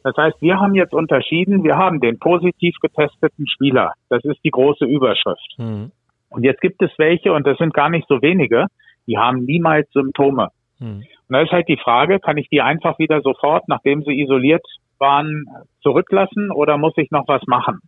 Das 0.06 0.16
heißt, 0.16 0.42
wir 0.42 0.58
haben 0.58 0.74
jetzt 0.74 0.94
unterschieden, 0.94 1.66
wir 1.66 1.76
haben 1.76 2.00
den 2.00 2.18
positiv 2.18 2.76
getesteten 2.82 3.46
Spieler. 3.50 3.92
Das 4.08 4.24
ist 4.24 4.40
die 4.46 4.52
große 4.52 4.86
Überschrift. 4.86 5.56
Hm. 5.58 5.92
Und 6.30 6.44
jetzt 6.44 6.62
gibt 6.62 6.82
es 6.82 6.92
welche, 6.98 7.34
und 7.34 7.46
das 7.46 7.58
sind 7.58 7.74
gar 7.74 7.90
nicht 7.90 8.08
so 8.08 8.22
wenige, 8.22 8.68
die 9.08 9.18
haben 9.18 9.46
niemals 9.46 9.90
Symptome. 9.92 10.50
Hm. 10.80 10.98
Und 10.98 11.34
da 11.34 11.42
ist 11.42 11.52
halt 11.52 11.68
die 11.68 11.78
Frage, 11.78 12.20
kann 12.20 12.38
ich 12.38 12.50
die 12.50 12.62
einfach 12.62 13.00
wieder 13.00 13.22
sofort, 13.22 13.68
nachdem 13.68 14.04
sie 14.04 14.22
isoliert 14.22 14.66
waren, 15.00 15.46
zurücklassen 15.82 16.52
oder 16.52 16.78
muss 16.78 16.94
ich 16.98 17.12
noch 17.12 17.28
was 17.28 17.42
machen? 17.48 17.80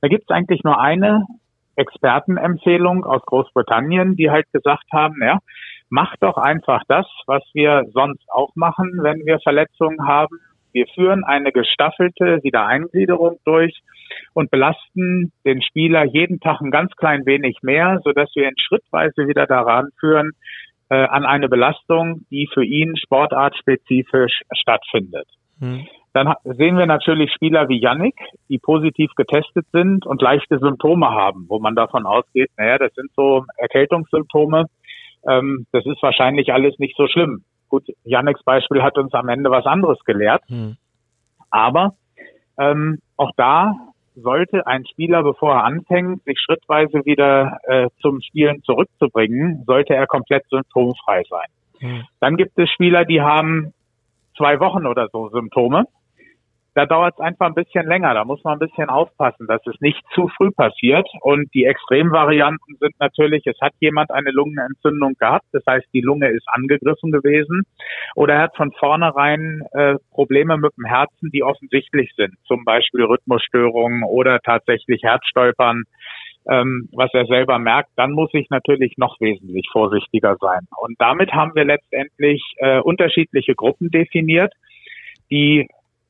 Da 0.00 0.08
gibt 0.08 0.24
es 0.28 0.34
eigentlich 0.34 0.62
nur 0.64 0.80
eine 0.80 1.26
Expertenempfehlung 1.76 3.04
aus 3.04 3.22
Großbritannien, 3.26 4.16
die 4.16 4.30
halt 4.30 4.46
gesagt 4.52 4.84
haben, 4.92 5.16
ja, 5.22 5.38
mach 5.90 6.16
doch 6.16 6.36
einfach 6.36 6.82
das, 6.88 7.06
was 7.26 7.42
wir 7.54 7.84
sonst 7.92 8.24
auch 8.30 8.50
machen, 8.54 8.98
wenn 9.02 9.24
wir 9.24 9.38
Verletzungen 9.40 10.06
haben. 10.06 10.38
Wir 10.78 10.86
führen 10.94 11.24
eine 11.24 11.50
gestaffelte 11.50 12.38
Wiedereingliederung 12.44 13.40
durch 13.44 13.76
und 14.32 14.48
belasten 14.48 15.32
den 15.44 15.60
Spieler 15.60 16.04
jeden 16.04 16.38
Tag 16.38 16.60
ein 16.60 16.70
ganz 16.70 16.94
klein 16.94 17.26
wenig 17.26 17.56
mehr, 17.62 17.98
sodass 18.04 18.30
wir 18.36 18.44
ihn 18.44 18.54
schrittweise 18.56 19.26
wieder 19.26 19.48
daran 19.48 19.88
führen, 19.98 20.30
äh, 20.88 20.94
an 20.94 21.26
eine 21.26 21.48
Belastung, 21.48 22.20
die 22.30 22.48
für 22.54 22.64
ihn 22.64 22.96
sportartspezifisch 22.96 24.42
stattfindet. 24.52 25.26
Hm. 25.58 25.88
Dann 26.12 26.32
sehen 26.44 26.78
wir 26.78 26.86
natürlich 26.86 27.32
Spieler 27.32 27.68
wie 27.68 27.80
Yannick, 27.80 28.14
die 28.48 28.58
positiv 28.58 29.10
getestet 29.16 29.66
sind 29.72 30.06
und 30.06 30.22
leichte 30.22 30.60
Symptome 30.60 31.10
haben, 31.10 31.46
wo 31.48 31.58
man 31.58 31.74
davon 31.74 32.06
ausgeht, 32.06 32.50
naja, 32.56 32.78
das 32.78 32.94
sind 32.94 33.10
so 33.16 33.44
Erkältungssymptome. 33.56 34.66
Ähm, 35.28 35.66
das 35.72 35.84
ist 35.86 36.00
wahrscheinlich 36.04 36.52
alles 36.52 36.78
nicht 36.78 36.96
so 36.96 37.08
schlimm. 37.08 37.42
Gut, 37.68 37.84
Yannicks 38.04 38.42
Beispiel 38.42 38.82
hat 38.82 38.96
uns 38.98 39.12
am 39.14 39.28
Ende 39.28 39.50
was 39.50 39.66
anderes 39.66 39.98
gelehrt. 40.04 40.42
Hm. 40.48 40.76
Aber 41.50 41.94
ähm, 42.58 42.98
auch 43.16 43.30
da 43.36 43.74
sollte 44.14 44.66
ein 44.66 44.84
Spieler, 44.86 45.22
bevor 45.22 45.54
er 45.54 45.64
anfängt, 45.64 46.24
sich 46.24 46.40
schrittweise 46.40 47.04
wieder 47.04 47.58
äh, 47.64 47.88
zum 48.00 48.20
Spielen 48.20 48.62
zurückzubringen, 48.64 49.64
sollte 49.66 49.94
er 49.94 50.06
komplett 50.06 50.44
symptomfrei 50.48 51.22
sein. 51.28 51.46
Hm. 51.78 52.04
Dann 52.20 52.36
gibt 52.36 52.58
es 52.58 52.68
Spieler, 52.70 53.04
die 53.04 53.20
haben 53.20 53.72
zwei 54.36 54.58
Wochen 54.60 54.86
oder 54.86 55.08
so 55.12 55.28
Symptome 55.28 55.84
da 56.78 56.86
dauert 56.86 57.14
es 57.14 57.20
einfach 57.20 57.46
ein 57.46 57.54
bisschen 57.54 57.88
länger. 57.88 58.14
Da 58.14 58.24
muss 58.24 58.44
man 58.44 58.52
ein 58.52 58.58
bisschen 58.60 58.88
aufpassen, 58.88 59.48
dass 59.48 59.60
es 59.66 59.74
nicht 59.80 60.00
zu 60.14 60.28
früh 60.28 60.52
passiert. 60.52 61.08
Und 61.22 61.52
die 61.52 61.64
Extremvarianten 61.64 62.76
sind 62.78 62.94
natürlich, 63.00 63.44
es 63.46 63.60
hat 63.60 63.72
jemand 63.80 64.12
eine 64.12 64.30
Lungenentzündung 64.30 65.14
gehabt, 65.18 65.46
das 65.50 65.64
heißt, 65.68 65.88
die 65.92 66.02
Lunge 66.02 66.28
ist 66.28 66.46
angegriffen 66.46 67.10
gewesen, 67.10 67.64
oder 68.14 68.34
er 68.34 68.42
hat 68.42 68.56
von 68.56 68.70
vornherein 68.78 69.62
äh, 69.72 69.96
Probleme 70.12 70.56
mit 70.56 70.70
dem 70.76 70.84
Herzen, 70.84 71.30
die 71.32 71.42
offensichtlich 71.42 72.12
sind, 72.16 72.34
zum 72.46 72.64
Beispiel 72.64 73.02
Rhythmusstörungen 73.02 74.04
oder 74.04 74.38
tatsächlich 74.38 75.02
Herzstolpern. 75.02 75.82
Ähm, 76.48 76.88
was 76.92 77.12
er 77.12 77.26
selber 77.26 77.58
merkt, 77.58 77.90
dann 77.96 78.12
muss 78.12 78.30
ich 78.34 78.48
natürlich 78.50 78.96
noch 78.98 79.20
wesentlich 79.20 79.66
vorsichtiger 79.72 80.36
sein. 80.40 80.60
Und 80.80 80.94
damit 81.00 81.32
haben 81.32 81.56
wir 81.56 81.64
letztendlich 81.64 82.40
äh, 82.58 82.78
unterschiedliche 82.78 83.56
Gruppen 83.56 83.90
definiert, 83.90 84.52
die 85.30 85.66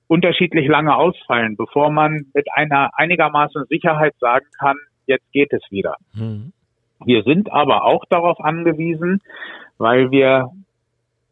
unterschiedlich 0.09 0.67
lange 0.67 0.97
ausfallen, 0.97 1.57
bevor 1.57 1.91
man 1.91 2.27
mit 2.35 2.47
einer 2.55 2.91
einigermaßen 2.95 3.65
Sicherheit 3.69 4.15
sagen 4.19 4.47
kann, 4.59 4.77
jetzt 5.07 5.31
geht 5.33 5.53
es 5.53 5.63
wieder. 5.71 5.97
Mhm. 6.15 6.53
Wir 7.05 7.23
sind 7.23 7.53
aber 7.53 7.85
auch 7.85 8.05
darauf 8.09 8.41
angewiesen, 8.41 9.21
weil 9.79 10.11
wir 10.11 10.51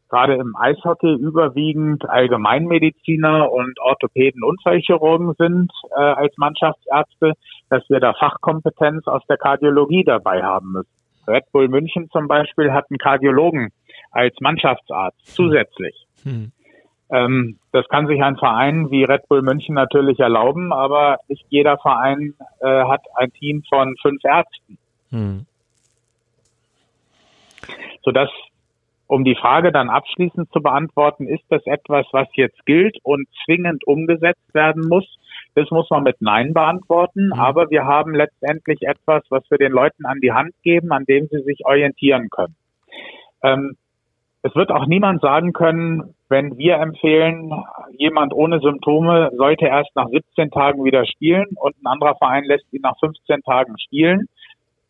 gerade 0.09 0.35
im 0.35 0.55
Eishockey 0.57 1.13
überwiegend 1.15 2.09
Allgemeinmediziner 2.09 3.51
und 3.51 3.79
Orthopäden 3.81 4.45
Unfallchirurgen 4.45 5.35
sind 5.37 5.73
äh, 5.97 6.01
als 6.01 6.37
Mannschaftsärzte, 6.37 7.33
dass 7.71 7.83
wir 7.89 7.99
da 7.99 8.15
Fachkompetenz 8.15 9.07
aus 9.09 9.23
der 9.29 9.37
Kardiologie 9.37 10.05
dabei 10.05 10.43
haben 10.43 10.73
müssen. 10.73 10.91
Red 11.27 11.51
Bull 11.51 11.69
München 11.69 12.09
zum 12.11 12.29
Beispiel 12.29 12.73
hat 12.73 12.87
einen 12.89 12.99
Kardiologen 12.99 13.73
als 14.13 14.35
Mannschaftsarzt 14.41 15.27
zusätzlich. 15.27 16.07
Hm. 16.23 16.53
Ähm, 17.11 17.59
das 17.73 17.87
kann 17.89 18.07
sich 18.09 18.23
ein 18.23 18.37
Verein 18.37 18.91
wie 18.91 19.05
Red 19.05 19.29
Bull 19.29 19.43
München 19.43 19.75
natürlich 19.75 20.19
erlauben, 20.19 20.73
aber 20.73 21.19
nicht 21.29 21.45
jeder 21.49 21.79
Verein 21.79 22.35
äh, 22.61 22.85
hat 22.85 23.03
ein 23.15 23.33
Team 23.33 23.63
von 23.69 23.95
fünf 24.03 24.25
Ärzten. 24.25 24.79
Hm. 25.11 25.47
Sodass, 28.03 28.31
um 29.07 29.25
die 29.25 29.37
Frage 29.37 29.71
dann 29.71 29.89
abschließend 29.89 30.51
zu 30.53 30.61
beantworten, 30.61 31.29
ist 31.29 31.45
das 31.49 31.65
etwas, 31.67 32.07
was 32.11 32.29
jetzt 32.35 32.65
gilt 32.67 32.99
und 33.05 33.29
zwingend 33.45 33.87
umgesetzt 33.87 34.53
werden 34.53 34.89
muss? 34.89 35.07
Das 35.55 35.71
muss 35.71 35.89
man 35.91 36.03
mit 36.03 36.21
Nein 36.21 36.53
beantworten, 36.53 37.27
mhm. 37.27 37.33
aber 37.33 37.71
wir 37.71 37.85
haben 37.85 38.15
letztendlich 38.15 38.83
etwas, 38.83 39.23
was 39.31 39.43
wir 39.51 39.59
den 39.59 39.73
Leuten 39.73 40.05
an 40.05 40.21
die 40.21 40.33
Hand 40.33 40.55
geben, 40.63 40.93
an 40.93 41.05
dem 41.05 41.29
sie 41.29 41.41
sich 41.43 41.65
orientieren 41.65 42.29
können. 42.31 42.57
Ähm, 43.43 43.77
es 44.47 44.55
wird 44.55 44.71
auch 44.71 44.87
niemand 44.87 45.21
sagen 45.21 45.53
können, 45.53 46.15
wenn 46.29 46.57
wir 46.57 46.77
empfehlen, 46.77 47.53
jemand 47.99 48.33
ohne 48.33 48.61
Symptome 48.61 49.31
sollte 49.37 49.67
erst 49.67 49.95
nach 49.97 50.09
17 50.09 50.51
Tagen 50.51 50.85
wieder 50.85 51.05
spielen 51.05 51.47
und 51.57 51.75
ein 51.77 51.87
anderer 51.87 52.17
Verein 52.17 52.45
lässt 52.45 52.73
ihn 52.73 52.83
nach 52.83 52.99
15 53.01 53.43
Tagen 53.43 53.77
spielen, 53.79 54.29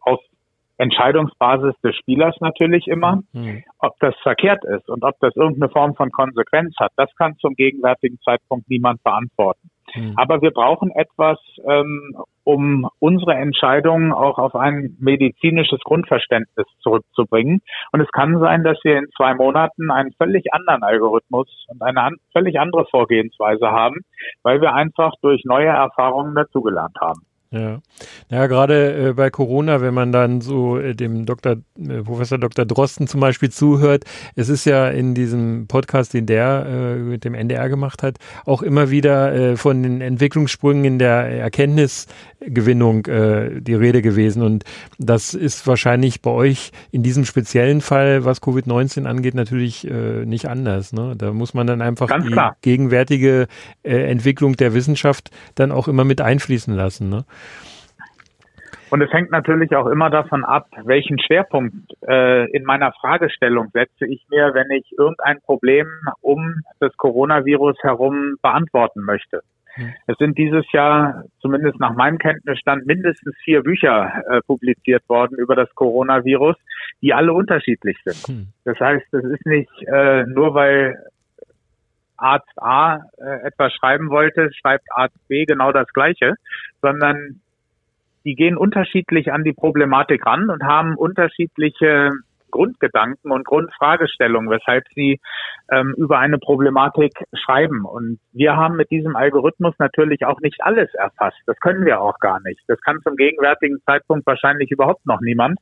auf 0.01 0.21
Entscheidungsbasis 0.79 1.75
des 1.83 1.97
Spielers 1.97 2.37
natürlich 2.41 2.87
immer. 2.87 3.23
Mhm. 3.33 3.65
Ob 3.79 3.99
das 4.01 4.15
verkehrt 4.23 4.63
ist 4.65 4.89
und 4.91 5.05
ob 5.05 5.19
das 5.21 5.35
irgendeine 5.37 5.71
Form 5.71 5.95
von 5.95 6.11
Konsequenz 6.11 6.75
hat, 6.79 6.93
das 6.97 7.15
kann 7.17 7.37
zum 7.39 7.55
gegenwärtigen 7.55 8.19
Zeitpunkt 8.21 8.69
niemand 8.69 9.03
beantworten. 9.03 9.71
Mhm. 9.95 10.15
Aber 10.17 10.43
wir 10.43 10.51
brauchen 10.51 10.91
etwas, 10.91 11.39
ähm, 11.67 12.17
um 12.45 12.89
unsere 12.99 13.35
Entscheidungen 13.35 14.13
auch 14.13 14.39
auf 14.39 14.55
ein 14.55 14.97
medizinisches 15.01 15.81
Grundverständnis 15.81 16.67
zurückzubringen. 16.81 17.61
Und 17.93 18.01
es 18.01 18.11
kann 18.13 18.39
sein, 18.39 18.63
dass 18.63 18.79
wir 18.85 18.99
in 18.99 19.09
zwei 19.17 19.35
Monaten 19.35 19.91
einen 19.91 20.13
völlig 20.13 20.53
anderen 20.53 20.83
Algorithmus 20.83 21.49
und 21.69 21.83
eine 21.83 22.03
an 22.03 22.17
völlig 22.33 22.59
andere 22.61 22.87
Vorgehensweise 22.87 23.71
haben, 23.71 24.01
weil 24.43 24.61
wir 24.61 24.75
einfach 24.75 25.13
durch 25.23 25.45
neue 25.45 25.69
Erfahrungen 25.69 26.35
dazugelernt 26.35 26.97
haben. 27.01 27.27
Ja, 27.51 27.81
ja 28.29 28.47
gerade 28.49 29.11
äh, 29.11 29.13
bei 29.13 29.31
Corona, 29.31 29.81
wenn 29.81 29.95
man 29.95 30.11
dann 30.11 30.41
so 30.41 30.79
äh, 30.79 30.95
dem 30.95 31.27
Dr., 31.27 31.59
äh, 31.79 32.03
Professor 32.03 32.39
Dr. 32.39 32.65
Drosten 32.65 33.07
zum 33.07 33.21
Beispiel 33.21 33.51
zuhört, 33.51 34.05
es 34.35 34.49
ist 34.49 34.65
ja 34.65 34.89
in 34.89 35.15
diesem 35.15 35.67
Podcast, 35.69 36.13
den 36.15 36.27
der 36.27 36.67
äh, 36.69 36.97
mit 36.97 37.25
dem 37.25 37.35
NDR 37.35 37.69
gemacht 37.69 38.03
hat, 38.03 38.19
auch 38.47 38.63
immer 38.63 38.91
wieder 38.91 39.33
äh, 39.33 39.57
von 39.57 39.83
den 39.83 40.01
Entwicklungssprüngen 40.01 40.85
in 40.85 40.99
der 40.99 41.29
Erkenntnisgewinnung 41.29 43.07
äh, 43.07 43.61
die 43.61 43.75
Rede 43.75 44.03
gewesen. 44.03 44.43
Und 44.43 44.65
das 44.99 45.33
ist 45.33 45.67
wahrscheinlich 45.69 46.23
bei 46.23 46.31
euch 46.31 46.73
in 46.91 47.05
diesem 47.05 47.25
speziellen 47.25 47.81
Fall, 47.81 48.25
was 48.25 48.43
Covid-19 48.43 49.05
angeht, 49.05 49.35
natürlich 49.35 49.87
nicht 50.25 50.49
anders. 50.49 50.93
Ne? 50.93 51.15
Da 51.17 51.33
muss 51.33 51.55
man 51.55 51.67
dann 51.67 51.81
einfach 51.81 52.09
Ganz 52.09 52.25
die 52.25 52.31
klar. 52.31 52.57
gegenwärtige 52.63 53.47
Entwicklung 53.83 54.57
der 54.57 54.75
Wissenschaft 54.75 55.31
dann 55.55 55.73
auch 55.73 55.89
immer 55.89 56.05
mit 56.05 56.21
einfließen 56.21 56.75
lassen. 56.75 57.09
Ne? 57.09 57.25
Und 58.89 59.03
es 59.03 59.13
hängt 59.13 59.31
natürlich 59.31 59.75
auch 59.75 59.87
immer 59.87 60.11
davon 60.11 60.45
ab, 60.45 60.69
welchen 60.85 61.19
Schwerpunkt 61.19 61.93
äh, 62.09 62.49
in 62.53 62.65
meiner 62.65 62.93
Fragestellung 62.93 63.69
setze 63.73 64.07
ich 64.07 64.25
mir, 64.31 64.55
wenn 64.55 64.71
ich 64.71 64.93
irgendein 64.97 65.41
Problem 65.41 65.89
um 66.21 66.61
das 66.79 66.97
Coronavirus 66.97 67.77
herum 67.83 68.37
beantworten 68.43 69.03
möchte. 69.03 69.43
Hm. 69.75 69.93
Es 70.07 70.17
sind 70.19 70.39
dieses 70.39 70.65
Jahr, 70.73 71.25
zumindest 71.41 71.81
nach 71.81 71.95
meinem 71.95 72.19
Kenntnisstand, 72.19 72.87
mindestens 72.87 73.35
vier 73.45 73.63
Bücher 73.63 74.23
äh, 74.31 74.41
publiziert 74.47 75.07
worden 75.09 75.37
über 75.37 75.57
das 75.57 75.69
Coronavirus, 75.75 76.57
die 77.03 77.13
alle 77.13 77.33
unterschiedlich 77.33 77.99
sind. 78.05 78.29
Hm. 78.29 78.47
Das 78.65 78.79
heißt, 78.79 79.13
es 79.13 79.25
ist 79.25 79.47
nicht 79.47 79.71
äh, 79.89 80.25
nur, 80.27 80.55
weil 80.55 80.97
Arzt 82.17 82.53
A 82.57 83.01
äh, 83.19 83.47
etwas 83.47 83.73
schreiben 83.75 84.11
wollte, 84.11 84.51
schreibt 84.55 84.87
Arzt 84.95 85.17
B 85.29 85.45
genau 85.45 85.73
das 85.73 85.89
Gleiche, 85.93 86.35
sondern 86.83 87.41
die 88.25 88.35
gehen 88.35 88.57
unterschiedlich 88.57 89.33
an 89.33 89.45
die 89.45 89.53
Problematik 89.53 90.27
ran 90.27 90.51
und 90.51 90.65
haben 90.65 90.97
unterschiedliche 90.97 92.13
Grundgedanken 92.51 93.31
und 93.31 93.45
Grundfragestellungen, 93.45 94.51
weshalb 94.51 94.85
sie 94.95 95.21
ähm, 95.71 95.95
über 95.97 96.19
eine 96.19 96.39
Problematik 96.39 97.13
schreiben. 97.35 97.85
Und 97.85 98.19
wir 98.33 98.57
haben 98.57 98.77
mit 98.77 98.91
diesem 98.91 99.15
Algorithmus 99.15 99.75
natürlich 99.79 100.25
auch 100.25 100.41
nicht 100.41 100.63
alles 100.63 100.93
erfasst. 100.95 101.39
Das 101.47 101.59
können 101.61 101.85
wir 101.85 102.01
auch 102.01 102.19
gar 102.19 102.41
nicht. 102.41 102.61
Das 102.67 102.81
kann 102.81 103.01
zum 103.03 103.17
gegenwärtigen 103.17 103.79
Zeitpunkt 103.85 104.27
wahrscheinlich 104.27 104.71
überhaupt 104.71 105.05
noch 105.07 105.21
niemand. 105.21 105.59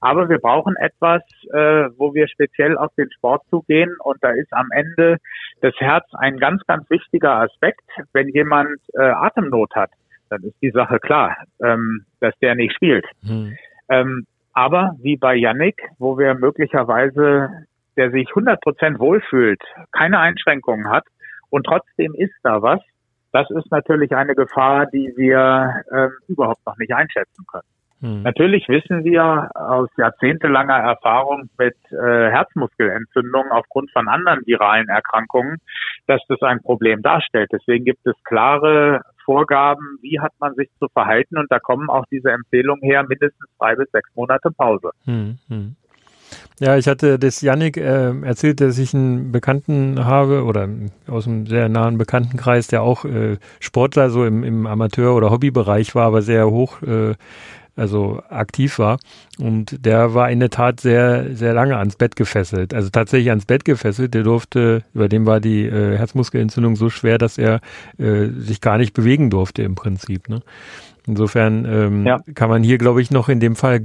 Aber 0.00 0.28
wir 0.28 0.38
brauchen 0.38 0.76
etwas, 0.76 1.22
äh, 1.52 1.90
wo 1.96 2.14
wir 2.14 2.28
speziell 2.28 2.76
auf 2.76 2.92
den 2.96 3.10
Sport 3.12 3.42
zugehen. 3.50 3.94
Und 4.02 4.18
da 4.22 4.30
ist 4.30 4.52
am 4.52 4.68
Ende 4.72 5.18
das 5.60 5.74
Herz 5.78 6.06
ein 6.14 6.38
ganz, 6.38 6.62
ganz 6.66 6.88
wichtiger 6.90 7.40
Aspekt. 7.40 7.84
Wenn 8.12 8.28
jemand 8.28 8.78
äh, 8.94 9.02
Atemnot 9.02 9.74
hat, 9.74 9.90
dann 10.30 10.42
ist 10.42 10.60
die 10.60 10.70
Sache 10.70 10.98
klar, 10.98 11.36
ähm, 11.62 12.04
dass 12.20 12.34
der 12.40 12.54
nicht 12.54 12.74
spielt. 12.74 13.06
Hm. 13.24 13.56
Ähm, 13.88 14.26
aber 14.52 14.96
wie 15.00 15.16
bei 15.16 15.34
Yannick, 15.34 15.80
wo 15.98 16.18
wir 16.18 16.34
möglicherweise, 16.34 17.48
der 17.96 18.10
sich 18.10 18.28
100 18.28 18.60
Prozent 18.60 18.98
wohlfühlt, 18.98 19.62
keine 19.92 20.18
Einschränkungen 20.18 20.90
hat 20.90 21.04
und 21.50 21.64
trotzdem 21.64 22.14
ist 22.14 22.34
da 22.42 22.60
was, 22.60 22.80
das 23.32 23.48
ist 23.50 23.70
natürlich 23.70 24.14
eine 24.14 24.34
Gefahr, 24.34 24.86
die 24.86 25.12
wir 25.16 25.82
ähm, 25.92 26.10
überhaupt 26.28 26.64
noch 26.66 26.76
nicht 26.78 26.92
einschätzen 26.92 27.44
können. 27.46 27.66
Hm. 28.00 28.22
Natürlich 28.22 28.68
wissen 28.68 29.04
wir 29.04 29.50
aus 29.54 29.88
jahrzehntelanger 29.96 30.76
Erfahrung 30.76 31.48
mit 31.58 31.74
äh, 31.90 32.30
Herzmuskelentzündungen 32.30 33.50
aufgrund 33.50 33.90
von 33.90 34.08
anderen 34.08 34.46
viralen 34.46 34.88
Erkrankungen, 34.88 35.58
dass 36.06 36.20
das 36.28 36.40
ein 36.42 36.62
Problem 36.62 37.02
darstellt. 37.02 37.50
Deswegen 37.52 37.84
gibt 37.84 38.06
es 38.06 38.14
klare 38.24 39.02
Vorgaben, 39.24 39.98
wie 40.00 40.20
hat 40.20 40.32
man 40.38 40.54
sich 40.54 40.68
zu 40.78 40.86
verhalten 40.88 41.36
und 41.36 41.50
da 41.50 41.58
kommen 41.58 41.90
auch 41.90 42.04
diese 42.10 42.30
Empfehlungen 42.30 42.82
her, 42.82 43.04
mindestens 43.06 43.48
drei 43.58 43.74
bis 43.74 43.90
sechs 43.90 44.08
Monate 44.14 44.50
Pause. 44.50 44.90
Hm, 45.04 45.38
hm. 45.48 45.76
Ja, 46.60 46.76
ich 46.76 46.88
hatte 46.88 47.18
das 47.18 47.40
Yannick 47.40 47.76
äh, 47.76 48.20
erzählt, 48.22 48.60
dass 48.60 48.78
ich 48.78 48.94
einen 48.94 49.32
Bekannten 49.32 50.04
habe 50.04 50.44
oder 50.44 50.68
aus 51.08 51.26
einem 51.26 51.46
sehr 51.46 51.68
nahen 51.68 51.98
Bekanntenkreis, 51.98 52.66
der 52.66 52.82
auch 52.82 53.04
äh, 53.04 53.38
Sportler 53.60 54.10
so 54.10 54.24
im, 54.24 54.42
im 54.44 54.66
Amateur- 54.66 55.14
oder 55.14 55.30
Hobbybereich 55.30 55.94
war, 55.94 56.06
aber 56.06 56.22
sehr 56.22 56.50
hoch 56.50 56.82
äh, 56.82 57.14
also 57.78 58.22
aktiv 58.28 58.78
war. 58.78 58.98
Und 59.38 59.84
der 59.84 60.14
war 60.14 60.30
in 60.30 60.40
der 60.40 60.50
Tat 60.50 60.80
sehr, 60.80 61.34
sehr 61.34 61.54
lange 61.54 61.76
ans 61.76 61.96
Bett 61.96 62.16
gefesselt. 62.16 62.74
Also 62.74 62.90
tatsächlich 62.90 63.30
ans 63.30 63.46
Bett 63.46 63.64
gefesselt. 63.64 64.14
Der 64.14 64.22
durfte, 64.22 64.82
über 64.94 65.08
dem 65.08 65.26
war 65.26 65.40
die 65.40 65.64
äh, 65.64 65.96
Herzmuskelentzündung 65.96 66.76
so 66.76 66.90
schwer, 66.90 67.18
dass 67.18 67.38
er 67.38 67.60
äh, 67.98 68.28
sich 68.36 68.60
gar 68.60 68.78
nicht 68.78 68.94
bewegen 68.94 69.30
durfte 69.30 69.62
im 69.62 69.74
Prinzip. 69.74 70.28
Ne? 70.28 70.42
Insofern 71.08 71.64
ähm, 71.64 72.06
ja. 72.06 72.20
kann 72.34 72.50
man 72.50 72.62
hier, 72.62 72.76
glaube 72.76 73.00
ich, 73.00 73.10
noch 73.10 73.30
in 73.30 73.40
dem 73.40 73.56
Fall 73.56 73.80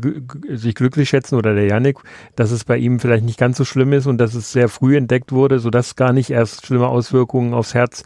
sich 0.49 0.75
glücklich 0.75 1.07
schätzen 1.07 1.35
oder 1.35 1.55
der 1.55 1.67
Yannick, 1.67 1.99
dass 2.35 2.51
es 2.51 2.65
bei 2.65 2.77
ihm 2.77 2.99
vielleicht 2.99 3.23
nicht 3.23 3.39
ganz 3.39 3.57
so 3.57 3.63
schlimm 3.63 3.93
ist 3.93 4.07
und 4.07 4.17
dass 4.17 4.33
es 4.33 4.51
sehr 4.51 4.67
früh 4.67 4.97
entdeckt 4.97 5.31
wurde, 5.31 5.59
sodass 5.59 5.95
gar 5.95 6.11
nicht 6.11 6.31
erst 6.31 6.65
schlimme 6.65 6.87
Auswirkungen 6.87 7.53
aufs 7.53 7.73
Herz 7.73 8.03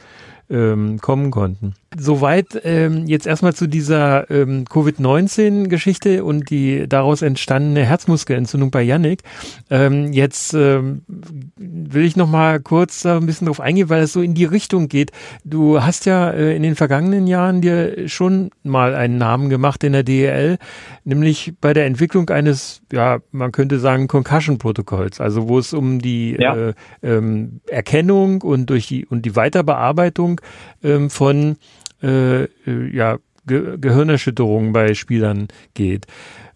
ähm, 0.52 1.00
kommen 1.00 1.32
konnten. 1.32 1.74
Soweit 1.96 2.62
ähm, 2.64 3.08
jetzt 3.08 3.26
erstmal 3.26 3.54
zu 3.54 3.66
dieser 3.66 4.30
ähm, 4.30 4.66
Covid-19-Geschichte 4.66 6.24
und 6.24 6.50
die 6.50 6.88
daraus 6.88 7.22
entstandene 7.22 7.86
Herzmuskelentzündung 7.86 8.72
bei 8.72 8.84
Yannick. 8.84 9.24
Ähm, 9.70 10.12
jetzt 10.12 10.54
ähm, 10.54 11.04
will 11.56 12.04
ich 12.04 12.18
noch 12.18 12.30
mal 12.30 12.60
kurz 12.60 13.04
da 13.04 13.18
ein 13.18 13.26
bisschen 13.26 13.48
drauf 13.48 13.62
eingehen, 13.62 13.90
weil 13.90 14.04
es 14.04 14.14
so 14.14 14.22
in 14.22 14.34
die 14.34 14.44
Richtung 14.46 14.90
geht. 14.90 15.12
Du 15.46 15.82
hast 15.82 16.06
ja 16.06 16.30
äh, 16.30 16.56
in 16.56 16.64
den 16.64 16.76
vergangenen 16.76 17.26
Jahren 17.26 17.62
dir 17.62 18.10
schon 18.10 18.52
mal 18.64 18.94
einen 18.94 19.18
Namen 19.18 19.50
gemacht 19.50 19.84
in 19.84 19.94
der 19.94 20.04
DEL, 20.04 20.58
nämlich 21.06 21.54
bei 21.62 21.74
der 21.74 21.86
Entwicklung 21.86 22.30
eines, 22.30 22.82
ja, 22.92 23.20
man 23.32 23.54
könnte 23.54 23.80
sagen, 23.80 24.08
Concussion-Protokolls, 24.08 25.22
also 25.22 25.48
wo 25.48 25.58
es 25.58 25.74
um 25.74 26.00
die 26.00 26.36
ja. 26.38 26.56
äh, 26.56 26.74
ähm, 27.02 27.62
Erkennung 27.68 28.42
und 28.42 28.70
durch 28.70 28.88
die 28.88 29.06
und 29.06 29.26
die 29.26 29.38
Weiterbearbeitung 29.38 30.42
ähm, 30.84 31.10
von 31.10 31.56
äh, 32.02 32.44
äh, 32.44 32.48
ja, 32.92 33.18
Ge 33.46 33.78
Gehirnerschütterungen 33.80 34.74
bei 34.74 34.94
Spielern 34.94 35.48
geht. 35.74 36.06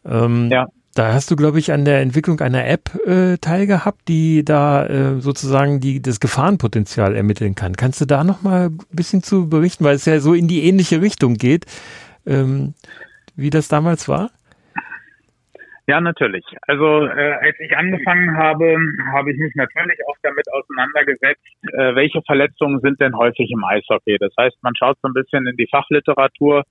Ähm, 0.06 0.50
ja. 0.52 0.68
Da 0.94 1.14
hast 1.14 1.32
du, 1.32 1.38
glaube 1.38 1.58
ich, 1.58 1.72
an 1.72 1.86
der 1.86 2.02
Entwicklung 2.02 2.42
einer 2.42 2.68
App 2.68 2.94
äh, 3.08 3.38
teilgehabt, 3.38 4.10
die 4.10 4.44
da 4.44 4.86
äh, 4.86 5.22
sozusagen 5.22 5.80
die, 5.80 6.02
das 6.02 6.20
Gefahrenpotenzial 6.20 7.16
ermitteln 7.16 7.56
kann. 7.56 7.78
Kannst 7.78 8.02
du 8.02 8.06
da 8.06 8.26
noch 8.26 8.42
mal 8.42 8.66
ein 8.66 8.80
bisschen 8.92 9.24
zu 9.24 9.48
berichten, 9.48 9.86
weil 9.86 9.96
es 9.96 10.04
ja 10.04 10.20
so 10.20 10.34
in 10.34 10.50
die 10.50 10.64
ähnliche 10.64 11.02
Richtung 11.02 11.36
geht, 11.36 11.66
ähm, 12.26 12.74
wie 13.38 13.50
das 13.50 13.70
damals 13.70 14.10
war? 14.10 14.32
Ja, 15.88 16.00
natürlich. 16.00 16.46
Also 16.68 17.06
äh, 17.06 17.34
als 17.42 17.60
ich 17.60 17.76
angefangen 17.76 18.38
habe, 18.38 18.78
habe 19.12 19.32
ich 19.32 19.38
mich 19.38 19.54
natürlich 19.56 19.98
auch 20.08 20.16
damit 20.22 20.46
auseinandergesetzt, 20.54 21.42
äh, 21.74 21.96
welche 21.96 22.22
Verletzungen 22.22 22.80
sind 22.82 23.02
denn 23.02 23.18
häufig 23.18 23.50
im 23.52 23.64
Eishockey. 23.64 24.18
Das 24.20 24.32
heißt, 24.40 24.58
man 24.62 24.76
schaut 24.76 24.98
so 25.02 25.08
ein 25.08 25.14
bisschen 25.14 25.48
in 25.48 25.58
die 25.58 25.68
Fachliteratur 25.70 26.64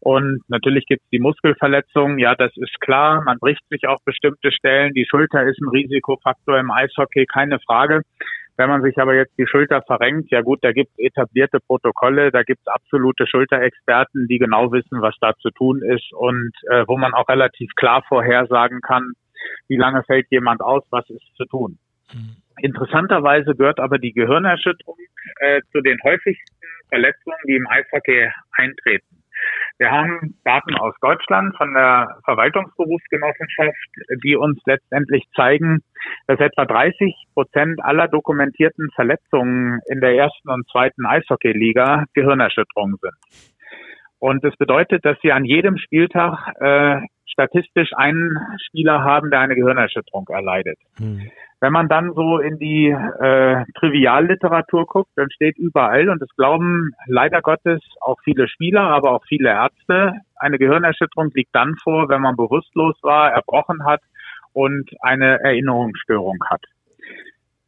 und 0.00 0.42
natürlich 0.48 0.86
gibt 0.86 1.02
es 1.02 1.08
die 1.10 1.18
Muskelverletzungen, 1.18 2.18
ja, 2.18 2.34
das 2.34 2.56
ist 2.56 2.80
klar. 2.80 3.22
Man 3.24 3.38
bricht 3.38 3.62
sich 3.68 3.86
auf 3.86 4.00
bestimmte 4.04 4.52
Stellen. 4.52 4.94
Die 4.94 5.06
Schulter 5.08 5.42
ist 5.44 5.60
ein 5.60 5.68
Risikofaktor 5.68 6.58
im 6.58 6.70
Eishockey, 6.70 7.26
keine 7.26 7.58
Frage. 7.60 8.02
Wenn 8.56 8.68
man 8.68 8.82
sich 8.82 8.98
aber 8.98 9.14
jetzt 9.14 9.36
die 9.38 9.46
Schulter 9.46 9.82
verrenkt, 9.82 10.30
ja 10.30 10.42
gut, 10.42 10.58
da 10.62 10.72
gibt 10.72 10.90
es 10.92 11.06
etablierte 11.06 11.58
Protokolle, 11.60 12.30
da 12.30 12.42
gibt 12.42 12.60
es 12.60 12.66
absolute 12.66 13.26
Schulterexperten, 13.26 14.28
die 14.28 14.38
genau 14.38 14.72
wissen, 14.72 15.00
was 15.00 15.16
da 15.20 15.34
zu 15.40 15.50
tun 15.50 15.82
ist 15.82 16.12
und 16.12 16.52
äh, 16.68 16.84
wo 16.86 16.98
man 16.98 17.14
auch 17.14 17.28
relativ 17.28 17.70
klar 17.76 18.02
vorhersagen 18.06 18.80
kann, 18.82 19.12
wie 19.68 19.76
lange 19.76 20.02
fällt 20.04 20.26
jemand 20.30 20.60
aus, 20.60 20.84
was 20.90 21.08
ist 21.08 21.34
zu 21.36 21.46
tun. 21.46 21.78
Mhm. 22.12 22.36
Interessanterweise 22.60 23.54
gehört 23.54 23.80
aber 23.80 23.98
die 23.98 24.12
Gehirnerschütterung 24.12 24.98
äh, 25.40 25.62
zu 25.72 25.80
den 25.80 25.98
häufigsten 26.04 26.54
Verletzungen, 26.88 27.38
die 27.48 27.56
im 27.56 27.66
Eishockey 27.66 28.28
eintreten. 28.52 29.21
Wir 29.78 29.90
haben 29.90 30.38
Daten 30.44 30.76
aus 30.76 30.94
Deutschland 31.00 31.56
von 31.56 31.74
der 31.74 32.18
Verwaltungsberufsgenossenschaft, 32.24 33.88
die 34.22 34.36
uns 34.36 34.60
letztendlich 34.66 35.24
zeigen, 35.34 35.80
dass 36.26 36.40
etwa 36.40 36.64
30 36.64 37.14
Prozent 37.34 37.82
aller 37.82 38.08
dokumentierten 38.08 38.90
Verletzungen 38.94 39.80
in 39.88 40.00
der 40.00 40.14
ersten 40.14 40.50
und 40.50 40.68
zweiten 40.70 41.06
Eishockeyliga 41.06 42.04
Gehirnerschütterungen 42.14 42.96
sind. 43.00 43.52
Und 44.18 44.44
das 44.44 44.54
bedeutet, 44.56 45.04
dass 45.04 45.16
wir 45.22 45.34
an 45.34 45.44
jedem 45.44 45.78
Spieltag 45.78 46.54
äh, 46.60 47.00
statistisch 47.26 47.90
einen 47.96 48.36
Spieler 48.68 49.02
haben, 49.02 49.30
der 49.30 49.40
eine 49.40 49.56
Gehirnerschütterung 49.56 50.28
erleidet. 50.28 50.78
Hm. 50.96 51.28
Wenn 51.62 51.72
man 51.72 51.88
dann 51.88 52.12
so 52.14 52.38
in 52.38 52.58
die 52.58 52.88
äh, 52.88 53.64
Trivialliteratur 53.78 54.84
guckt, 54.84 55.12
dann 55.14 55.30
steht 55.30 55.56
überall, 55.58 56.08
und 56.08 56.20
das 56.20 56.28
glauben 56.36 56.90
leider 57.06 57.40
Gottes 57.40 57.80
auch 58.00 58.18
viele 58.24 58.48
Spieler, 58.48 58.80
aber 58.80 59.12
auch 59.12 59.24
viele 59.28 59.50
Ärzte, 59.50 60.14
eine 60.34 60.58
Gehirnerschütterung 60.58 61.30
liegt 61.34 61.54
dann 61.54 61.76
vor, 61.76 62.08
wenn 62.08 62.20
man 62.20 62.34
bewusstlos 62.34 62.96
war, 63.02 63.30
erbrochen 63.30 63.84
hat 63.84 64.00
und 64.52 64.90
eine 65.02 65.38
Erinnerungsstörung 65.38 66.42
hat. 66.50 66.64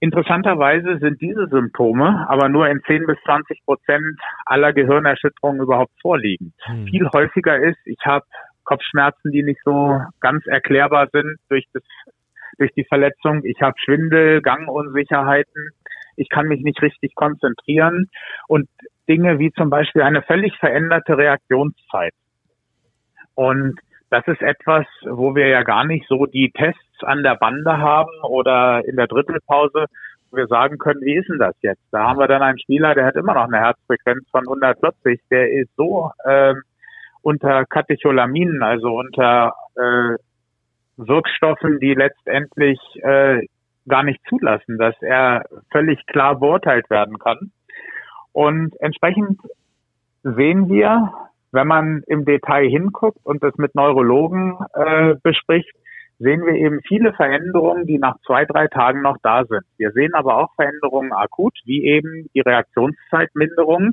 Interessanterweise 0.01 0.99
sind 0.99 1.21
diese 1.21 1.47
Symptome 1.47 2.27
aber 2.29 2.49
nur 2.49 2.69
in 2.69 2.83
10 2.83 3.07
bis 3.07 3.17
20 3.25 3.65
Prozent 3.65 4.21
aller 4.45 4.73
Gehirnerschütterungen 4.73 5.63
überhaupt 5.63 5.95
vorliegend. 6.03 6.53
Hm. 6.65 6.89
Viel 6.89 7.09
häufiger 7.15 7.59
ist, 7.61 7.79
ich 7.85 8.05
habe 8.05 8.27
Kopfschmerzen, 8.65 9.31
die 9.31 9.45
nicht 9.45 9.61
so 9.65 10.01
ganz 10.21 10.45
erklärbar 10.47 11.09
sind 11.13 11.37
durch 11.49 11.65
das 11.73 11.85
durch 12.59 12.73
die 12.73 12.85
Verletzung. 12.85 13.45
Ich 13.45 13.61
habe 13.61 13.75
Schwindel, 13.79 14.43
Gangunsicherheiten. 14.43 15.71
Ich 16.17 16.29
kann 16.29 16.47
mich 16.47 16.63
nicht 16.63 16.81
richtig 16.83 17.15
konzentrieren 17.15 18.09
und 18.47 18.69
Dinge 19.09 19.39
wie 19.39 19.51
zum 19.53 19.71
Beispiel 19.71 20.03
eine 20.03 20.23
völlig 20.23 20.57
veränderte 20.59 21.19
Reaktionszeit. 21.19 22.15
Und 23.35 23.79
das 24.11 24.27
ist 24.29 24.43
etwas, 24.43 24.87
wo 25.05 25.35
wir 25.35 25.49
ja 25.49 25.63
gar 25.63 25.85
nicht 25.85 26.07
so 26.09 26.27
die 26.27 26.53
Tests 26.53 27.03
an 27.03 27.23
der 27.23 27.35
Bande 27.35 27.79
haben 27.79 28.13
oder 28.23 28.85
in 28.87 28.97
der 28.97 29.09
Drittelpause, 29.09 29.87
wo 30.31 30.37
wir 30.37 30.47
sagen 30.47 30.79
können, 30.79 31.01
wie 31.03 31.17
ist 31.17 31.29
denn 31.29 31.39
das 31.39 31.57
jetzt? 31.63 31.83
Da 31.91 32.05
haben 32.05 32.19
wir 32.19 32.29
dann 32.29 32.43
einen 32.43 32.59
Spieler, 32.61 32.95
der 32.95 33.07
hat 33.07 33.17
immer 33.17 33.35
noch 33.35 33.49
eine 33.49 33.59
Herzfrequenz 33.59 34.25
von 34.31 34.43
140, 34.43 35.21
der 35.31 35.51
ist 35.51 35.71
so 35.77 36.13
äh, 36.25 36.55
unter 37.23 37.65
Katecholaminen, 37.65 38.63
also 38.63 38.95
unter 38.95 39.55
äh, 39.77 40.17
Wirkstoffen, 40.97 41.81
die 41.81 41.95
letztendlich 41.95 42.79
äh, 43.03 43.47
gar 43.89 44.03
nicht 44.03 44.21
zulassen, 44.29 44.79
dass 44.79 44.95
er 45.03 45.45
völlig 45.71 46.05
klar 46.07 46.39
beurteilt 46.39 46.89
werden 46.91 47.19
kann. 47.19 47.53
Und 48.33 48.75
entsprechend 48.81 49.41
sehen 50.23 50.69
wir, 50.69 51.13
wenn 51.53 51.67
man 51.67 52.03
im 52.07 52.25
Detail 52.25 52.69
hinguckt 52.69 53.19
und 53.25 53.43
das 53.43 53.57
mit 53.57 53.75
Neurologen 53.75 54.59
äh, 54.75 55.15
bespricht, 55.23 55.71
sehen 56.19 56.45
wir 56.45 56.55
eben 56.55 56.81
viele 56.87 57.13
Veränderungen, 57.13 57.87
die 57.87 57.99
nach 57.99 58.17
zwei, 58.27 58.45
drei 58.45 58.69
Tagen 58.69 59.03
noch 59.03 59.17
da 59.23 59.45
sind. 59.45 59.65
Wir 59.77 59.91
sehen 59.93 60.15
aber 60.15 60.39
auch 60.39 60.55
Veränderungen 60.55 61.13
akut, 61.13 61.55
wie 61.65 61.85
eben 61.85 62.29
die 62.35 62.41
Reaktionszeitminderung, 62.41 63.93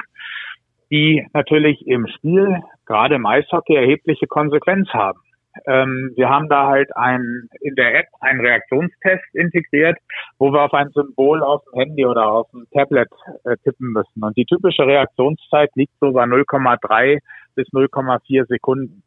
die 0.91 1.27
natürlich 1.33 1.85
im 1.87 2.07
Spiel, 2.07 2.61
gerade 2.85 3.15
im 3.15 3.25
Eishockey, 3.25 3.75
erhebliche 3.75 4.27
Konsequenz 4.27 4.89
haben. 4.89 5.19
Ähm, 5.65 6.11
wir 6.15 6.29
haben 6.29 6.49
da 6.49 6.67
halt 6.67 6.95
ein, 6.95 7.49
in 7.59 7.75
der 7.75 7.99
App 7.99 8.07
einen 8.19 8.39
Reaktionstest 8.41 9.23
integriert, 9.33 9.97
wo 10.39 10.51
wir 10.51 10.61
auf 10.61 10.73
ein 10.73 10.89
Symbol 10.91 11.43
auf 11.43 11.63
dem 11.65 11.79
Handy 11.79 12.05
oder 12.05 12.31
auf 12.31 12.49
dem 12.51 12.67
Tablet 12.71 13.09
äh, 13.43 13.57
tippen 13.63 13.91
müssen. 13.91 14.23
Und 14.23 14.37
die 14.37 14.45
typische 14.45 14.85
Reaktionszeit 14.85 15.69
liegt 15.75 15.93
so 15.99 16.11
bei 16.11 16.23
0,3 16.23 17.19
bis 17.55 17.67
0,4 17.69 18.47
Sekunden. 18.47 19.03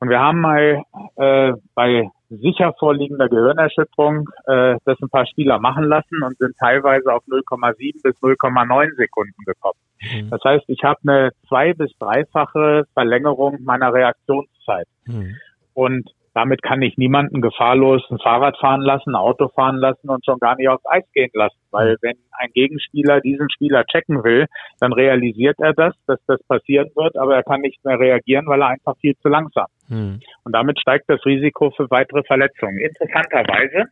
Und 0.00 0.10
wir 0.10 0.20
haben 0.20 0.40
mal 0.40 0.82
äh, 1.16 1.52
bei 1.74 2.08
sicher 2.30 2.74
vorliegender 2.78 3.28
Gehirnerschütterung 3.28 4.28
äh, 4.46 4.76
das 4.84 5.00
ein 5.00 5.08
paar 5.08 5.26
Spieler 5.26 5.58
machen 5.58 5.84
lassen 5.84 6.22
und 6.22 6.36
sind 6.38 6.56
teilweise 6.58 7.12
auf 7.12 7.24
0,7 7.26 8.02
bis 8.02 8.16
0,9 8.20 8.96
Sekunden 8.96 9.44
gekommen. 9.44 9.78
Mhm. 10.00 10.30
Das 10.30 10.40
heißt, 10.44 10.64
ich 10.68 10.82
habe 10.84 11.00
eine 11.06 11.30
zwei- 11.48 11.72
bis 11.74 11.90
dreifache 11.98 12.84
Verlängerung 12.92 13.58
meiner 13.62 13.92
Reaktionszeit. 13.92 14.86
Mhm. 15.06 15.36
Und 15.78 16.10
damit 16.34 16.60
kann 16.62 16.82
ich 16.82 16.98
niemanden 16.98 17.40
gefahrlos 17.40 18.02
ein 18.10 18.18
Fahrrad 18.18 18.58
fahren 18.58 18.80
lassen, 18.80 19.10
ein 19.10 19.14
Auto 19.14 19.46
fahren 19.46 19.76
lassen 19.76 20.08
und 20.08 20.24
schon 20.24 20.40
gar 20.40 20.56
nicht 20.56 20.68
aufs 20.68 20.84
Eis 20.86 21.04
gehen 21.14 21.30
lassen. 21.34 21.56
Weil 21.70 21.96
wenn 22.02 22.16
ein 22.32 22.50
Gegenspieler 22.52 23.20
diesen 23.20 23.48
Spieler 23.48 23.84
checken 23.84 24.24
will, 24.24 24.46
dann 24.80 24.92
realisiert 24.92 25.54
er 25.60 25.74
das, 25.74 25.94
dass 26.08 26.18
das 26.26 26.42
passieren 26.48 26.90
wird, 26.96 27.16
aber 27.16 27.36
er 27.36 27.44
kann 27.44 27.60
nicht 27.60 27.84
mehr 27.84 27.96
reagieren, 27.96 28.48
weil 28.48 28.60
er 28.60 28.70
einfach 28.70 28.96
viel 29.00 29.14
zu 29.18 29.28
langsam. 29.28 29.66
Hm. 29.86 30.18
Und 30.42 30.52
damit 30.52 30.80
steigt 30.80 31.04
das 31.06 31.24
Risiko 31.24 31.70
für 31.70 31.88
weitere 31.90 32.24
Verletzungen. 32.24 32.78
Interessanterweise 32.78 33.84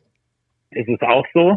ist 0.70 0.88
es 0.88 1.00
auch 1.02 1.26
so, 1.32 1.56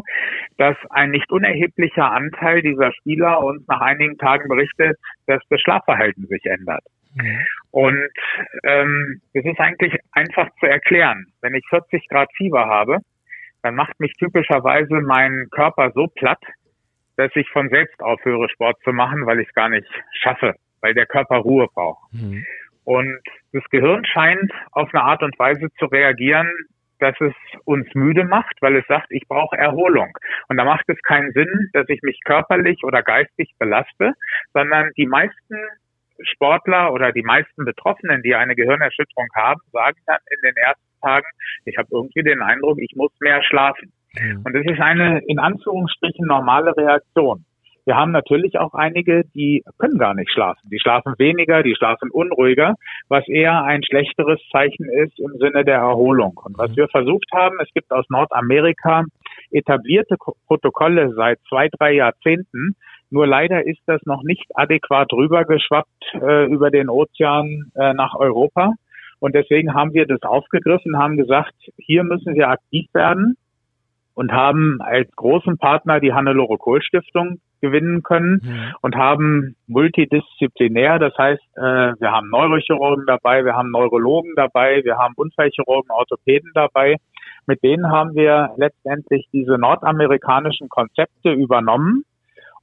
dass 0.58 0.76
ein 0.90 1.10
nicht 1.10 1.32
unerheblicher 1.32 2.08
Anteil 2.08 2.62
dieser 2.62 2.92
Spieler 2.92 3.42
uns 3.42 3.66
nach 3.66 3.80
einigen 3.80 4.16
Tagen 4.16 4.48
berichtet, 4.48 4.96
dass 5.26 5.42
das 5.50 5.60
Schlafverhalten 5.60 6.28
sich 6.28 6.46
ändert. 6.46 6.84
Mhm. 7.16 7.40
Und 7.70 8.10
ähm, 8.64 9.20
es 9.32 9.44
ist 9.44 9.60
eigentlich 9.60 9.94
einfach 10.12 10.48
zu 10.58 10.66
erklären. 10.66 11.26
Wenn 11.40 11.54
ich 11.54 11.64
40 11.68 12.08
Grad 12.08 12.28
Fieber 12.36 12.66
habe, 12.66 12.98
dann 13.62 13.74
macht 13.74 13.98
mich 14.00 14.12
typischerweise 14.14 15.00
mein 15.00 15.46
Körper 15.50 15.92
so 15.94 16.06
platt, 16.08 16.42
dass 17.16 17.30
ich 17.34 17.48
von 17.50 17.68
selbst 17.68 18.00
aufhöre, 18.02 18.48
Sport 18.48 18.78
zu 18.82 18.92
machen, 18.92 19.26
weil 19.26 19.40
ich 19.40 19.48
es 19.48 19.54
gar 19.54 19.68
nicht 19.68 19.86
schaffe, 20.12 20.54
weil 20.80 20.94
der 20.94 21.06
Körper 21.06 21.36
Ruhe 21.36 21.68
braucht. 21.72 22.12
Mhm. 22.12 22.44
Und 22.84 23.20
das 23.52 23.62
Gehirn 23.70 24.04
scheint 24.04 24.50
auf 24.72 24.92
eine 24.92 25.02
Art 25.02 25.22
und 25.22 25.38
Weise 25.38 25.68
zu 25.78 25.84
reagieren, 25.86 26.50
dass 26.98 27.14
es 27.20 27.34
uns 27.64 27.86
müde 27.94 28.24
macht, 28.24 28.56
weil 28.60 28.76
es 28.76 28.86
sagt, 28.86 29.06
ich 29.10 29.26
brauche 29.26 29.56
Erholung. 29.56 30.16
Und 30.48 30.56
da 30.56 30.64
macht 30.64 30.88
es 30.88 31.00
keinen 31.02 31.32
Sinn, 31.32 31.70
dass 31.72 31.88
ich 31.88 32.00
mich 32.02 32.20
körperlich 32.24 32.82
oder 32.84 33.02
geistig 33.02 33.52
belaste, 33.58 34.14
sondern 34.52 34.90
die 34.96 35.06
meisten 35.06 35.56
Sportler 36.24 36.92
oder 36.92 37.12
die 37.12 37.22
meisten 37.22 37.64
Betroffenen, 37.64 38.22
die 38.22 38.34
eine 38.34 38.54
Gehirnerschütterung 38.54 39.28
haben, 39.34 39.60
sagen 39.72 39.98
dann 40.06 40.18
in 40.30 40.48
den 40.48 40.56
ersten 40.56 41.00
Tagen, 41.00 41.26
ich 41.64 41.76
habe 41.78 41.88
irgendwie 41.90 42.22
den 42.22 42.42
Eindruck, 42.42 42.78
ich 42.78 42.94
muss 42.96 43.12
mehr 43.20 43.42
schlafen. 43.42 43.92
Mhm. 44.18 44.42
Und 44.44 44.54
das 44.54 44.64
ist 44.64 44.80
eine 44.80 45.20
in 45.26 45.38
Anführungsstrichen 45.38 46.26
normale 46.26 46.76
Reaktion. 46.76 47.44
Wir 47.86 47.96
haben 47.96 48.12
natürlich 48.12 48.58
auch 48.58 48.74
einige, 48.74 49.24
die 49.34 49.64
können 49.78 49.98
gar 49.98 50.14
nicht 50.14 50.30
schlafen. 50.30 50.68
Die 50.70 50.78
schlafen 50.78 51.14
weniger, 51.18 51.62
die 51.62 51.74
schlafen 51.74 52.10
unruhiger, 52.10 52.74
was 53.08 53.26
eher 53.26 53.64
ein 53.64 53.82
schlechteres 53.82 54.38
Zeichen 54.52 54.88
ist 54.88 55.18
im 55.18 55.38
Sinne 55.38 55.64
der 55.64 55.78
Erholung. 55.78 56.38
Und 56.44 56.58
was 56.58 56.70
mhm. 56.70 56.76
wir 56.76 56.88
versucht 56.88 57.26
haben, 57.32 57.58
es 57.60 57.72
gibt 57.74 57.90
aus 57.90 58.04
Nordamerika 58.08 59.04
etablierte 59.50 60.16
Protokolle 60.46 61.12
seit 61.14 61.40
zwei, 61.48 61.68
drei 61.68 61.92
Jahrzehnten, 61.92 62.76
nur 63.10 63.26
leider 63.26 63.66
ist 63.66 63.80
das 63.86 64.00
noch 64.04 64.22
nicht 64.22 64.46
adäquat 64.54 65.12
rübergeschwappt 65.12 66.14
äh, 66.14 66.46
über 66.46 66.70
den 66.70 66.88
Ozean 66.88 67.72
äh, 67.74 67.92
nach 67.92 68.14
Europa. 68.14 68.72
Und 69.18 69.34
deswegen 69.34 69.74
haben 69.74 69.92
wir 69.92 70.06
das 70.06 70.22
aufgegriffen, 70.22 70.96
haben 70.96 71.16
gesagt, 71.16 71.54
hier 71.76 72.04
müssen 72.04 72.34
wir 72.34 72.48
aktiv 72.48 72.86
werden 72.94 73.36
und 74.14 74.32
haben 74.32 74.80
als 74.80 75.10
großen 75.16 75.58
Partner 75.58 76.00
die 76.00 76.12
Hannelore 76.12 76.56
Kohl 76.56 76.82
Stiftung 76.82 77.40
gewinnen 77.60 78.02
können 78.02 78.40
mhm. 78.42 78.74
und 78.80 78.96
haben 78.96 79.56
multidisziplinär, 79.66 80.98
das 80.98 81.12
heißt, 81.18 81.42
äh, 81.56 81.60
wir 81.60 82.10
haben 82.10 82.30
Neurochirurgen 82.30 83.04
dabei, 83.06 83.44
wir 83.44 83.54
haben 83.54 83.70
Neurologen 83.70 84.32
dabei, 84.36 84.82
wir 84.84 84.96
haben 84.96 85.14
Unfallchirurgen, 85.16 85.90
Orthopäden 85.90 86.52
dabei. 86.54 86.96
Mit 87.46 87.62
denen 87.62 87.90
haben 87.90 88.14
wir 88.14 88.50
letztendlich 88.56 89.28
diese 89.32 89.58
nordamerikanischen 89.58 90.68
Konzepte 90.68 91.32
übernommen 91.32 92.04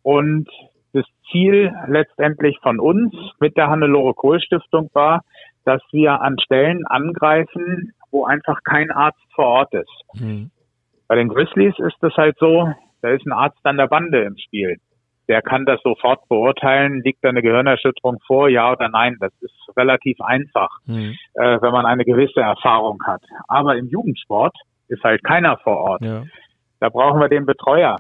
und 0.08 0.48
das 0.94 1.04
Ziel 1.30 1.70
letztendlich 1.88 2.58
von 2.62 2.80
uns 2.80 3.14
mit 3.42 3.58
der 3.58 3.68
Hannelore 3.68 4.14
Kohl 4.14 4.40
Stiftung 4.40 4.90
war, 4.94 5.20
dass 5.66 5.82
wir 5.92 6.22
an 6.22 6.40
Stellen 6.40 6.86
angreifen, 6.86 7.92
wo 8.10 8.24
einfach 8.24 8.60
kein 8.64 8.90
Arzt 8.90 9.20
vor 9.36 9.48
Ort 9.48 9.74
ist. 9.74 10.04
Mhm. 10.14 10.50
Bei 11.10 11.16
den 11.16 11.28
Grizzlies 11.28 11.78
ist 11.80 12.02
es 12.02 12.16
halt 12.16 12.38
so, 12.40 12.72
da 13.02 13.10
ist 13.10 13.26
ein 13.26 13.34
Arzt 13.34 13.60
an 13.64 13.76
der 13.76 13.88
Bande 13.88 14.22
im 14.22 14.38
Spiel. 14.38 14.78
Der 15.28 15.42
kann 15.42 15.66
das 15.66 15.82
sofort 15.84 16.26
beurteilen, 16.30 17.02
liegt 17.04 17.22
da 17.22 17.28
eine 17.28 17.42
Gehirnerschütterung 17.42 18.20
vor, 18.26 18.48
ja 18.48 18.72
oder 18.72 18.88
nein. 18.88 19.18
Das 19.20 19.34
ist 19.42 19.54
relativ 19.76 20.22
einfach, 20.22 20.70
mhm. 20.86 21.18
äh, 21.34 21.62
wenn 21.62 21.74
man 21.74 21.86
eine 21.86 22.06
gewisse 22.06 22.40
Erfahrung 22.40 23.04
hat. 23.06 23.24
Aber 23.50 23.76
im 23.76 23.88
Jugendsport 23.90 24.56
ist 24.88 25.04
halt 25.04 25.22
keiner 25.26 25.58
vor 25.58 25.76
Ort. 25.76 26.02
Ja. 26.02 26.24
Da 26.80 26.88
brauchen 26.88 27.20
wir 27.20 27.28
den 27.28 27.46
Betreuer. 27.46 27.98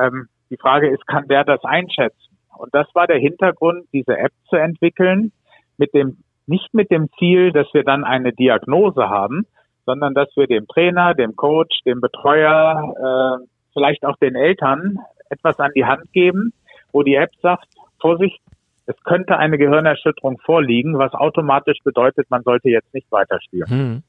Ähm, 0.00 0.28
die 0.50 0.56
Frage 0.56 0.88
ist, 0.88 1.06
kann 1.06 1.28
der 1.28 1.44
das 1.44 1.64
einschätzen? 1.64 2.38
Und 2.56 2.74
das 2.74 2.86
war 2.94 3.06
der 3.06 3.18
Hintergrund, 3.18 3.86
diese 3.92 4.16
App 4.16 4.32
zu 4.48 4.56
entwickeln, 4.56 5.32
mit 5.76 5.94
dem, 5.94 6.18
nicht 6.46 6.74
mit 6.74 6.90
dem 6.90 7.08
Ziel, 7.18 7.52
dass 7.52 7.66
wir 7.72 7.84
dann 7.84 8.04
eine 8.04 8.32
Diagnose 8.32 9.08
haben, 9.08 9.46
sondern 9.86 10.12
dass 10.12 10.28
wir 10.36 10.46
dem 10.46 10.66
Trainer, 10.66 11.14
dem 11.14 11.36
Coach, 11.36 11.80
dem 11.86 12.00
Betreuer, 12.00 13.40
äh, 13.40 13.46
vielleicht 13.72 14.04
auch 14.04 14.16
den 14.16 14.34
Eltern 14.34 14.98
etwas 15.30 15.58
an 15.60 15.70
die 15.74 15.84
Hand 15.84 16.12
geben, 16.12 16.52
wo 16.92 17.02
die 17.02 17.14
App 17.14 17.30
sagt, 17.42 17.68
Vorsicht, 18.00 18.40
es 18.86 18.96
könnte 19.04 19.36
eine 19.36 19.58
Gehirnerschütterung 19.58 20.38
vorliegen, 20.38 20.98
was 20.98 21.12
automatisch 21.12 21.78
bedeutet, 21.84 22.30
man 22.30 22.42
sollte 22.42 22.70
jetzt 22.70 22.92
nicht 22.94 23.10
weiterspielen. 23.12 23.68
Hm. 23.68 24.02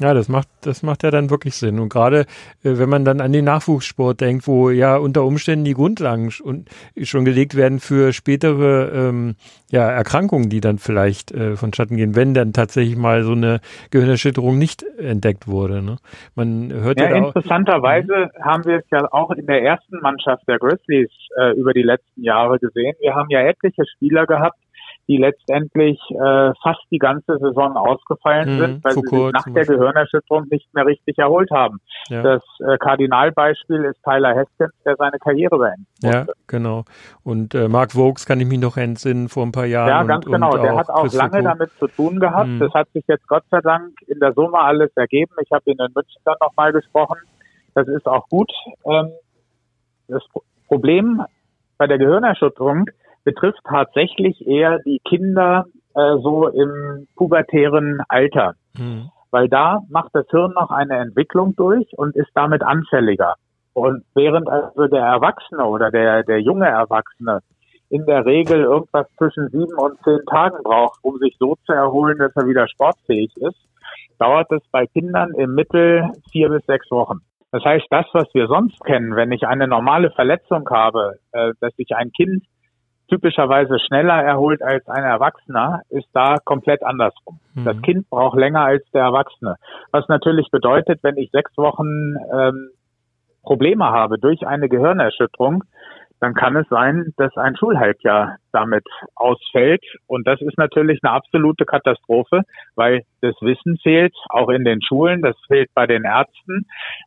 Ja, 0.00 0.14
das 0.14 0.28
macht, 0.28 0.48
das 0.60 0.84
macht 0.84 1.02
ja 1.02 1.10
dann 1.10 1.28
wirklich 1.28 1.56
Sinn. 1.56 1.80
Und 1.80 1.88
gerade 1.88 2.20
äh, 2.62 2.78
wenn 2.78 2.88
man 2.88 3.04
dann 3.04 3.20
an 3.20 3.32
den 3.32 3.44
Nachwuchssport 3.44 4.20
denkt, 4.20 4.46
wo 4.46 4.70
ja 4.70 4.96
unter 4.96 5.24
Umständen 5.24 5.64
die 5.64 5.74
Grundlagen 5.74 6.30
schon, 6.30 6.66
schon 7.02 7.24
gelegt 7.24 7.56
werden 7.56 7.80
für 7.80 8.12
spätere 8.12 8.92
ähm, 8.94 9.34
ja, 9.70 9.90
Erkrankungen, 9.90 10.50
die 10.50 10.60
dann 10.60 10.78
vielleicht 10.78 11.32
äh, 11.32 11.56
vonstatten 11.56 11.96
gehen, 11.96 12.14
wenn 12.14 12.32
dann 12.32 12.52
tatsächlich 12.52 12.96
mal 12.96 13.24
so 13.24 13.32
eine 13.32 13.60
Gehirnerschütterung 13.90 14.56
nicht 14.56 14.84
entdeckt 14.98 15.48
wurde. 15.48 15.82
Ne? 15.82 15.96
Man 16.36 16.72
hört 16.72 17.00
ja, 17.00 17.10
ja 17.10 17.16
interessanterweise 17.16 18.30
mhm. 18.36 18.44
haben 18.44 18.64
wir 18.66 18.76
es 18.76 18.90
ja 18.90 19.12
auch 19.12 19.32
in 19.32 19.46
der 19.46 19.62
ersten 19.62 19.98
Mannschaft 20.00 20.46
der 20.46 20.58
Grizzlies 20.58 21.10
äh, 21.36 21.58
über 21.58 21.72
die 21.72 21.82
letzten 21.82 22.22
Jahre 22.22 22.60
gesehen. 22.60 22.94
Wir 23.00 23.16
haben 23.16 23.30
ja 23.30 23.40
etliche 23.40 23.84
Spieler 23.84 24.26
gehabt, 24.26 24.58
die 25.08 25.16
letztendlich 25.16 25.98
äh, 26.10 26.52
fast 26.62 26.82
die 26.90 26.98
ganze 26.98 27.38
Saison 27.38 27.76
ausgefallen 27.76 28.54
mhm, 28.54 28.58
sind, 28.58 28.84
weil 28.84 28.92
sie 28.92 29.00
sich 29.00 29.32
nach 29.32 29.44
der 29.46 29.64
Gehirnerschütterung 29.64 30.46
nicht 30.50 30.72
mehr 30.74 30.84
richtig 30.84 31.18
erholt 31.18 31.50
haben. 31.50 31.80
Ja. 32.08 32.22
Das 32.22 32.42
äh, 32.60 32.76
Kardinalbeispiel 32.76 33.84
ist 33.84 34.02
Tyler 34.04 34.36
Haskins, 34.36 34.72
der 34.84 34.96
seine 34.96 35.18
Karriere 35.18 35.56
beendet. 35.56 35.86
Ja, 36.02 36.26
genau. 36.46 36.84
Und 37.24 37.54
äh, 37.54 37.68
Mark 37.68 37.96
Vokes 37.96 38.26
kann 38.26 38.38
ich 38.40 38.46
mich 38.46 38.60
noch 38.60 38.76
entsinnen 38.76 39.30
vor 39.30 39.46
ein 39.46 39.52
paar 39.52 39.64
Jahren. 39.64 39.88
Ja, 39.88 40.02
ganz 40.02 40.26
und, 40.26 40.32
genau. 40.32 40.52
Und 40.52 40.62
der 40.62 40.76
hat 40.76 40.90
auch 40.90 41.10
lange 41.12 41.42
damit 41.42 41.70
zu 41.78 41.88
tun 41.88 42.20
gehabt. 42.20 42.48
Mhm. 42.48 42.58
Das 42.58 42.74
hat 42.74 42.88
sich 42.92 43.04
jetzt 43.08 43.26
Gott 43.28 43.44
sei 43.50 43.60
Dank 43.62 43.94
in 44.06 44.20
der 44.20 44.34
Summe 44.34 44.58
alles 44.58 44.90
ergeben. 44.94 45.32
Ich 45.42 45.50
habe 45.50 45.70
ihn 45.70 45.78
in 45.78 45.92
München 45.94 46.20
dann 46.24 46.36
nochmal 46.40 46.72
gesprochen. 46.72 47.18
Das 47.74 47.88
ist 47.88 48.06
auch 48.06 48.28
gut. 48.28 48.50
Ähm, 48.84 49.10
das 50.08 50.22
Problem 50.66 51.22
bei 51.78 51.86
der 51.86 51.96
Gehirnerschütterung 51.96 52.86
betrifft 53.24 53.60
tatsächlich 53.68 54.46
eher 54.46 54.78
die 54.80 55.00
Kinder 55.06 55.66
äh, 55.94 56.16
so 56.22 56.48
im 56.48 57.06
pubertären 57.16 58.00
Alter. 58.08 58.54
Mhm. 58.76 59.10
Weil 59.30 59.48
da 59.48 59.80
macht 59.88 60.10
das 60.14 60.26
Hirn 60.30 60.52
noch 60.52 60.70
eine 60.70 60.96
Entwicklung 60.96 61.54
durch 61.56 61.86
und 61.96 62.16
ist 62.16 62.30
damit 62.34 62.62
anfälliger. 62.62 63.34
Und 63.74 64.04
während 64.14 64.48
also 64.48 64.86
der 64.86 65.02
Erwachsene 65.02 65.64
oder 65.64 65.90
der, 65.90 66.24
der 66.24 66.40
junge 66.40 66.66
Erwachsene 66.66 67.40
in 67.90 68.04
der 68.06 68.24
Regel 68.26 68.62
irgendwas 68.62 69.06
zwischen 69.16 69.48
sieben 69.48 69.74
und 69.78 69.98
zehn 70.02 70.24
Tagen 70.26 70.62
braucht, 70.62 70.98
um 71.02 71.18
sich 71.18 71.36
so 71.38 71.56
zu 71.64 71.72
erholen, 71.72 72.18
dass 72.18 72.34
er 72.36 72.46
wieder 72.46 72.68
sportfähig 72.68 73.34
ist, 73.36 73.58
dauert 74.18 74.50
es 74.52 74.62
bei 74.70 74.86
Kindern 74.86 75.32
im 75.34 75.54
Mittel 75.54 76.10
vier 76.30 76.48
bis 76.48 76.64
sechs 76.66 76.90
Wochen. 76.90 77.20
Das 77.50 77.64
heißt, 77.64 77.86
das, 77.90 78.04
was 78.12 78.26
wir 78.34 78.46
sonst 78.46 78.78
kennen, 78.84 79.16
wenn 79.16 79.32
ich 79.32 79.46
eine 79.46 79.66
normale 79.66 80.10
Verletzung 80.10 80.68
habe, 80.68 81.18
äh, 81.32 81.52
dass 81.60 81.74
sich 81.76 81.94
ein 81.96 82.12
Kind 82.12 82.44
typischerweise 83.08 83.78
schneller 83.80 84.22
erholt 84.22 84.62
als 84.62 84.86
ein 84.88 85.04
Erwachsener, 85.04 85.82
ist 85.88 86.08
da 86.12 86.36
komplett 86.44 86.82
andersrum. 86.82 87.40
Mhm. 87.54 87.64
Das 87.64 87.82
Kind 87.82 88.10
braucht 88.10 88.38
länger 88.38 88.60
als 88.60 88.84
der 88.92 89.02
Erwachsene. 89.02 89.56
Was 89.90 90.08
natürlich 90.08 90.50
bedeutet, 90.50 91.00
wenn 91.02 91.16
ich 91.16 91.30
sechs 91.30 91.56
Wochen 91.56 92.14
ähm, 92.32 92.70
Probleme 93.42 93.86
habe 93.86 94.18
durch 94.18 94.46
eine 94.46 94.68
Gehirnerschütterung, 94.68 95.64
dann 96.20 96.34
kann 96.34 96.56
es 96.56 96.66
sein, 96.68 97.12
dass 97.16 97.36
ein 97.36 97.56
Schulhalbjahr 97.56 98.36
damit 98.52 98.84
ausfällt. 99.14 99.84
Und 100.06 100.26
das 100.26 100.40
ist 100.40 100.58
natürlich 100.58 100.98
eine 101.02 101.12
absolute 101.12 101.64
Katastrophe, 101.64 102.42
weil 102.74 103.02
das 103.20 103.34
Wissen 103.40 103.78
fehlt, 103.82 104.14
auch 104.28 104.48
in 104.48 104.64
den 104.64 104.82
Schulen, 104.82 105.22
das 105.22 105.36
fehlt 105.46 105.70
bei 105.74 105.86
den 105.86 106.04
Ärzten. 106.04 106.66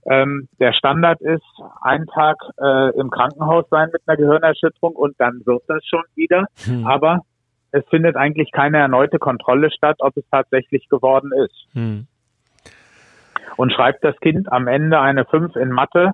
Ähm, 0.09 0.47
der 0.59 0.73
Standard 0.73 1.21
ist, 1.21 1.43
ein 1.81 2.05
Tag 2.07 2.37
äh, 2.61 2.97
im 2.99 3.09
Krankenhaus 3.09 3.65
sein 3.69 3.89
mit 3.91 4.01
einer 4.05 4.17
Gehirnerschütterung 4.17 4.95
und 4.95 5.15
dann 5.19 5.41
wird 5.45 5.63
das 5.67 5.85
schon 5.85 6.03
wieder. 6.15 6.45
Hm. 6.63 6.85
Aber 6.87 7.21
es 7.71 7.83
findet 7.89 8.15
eigentlich 8.15 8.51
keine 8.51 8.77
erneute 8.77 9.19
Kontrolle 9.19 9.71
statt, 9.71 9.97
ob 9.99 10.15
es 10.17 10.23
tatsächlich 10.29 10.87
geworden 10.89 11.31
ist. 11.45 11.67
Hm. 11.73 12.07
Und 13.57 13.73
schreibt 13.73 14.03
das 14.03 14.15
Kind 14.21 14.51
am 14.51 14.67
Ende 14.67 14.99
eine 14.99 15.25
5 15.25 15.55
in 15.55 15.69
Mathe, 15.69 16.11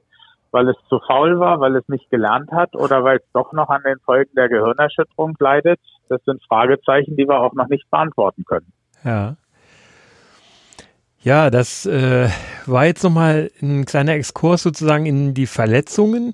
weil 0.52 0.70
es 0.70 0.76
zu 0.90 1.00
faul 1.00 1.40
war, 1.40 1.60
weil 1.60 1.76
es 1.76 1.88
nicht 1.88 2.10
gelernt 2.10 2.52
hat 2.52 2.76
oder 2.76 3.04
weil 3.04 3.18
es 3.18 3.32
doch 3.34 3.54
noch 3.54 3.70
an 3.70 3.82
den 3.86 4.00
Folgen 4.00 4.32
der 4.36 4.50
Gehirnerschütterung 4.50 5.36
leidet? 5.40 5.80
Das 6.10 6.24
sind 6.24 6.44
Fragezeichen, 6.44 7.16
die 7.16 7.28
wir 7.28 7.40
auch 7.40 7.54
noch 7.54 7.68
nicht 7.68 7.90
beantworten 7.90 8.44
können. 8.46 8.72
Ja. 9.04 9.36
Ja, 11.28 11.50
das 11.50 11.86
äh, 11.86 12.30
war 12.68 12.86
jetzt 12.86 13.04
nochmal 13.04 13.52
ein 13.62 13.84
kleiner 13.84 14.14
Exkurs 14.14 14.64
sozusagen 14.64 15.06
in 15.06 15.34
die 15.34 15.46
Verletzungen. 15.46 16.32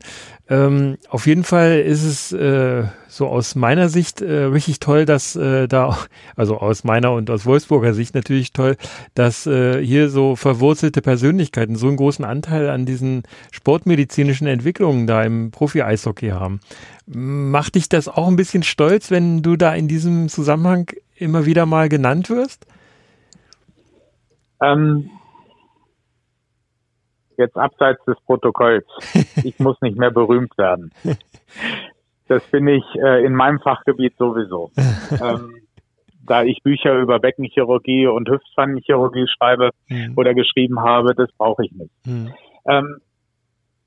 Ähm, 0.47 0.99
auf 1.09 1.25
jeden 1.25 1.43
Fall 1.43 1.79
ist 1.79 2.03
es 2.03 2.31
äh, 2.31 2.83
so 3.07 3.25
aus 3.25 3.55
meiner 3.55 3.89
Sicht 3.89 4.21
äh, 4.21 4.43
richtig 4.43 4.79
toll, 4.79 5.05
dass 5.05 5.35
äh, 5.35 5.67
da, 5.67 5.97
also 6.35 6.59
aus 6.59 6.83
meiner 6.83 7.11
und 7.13 7.31
aus 7.31 7.47
Wolfsburger 7.47 7.95
Sicht 7.95 8.13
natürlich 8.13 8.53
toll, 8.53 8.77
dass 9.15 9.47
äh, 9.47 9.83
hier 9.83 10.09
so 10.09 10.35
verwurzelte 10.35 11.01
Persönlichkeiten 11.01 11.75
so 11.75 11.87
einen 11.87 11.97
großen 11.97 12.23
Anteil 12.23 12.69
an 12.69 12.85
diesen 12.85 13.23
sportmedizinischen 13.49 14.45
Entwicklungen 14.45 15.07
da 15.07 15.23
im 15.23 15.49
Profi-Eishockey 15.49 16.29
haben. 16.29 16.59
Macht 17.07 17.73
dich 17.73 17.89
das 17.89 18.07
auch 18.07 18.27
ein 18.27 18.35
bisschen 18.35 18.61
stolz, 18.61 19.09
wenn 19.09 19.41
du 19.41 19.55
da 19.55 19.73
in 19.73 19.87
diesem 19.87 20.29
Zusammenhang 20.29 20.85
immer 21.15 21.47
wieder 21.47 21.65
mal 21.65 21.89
genannt 21.89 22.29
wirst? 22.29 22.67
Ähm, 24.63 25.09
jetzt 27.37 27.57
abseits 27.57 28.03
des 28.05 28.19
Protokolls. 28.25 28.85
Ich 29.43 29.59
muss 29.59 29.81
nicht 29.81 29.97
mehr 29.97 30.11
berühmt 30.11 30.57
werden. 30.57 30.91
Das 32.27 32.43
bin 32.45 32.67
ich 32.67 32.83
äh, 32.95 33.25
in 33.25 33.35
meinem 33.35 33.59
Fachgebiet 33.59 34.15
sowieso. 34.17 34.71
ähm, 35.21 35.55
da 36.25 36.43
ich 36.43 36.63
Bücher 36.63 36.97
über 36.97 37.19
Beckenchirurgie 37.19 38.07
und 38.07 38.29
Hüftpfannenchirurgie 38.29 39.27
schreibe 39.27 39.71
mhm. 39.89 40.13
oder 40.15 40.33
geschrieben 40.33 40.79
habe, 40.79 41.13
das 41.13 41.29
brauche 41.37 41.65
ich 41.65 41.71
nicht. 41.73 41.91
Mhm. 42.05 42.33
Ähm, 42.65 42.97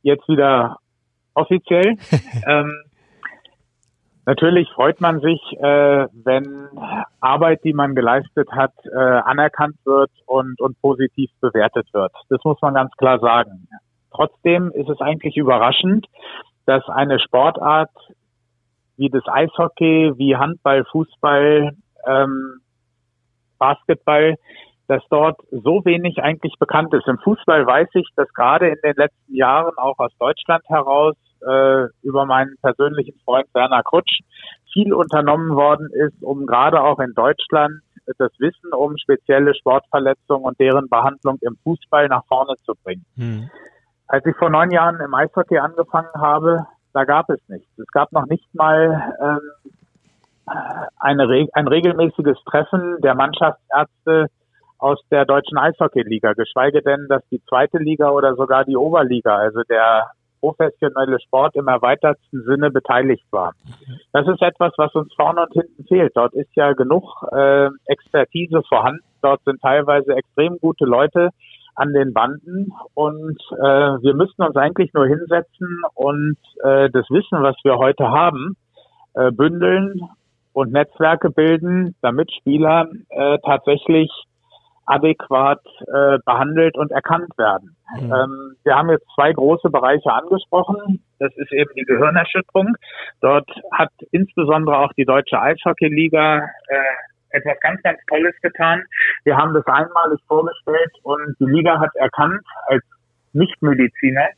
jetzt 0.03 0.29
wieder 0.29 0.79
offiziell. 1.35 1.97
ähm, 2.47 2.83
Natürlich 4.27 4.69
freut 4.73 5.01
man 5.01 5.21
sich, 5.21 5.41
äh, 5.61 6.07
wenn 6.25 6.69
Arbeit, 7.21 7.63
die 7.63 7.73
man 7.73 7.95
geleistet 7.95 8.51
hat, 8.51 8.73
äh, 8.85 8.99
anerkannt 8.99 9.77
wird 9.85 10.11
und, 10.27 10.61
und 10.61 10.81
positiv 10.81 11.31
bewertet 11.41 11.87
wird. 11.93 12.13
Das 12.29 12.43
muss 12.45 12.61
man 12.61 12.75
ganz 12.75 12.91
klar 12.97 13.21
sagen. 13.21 13.69
Trotzdem 14.11 14.73
ist 14.73 14.89
es 14.89 15.01
eigentlich 15.01 15.37
überraschend, 15.37 16.07
dass 16.67 16.85
eine 16.89 17.21
Sportart 17.21 17.91
wie 18.97 19.11
das 19.11 19.23
Eishockey, 19.29 20.13
wie 20.17 20.37
Handball, 20.37 20.85
Fußball, 20.91 21.77
ähm, 22.07 22.61
Basketball, 23.59 24.35
dass 24.89 25.03
dort 25.09 25.39
so 25.51 25.85
wenig 25.85 26.21
eigentlich 26.21 26.55
bekannt 26.59 26.93
ist. 26.95 27.07
Im 27.07 27.19
Fußball 27.19 27.65
weiß 27.65 27.89
ich, 27.95 28.09
dass 28.17 28.33
gerade 28.33 28.69
in 28.69 28.79
den 28.83 28.95
letzten 28.97 29.35
Jahren 29.35 29.77
auch 29.77 29.99
aus 29.99 30.13
Deutschland 30.19 30.65
heraus 30.69 31.15
äh, 31.43 31.87
über 32.03 32.27
meinen 32.27 32.57
persönlichen 32.63 33.19
Freund 33.25 33.47
Werner 33.55 33.83
Krutsch 33.83 34.21
viel 34.73 34.93
unternommen 34.93 35.55
worden 35.55 35.91
ist, 35.93 36.23
um 36.23 36.47
gerade 36.47 36.83
auch 36.83 36.99
in 36.99 37.15
Deutschland 37.15 37.81
das 38.19 38.31
Wissen 38.39 38.73
um 38.73 38.97
spezielle 38.99 39.55
Sportverletzungen 39.55 40.45
und 40.45 40.61
deren 40.61 40.89
Behandlung 40.89 41.39
im 41.41 41.57
Fußball 41.65 42.09
nach 42.09 42.25
vorne 42.27 42.55
zu 42.65 42.75
bringen. 42.83 43.05
Mhm. 43.17 43.51
Als 44.07 44.25
ich 44.27 44.37
vor 44.37 44.51
neun 44.51 44.71
Jahren 44.71 45.01
im 45.01 45.13
Eishockey 45.15 45.59
angefangen 45.59 46.15
habe, 46.15 46.67
da 46.93 47.05
gab 47.05 47.29
es 47.31 47.41
nichts. 47.49 47.69
Es 47.79 47.89
gab 47.89 48.13
noch 48.13 48.27
nicht 48.27 48.55
mal 48.55 49.13
ähm, 49.21 49.73
eine, 50.99 51.49
ein 51.53 51.69
regelmäßiges 51.69 52.39
Treffen 52.45 53.01
der 53.01 53.15
Mannschaftsärzte 53.15 54.29
aus 54.79 55.01
der 55.11 55.25
deutschen 55.25 55.59
Eishockeyliga, 55.59 56.35
geschweige 56.35 56.83
denn, 56.83 57.07
dass 57.09 57.23
die 57.31 57.43
zweite 57.49 57.79
Liga 57.79 58.11
oder 58.11 58.35
sogar 58.35 58.65
die 58.65 58.77
Oberliga, 58.77 59.37
also 59.37 59.63
der 59.63 60.11
professionelle 60.41 61.19
Sport 61.21 61.57
im 61.57 61.69
erweiterten 61.69 62.43
Sinne 62.45 62.71
beteiligt 62.71 63.27
war. 63.31 63.53
Das 64.13 64.27
ist 64.27 64.43
etwas, 64.43 64.73
was 64.77 64.95
uns 64.95 65.13
vorne 65.15 65.43
und 65.43 65.53
hinten 65.53 65.85
fehlt. 65.87 66.13
Dort 66.15 66.35
ist 66.35 66.51
ja 66.55 66.73
genug 66.73 67.05
äh, 67.33 67.69
Expertise 67.87 68.63
vorhanden. 68.69 69.03
Dort 69.23 69.43
sind 69.45 69.61
teilweise 69.61 70.15
extrem 70.15 70.59
gute 70.59 70.85
Leute 70.85 71.31
an 71.75 71.93
den 71.93 72.15
Banden 72.15 72.73
und 72.95 73.39
äh, 73.53 74.03
wir 74.03 74.15
müssten 74.15 74.43
uns 74.43 74.57
eigentlich 74.57 74.93
nur 74.95 75.07
hinsetzen 75.07 75.83
und 75.95 76.39
äh, 76.63 76.89
das 76.91 77.05
Wissen, 77.11 77.43
was 77.43 77.57
wir 77.65 77.77
heute 77.77 78.09
haben, 78.09 78.57
äh, 79.15 79.31
bündeln 79.31 80.01
und 80.55 80.73
Netzwerke 80.73 81.31
bilden, 81.31 81.95
damit 82.01 82.33
Spieler 82.33 82.89
äh, 83.11 83.39
tatsächlich 83.45 84.11
adäquat 84.87 85.61
äh, 85.81 86.19
behandelt 86.25 86.77
und 86.77 86.93
erkannt 86.93 87.37
werden. 87.37 87.77
Mhm. 88.01 88.13
Ähm, 88.13 88.57
wir 88.65 88.77
haben 88.77 88.91
jetzt 88.91 89.07
zwei 89.15 89.33
große 89.33 89.69
Bereiche 89.71 90.13
angesprochen. 90.13 91.03
Das 91.19 91.33
ist 91.37 91.53
eben 91.53 91.71
die 91.77 91.85
Gehirnerschütterung. 91.85 92.77
Dort 93.21 93.51
hat 93.73 93.91
insbesondere 94.13 94.79
auch 94.79 94.93
die 94.95 95.05
Deutsche 95.05 95.41
Eishockeyliga 95.41 96.49
äh, 96.69 96.79
etwas 97.31 97.59
ganz, 97.61 97.83
ganz 97.83 97.99
Tolles 98.09 98.35
getan. 98.43 98.85
Wir 99.25 99.37
haben 99.37 99.53
das 99.55 99.67
einmalig 99.67 100.21
vorgestellt 100.27 100.93
und 101.03 101.37
die 101.41 101.47
Liga 101.47 101.79
hat 101.81 101.95
erkannt 101.97 102.43
als 102.67 102.83
Nichtmediziner, 103.33 104.29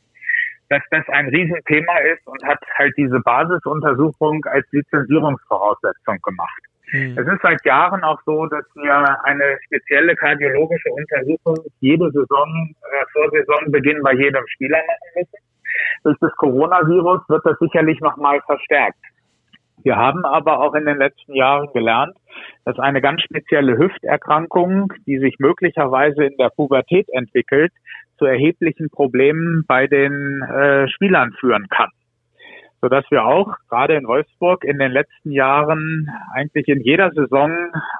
dass 0.69 0.81
das 0.91 1.07
ein 1.09 1.29
Riesenthema 1.29 1.97
ist 2.13 2.25
und 2.27 2.43
hat 2.43 2.59
halt 2.77 2.93
diese 2.97 3.19
Basisuntersuchung 3.19 4.43
als 4.45 4.65
Lizenzierungsvoraussetzung 4.71 6.17
gemacht. 6.21 6.61
Mhm. 6.91 7.17
Es 7.17 7.27
ist 7.27 7.41
seit 7.41 7.63
Jahren 7.65 8.03
auch 8.03 8.19
so, 8.25 8.45
dass 8.47 8.65
wir 8.75 9.23
eine 9.25 9.57
spezielle 9.65 10.15
kardiologische 10.15 10.89
Untersuchung 10.91 11.57
jede 11.81 12.09
Saison 12.11 12.75
äh, 12.81 13.05
vor 13.13 13.29
Saisonbeginn 13.31 14.01
bei 14.01 14.13
jedem 14.13 14.45
Spieler 14.47 14.77
machen 14.77 15.09
müssen. 15.15 15.45
Durch 16.03 16.17
das 16.19 16.31
Coronavirus 16.37 17.21
wird 17.27 17.45
das 17.45 17.59
sicherlich 17.59 17.99
nochmal 18.01 18.41
verstärkt. 18.41 18.97
Wir 19.83 19.95
haben 19.95 20.25
aber 20.25 20.59
auch 20.59 20.73
in 20.73 20.85
den 20.85 20.97
letzten 20.97 21.35
Jahren 21.35 21.71
gelernt, 21.73 22.15
dass 22.65 22.77
eine 22.79 23.01
ganz 23.01 23.21
spezielle 23.21 23.77
Hüfterkrankung, 23.77 24.91
die 25.05 25.19
sich 25.19 25.35
möglicherweise 25.39 26.25
in 26.25 26.37
der 26.37 26.49
Pubertät 26.49 27.07
entwickelt, 27.09 27.71
zu 28.17 28.25
erheblichen 28.25 28.89
Problemen 28.89 29.63
bei 29.67 29.87
den 29.87 30.41
äh, 30.41 30.89
Spielern 30.89 31.31
führen 31.39 31.67
kann 31.69 31.89
sodass 32.81 33.05
wir 33.09 33.25
auch 33.25 33.55
gerade 33.69 33.95
in 33.95 34.07
Wolfsburg 34.07 34.63
in 34.63 34.79
den 34.79 34.91
letzten 34.91 35.31
Jahren 35.31 36.09
eigentlich 36.33 36.67
in 36.67 36.81
jeder 36.81 37.11
Saison 37.11 37.51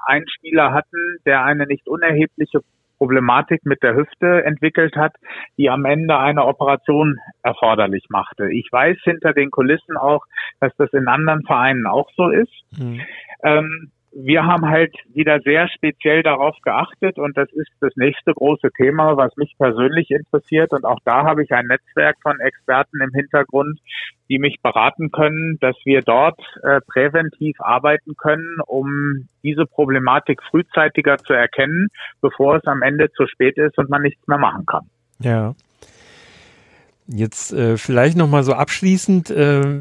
einen 0.04 0.28
Spieler 0.28 0.72
hatten, 0.72 1.18
der 1.26 1.44
eine 1.44 1.66
nicht 1.66 1.88
unerhebliche 1.88 2.60
Problematik 2.98 3.64
mit 3.64 3.82
der 3.82 3.96
Hüfte 3.96 4.44
entwickelt 4.44 4.94
hat, 4.94 5.14
die 5.56 5.70
am 5.70 5.86
Ende 5.86 6.18
eine 6.18 6.44
Operation 6.44 7.18
erforderlich 7.42 8.04
machte. 8.10 8.52
Ich 8.52 8.68
weiß 8.70 8.98
hinter 9.04 9.32
den 9.32 9.50
Kulissen 9.50 9.96
auch, 9.96 10.20
dass 10.60 10.72
das 10.76 10.92
in 10.92 11.08
anderen 11.08 11.42
Vereinen 11.44 11.86
auch 11.86 12.10
so 12.14 12.28
ist. 12.28 12.52
Mhm. 12.78 13.00
Ähm, 13.42 13.90
wir 14.12 14.44
haben 14.44 14.68
halt 14.68 14.94
wieder 15.14 15.40
sehr 15.40 15.68
speziell 15.68 16.22
darauf 16.22 16.56
geachtet 16.62 17.18
und 17.18 17.36
das 17.36 17.50
ist 17.52 17.70
das 17.80 17.92
nächste 17.96 18.32
große 18.34 18.70
Thema, 18.76 19.16
was 19.16 19.36
mich 19.36 19.54
persönlich 19.56 20.10
interessiert 20.10 20.72
und 20.72 20.84
auch 20.84 20.98
da 21.04 21.24
habe 21.24 21.44
ich 21.44 21.52
ein 21.52 21.66
Netzwerk 21.66 22.16
von 22.22 22.40
Experten 22.40 23.00
im 23.00 23.12
Hintergrund, 23.12 23.78
die 24.28 24.38
mich 24.38 24.56
beraten 24.62 25.10
können, 25.10 25.58
dass 25.60 25.76
wir 25.84 26.02
dort 26.02 26.40
äh, 26.62 26.80
präventiv 26.86 27.60
arbeiten 27.60 28.16
können, 28.16 28.58
um 28.66 29.28
diese 29.44 29.66
Problematik 29.66 30.42
frühzeitiger 30.42 31.18
zu 31.18 31.32
erkennen, 31.32 31.88
bevor 32.20 32.56
es 32.56 32.64
am 32.66 32.82
Ende 32.82 33.10
zu 33.12 33.26
spät 33.26 33.58
ist 33.58 33.78
und 33.78 33.90
man 33.90 34.02
nichts 34.02 34.26
mehr 34.26 34.38
machen 34.38 34.66
kann. 34.66 34.90
Ja. 35.20 35.54
Jetzt 37.06 37.52
äh, 37.52 37.76
vielleicht 37.76 38.16
noch 38.16 38.28
mal 38.28 38.44
so 38.44 38.54
abschließend, 38.54 39.30
äh, 39.30 39.80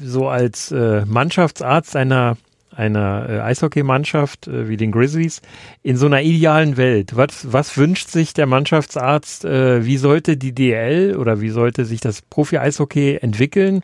so 0.00 0.28
als 0.28 0.72
äh, 0.72 1.04
Mannschaftsarzt 1.04 1.94
einer 1.94 2.36
einer 2.70 3.26
äh, 3.28 3.40
Eishockeymannschaft 3.40 4.48
äh, 4.48 4.68
wie 4.68 4.76
den 4.76 4.92
Grizzlies 4.92 5.42
in 5.82 5.96
so 5.96 6.06
einer 6.06 6.22
idealen 6.22 6.76
Welt? 6.76 7.16
Was, 7.16 7.52
was 7.52 7.76
wünscht 7.76 8.08
sich 8.08 8.32
der 8.34 8.46
Mannschaftsarzt? 8.46 9.44
Äh, 9.44 9.84
wie 9.84 9.96
sollte 9.96 10.36
die 10.36 10.54
DL 10.54 11.16
oder 11.16 11.40
wie 11.40 11.50
sollte 11.50 11.84
sich 11.84 12.00
das 12.00 12.22
Profi-Eishockey 12.22 13.18
entwickeln, 13.20 13.82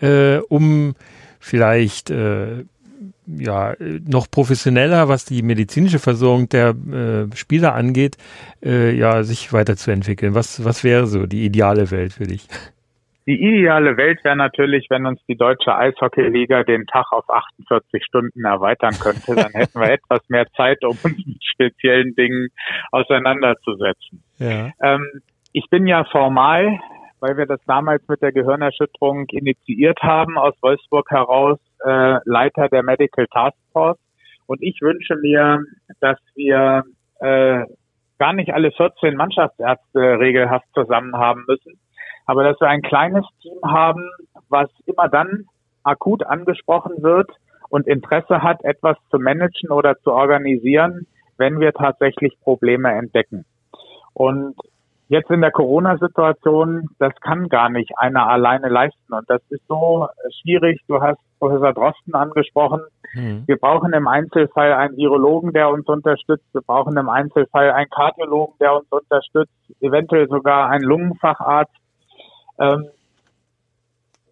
äh, 0.00 0.38
um 0.48 0.94
vielleicht 1.38 2.10
äh, 2.10 2.64
ja 3.26 3.74
noch 4.06 4.30
professioneller, 4.30 5.08
was 5.08 5.24
die 5.24 5.42
medizinische 5.42 5.98
Versorgung 5.98 6.48
der 6.48 6.70
äh, 6.70 7.36
Spieler 7.36 7.74
angeht, 7.74 8.16
ja 8.62 9.22
sich 9.22 9.52
weiterzuentwickeln? 9.52 10.34
Was, 10.34 10.64
was 10.64 10.82
wäre 10.82 11.06
so 11.06 11.26
die 11.26 11.44
ideale 11.44 11.90
Welt 11.90 12.14
für 12.14 12.26
dich? 12.26 12.48
Die 13.26 13.42
ideale 13.42 13.96
Welt 13.96 14.22
wäre 14.22 14.36
natürlich, 14.36 14.86
wenn 14.88 15.04
uns 15.04 15.20
die 15.26 15.36
deutsche 15.36 15.74
Eishockeyliga 15.74 16.62
den 16.62 16.86
Tag 16.86 17.10
auf 17.10 17.28
48 17.28 18.04
Stunden 18.04 18.44
erweitern 18.44 18.94
könnte. 19.00 19.34
Dann 19.34 19.50
hätten 19.52 19.80
wir 19.80 19.90
etwas 19.90 20.20
mehr 20.28 20.46
Zeit, 20.56 20.84
um 20.84 20.90
uns 20.90 21.26
mit 21.26 21.42
speziellen 21.44 22.14
Dingen 22.14 22.48
auseinanderzusetzen. 22.92 24.22
Ja. 24.38 24.70
Ähm, 24.80 25.04
ich 25.52 25.64
bin 25.70 25.88
ja 25.88 26.04
formal, 26.04 26.78
weil 27.18 27.36
wir 27.36 27.46
das 27.46 27.60
damals 27.66 28.06
mit 28.06 28.22
der 28.22 28.30
Gehirnerschütterung 28.30 29.26
initiiert 29.30 30.00
haben, 30.02 30.38
aus 30.38 30.54
Wolfsburg 30.60 31.10
heraus 31.10 31.58
äh, 31.84 32.18
Leiter 32.24 32.68
der 32.68 32.84
Medical 32.84 33.26
Task 33.32 33.56
Force. 33.72 33.98
Und 34.46 34.62
ich 34.62 34.80
wünsche 34.80 35.16
mir, 35.16 35.64
dass 36.00 36.18
wir 36.36 36.84
äh, 37.20 37.64
gar 38.18 38.32
nicht 38.32 38.52
alle 38.52 38.70
14 38.70 39.16
Mannschaftsärzte 39.16 39.98
regelhaft 40.20 40.66
zusammen 40.74 41.16
haben 41.16 41.44
müssen, 41.48 41.78
aber 42.26 42.44
dass 42.44 42.60
wir 42.60 42.68
ein 42.68 42.82
kleines 42.82 43.24
Team 43.40 43.58
haben, 43.64 44.10
was 44.48 44.68
immer 44.84 45.08
dann 45.08 45.46
akut 45.82 46.26
angesprochen 46.26 47.02
wird 47.02 47.30
und 47.68 47.86
Interesse 47.86 48.42
hat, 48.42 48.64
etwas 48.64 48.96
zu 49.10 49.18
managen 49.18 49.70
oder 49.70 49.96
zu 50.00 50.12
organisieren, 50.12 51.06
wenn 51.38 51.60
wir 51.60 51.72
tatsächlich 51.72 52.38
Probleme 52.40 52.92
entdecken. 52.92 53.44
Und 54.12 54.56
jetzt 55.08 55.30
in 55.30 55.40
der 55.40 55.50
Corona-Situation, 55.50 56.88
das 56.98 57.12
kann 57.20 57.48
gar 57.48 57.68
nicht 57.68 57.92
einer 57.98 58.28
alleine 58.28 58.68
leisten. 58.68 59.12
Und 59.12 59.28
das 59.28 59.42
ist 59.50 59.62
so 59.68 60.08
schwierig. 60.40 60.80
Du 60.88 61.00
hast 61.00 61.18
Professor 61.38 61.72
Drosten 61.72 62.14
angesprochen. 62.14 62.80
Mhm. 63.14 63.44
Wir 63.46 63.56
brauchen 63.56 63.92
im 63.92 64.08
Einzelfall 64.08 64.72
einen 64.72 64.96
Virologen, 64.96 65.52
der 65.52 65.68
uns 65.68 65.86
unterstützt. 65.86 66.46
Wir 66.52 66.62
brauchen 66.62 66.96
im 66.96 67.08
Einzelfall 67.08 67.70
einen 67.72 67.90
Kardiologen, 67.90 68.56
der 68.60 68.74
uns 68.74 68.86
unterstützt. 68.90 69.52
Eventuell 69.80 70.28
sogar 70.28 70.70
einen 70.70 70.84
Lungenfacharzt. 70.84 71.74
Ähm, 72.58 72.88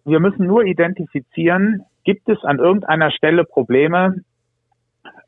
wir 0.03 0.19
müssen 0.19 0.45
nur 0.45 0.63
identifizieren, 0.63 1.83
gibt 2.03 2.29
es 2.29 2.43
an 2.43 2.59
irgendeiner 2.59 3.11
Stelle 3.11 3.43
Probleme, 3.43 4.21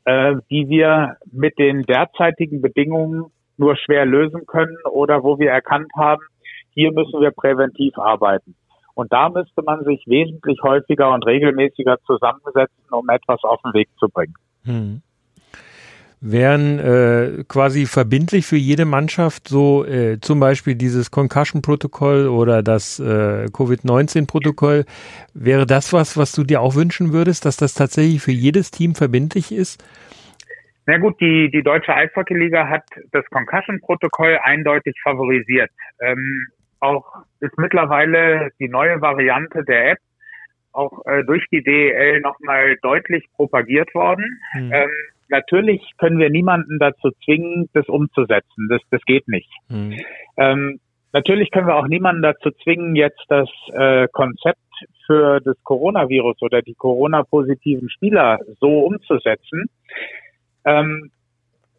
äh, 0.04 0.36
die 0.50 0.68
wir 0.68 1.16
mit 1.32 1.58
den 1.58 1.82
derzeitigen 1.82 2.62
Bedingungen 2.62 3.26
nur 3.56 3.76
schwer 3.76 4.06
lösen 4.06 4.46
können 4.46 4.76
oder 4.90 5.24
wo 5.24 5.38
wir 5.38 5.50
erkannt 5.50 5.90
haben, 5.96 6.22
hier 6.70 6.92
müssen 6.92 7.20
wir 7.20 7.32
präventiv 7.32 7.98
arbeiten. 7.98 8.54
Und 8.94 9.12
da 9.12 9.28
müsste 9.28 9.62
man 9.62 9.84
sich 9.84 10.04
wesentlich 10.06 10.60
häufiger 10.62 11.12
und 11.12 11.26
regelmäßiger 11.26 11.98
zusammensetzen, 12.06 12.84
um 12.90 13.08
etwas 13.08 13.42
auf 13.42 13.60
den 13.62 13.74
Weg 13.74 13.88
zu 13.98 14.08
bringen. 14.08 14.34
Hm 14.64 15.02
wären 16.20 16.78
äh, 16.78 17.44
quasi 17.48 17.86
verbindlich 17.86 18.46
für 18.46 18.56
jede 18.56 18.84
Mannschaft 18.84 19.48
so 19.48 19.84
äh, 19.84 20.18
zum 20.20 20.40
Beispiel 20.40 20.74
dieses 20.74 21.10
Concussion-Protokoll 21.10 22.26
oder 22.26 22.62
das 22.62 22.98
äh, 22.98 23.46
Covid-19-Protokoll. 23.52 24.84
Wäre 25.34 25.66
das 25.66 25.92
was, 25.92 26.16
was 26.16 26.32
du 26.32 26.44
dir 26.44 26.60
auch 26.60 26.74
wünschen 26.74 27.12
würdest, 27.12 27.44
dass 27.44 27.56
das 27.56 27.74
tatsächlich 27.74 28.20
für 28.20 28.32
jedes 28.32 28.70
Team 28.70 28.94
verbindlich 28.94 29.52
ist? 29.52 29.82
Na 30.86 30.96
gut, 30.98 31.20
die, 31.20 31.50
die 31.50 31.62
deutsche 31.62 31.94
Eishockeyliga 31.94 32.66
hat 32.68 32.84
das 33.12 33.24
Concussion-Protokoll 33.26 34.38
eindeutig 34.42 34.96
favorisiert. 35.02 35.70
Ähm, 36.00 36.46
auch 36.80 37.04
ist 37.40 37.56
mittlerweile 37.58 38.50
die 38.58 38.68
neue 38.68 39.00
Variante 39.00 39.64
der 39.64 39.92
App 39.92 39.98
auch 40.72 41.04
äh, 41.06 41.24
durch 41.24 41.44
die 41.50 41.62
DEL 41.62 42.20
nochmal 42.20 42.76
deutlich 42.82 43.24
propagiert 43.34 43.94
worden. 43.94 44.40
Hm. 44.52 44.72
Ähm, 44.72 44.90
natürlich 45.28 45.82
können 45.98 46.18
wir 46.18 46.30
niemanden 46.30 46.78
dazu 46.78 47.10
zwingen, 47.24 47.68
das 47.72 47.88
umzusetzen. 47.88 48.68
Das, 48.68 48.80
das 48.90 49.02
geht 49.04 49.28
nicht. 49.28 49.50
Mhm. 49.68 49.98
Ähm, 50.36 50.80
natürlich 51.12 51.50
können 51.50 51.66
wir 51.66 51.76
auch 51.76 51.88
niemanden 51.88 52.22
dazu 52.22 52.50
zwingen, 52.62 52.96
jetzt 52.96 53.24
das 53.28 53.48
äh, 53.72 54.08
Konzept 54.12 54.58
für 55.06 55.40
das 55.40 55.56
Coronavirus 55.64 56.42
oder 56.42 56.62
die 56.62 56.74
Corona-positiven 56.74 57.90
Spieler 57.90 58.38
so 58.60 58.80
umzusetzen. 58.80 59.64
Ähm, 60.64 61.10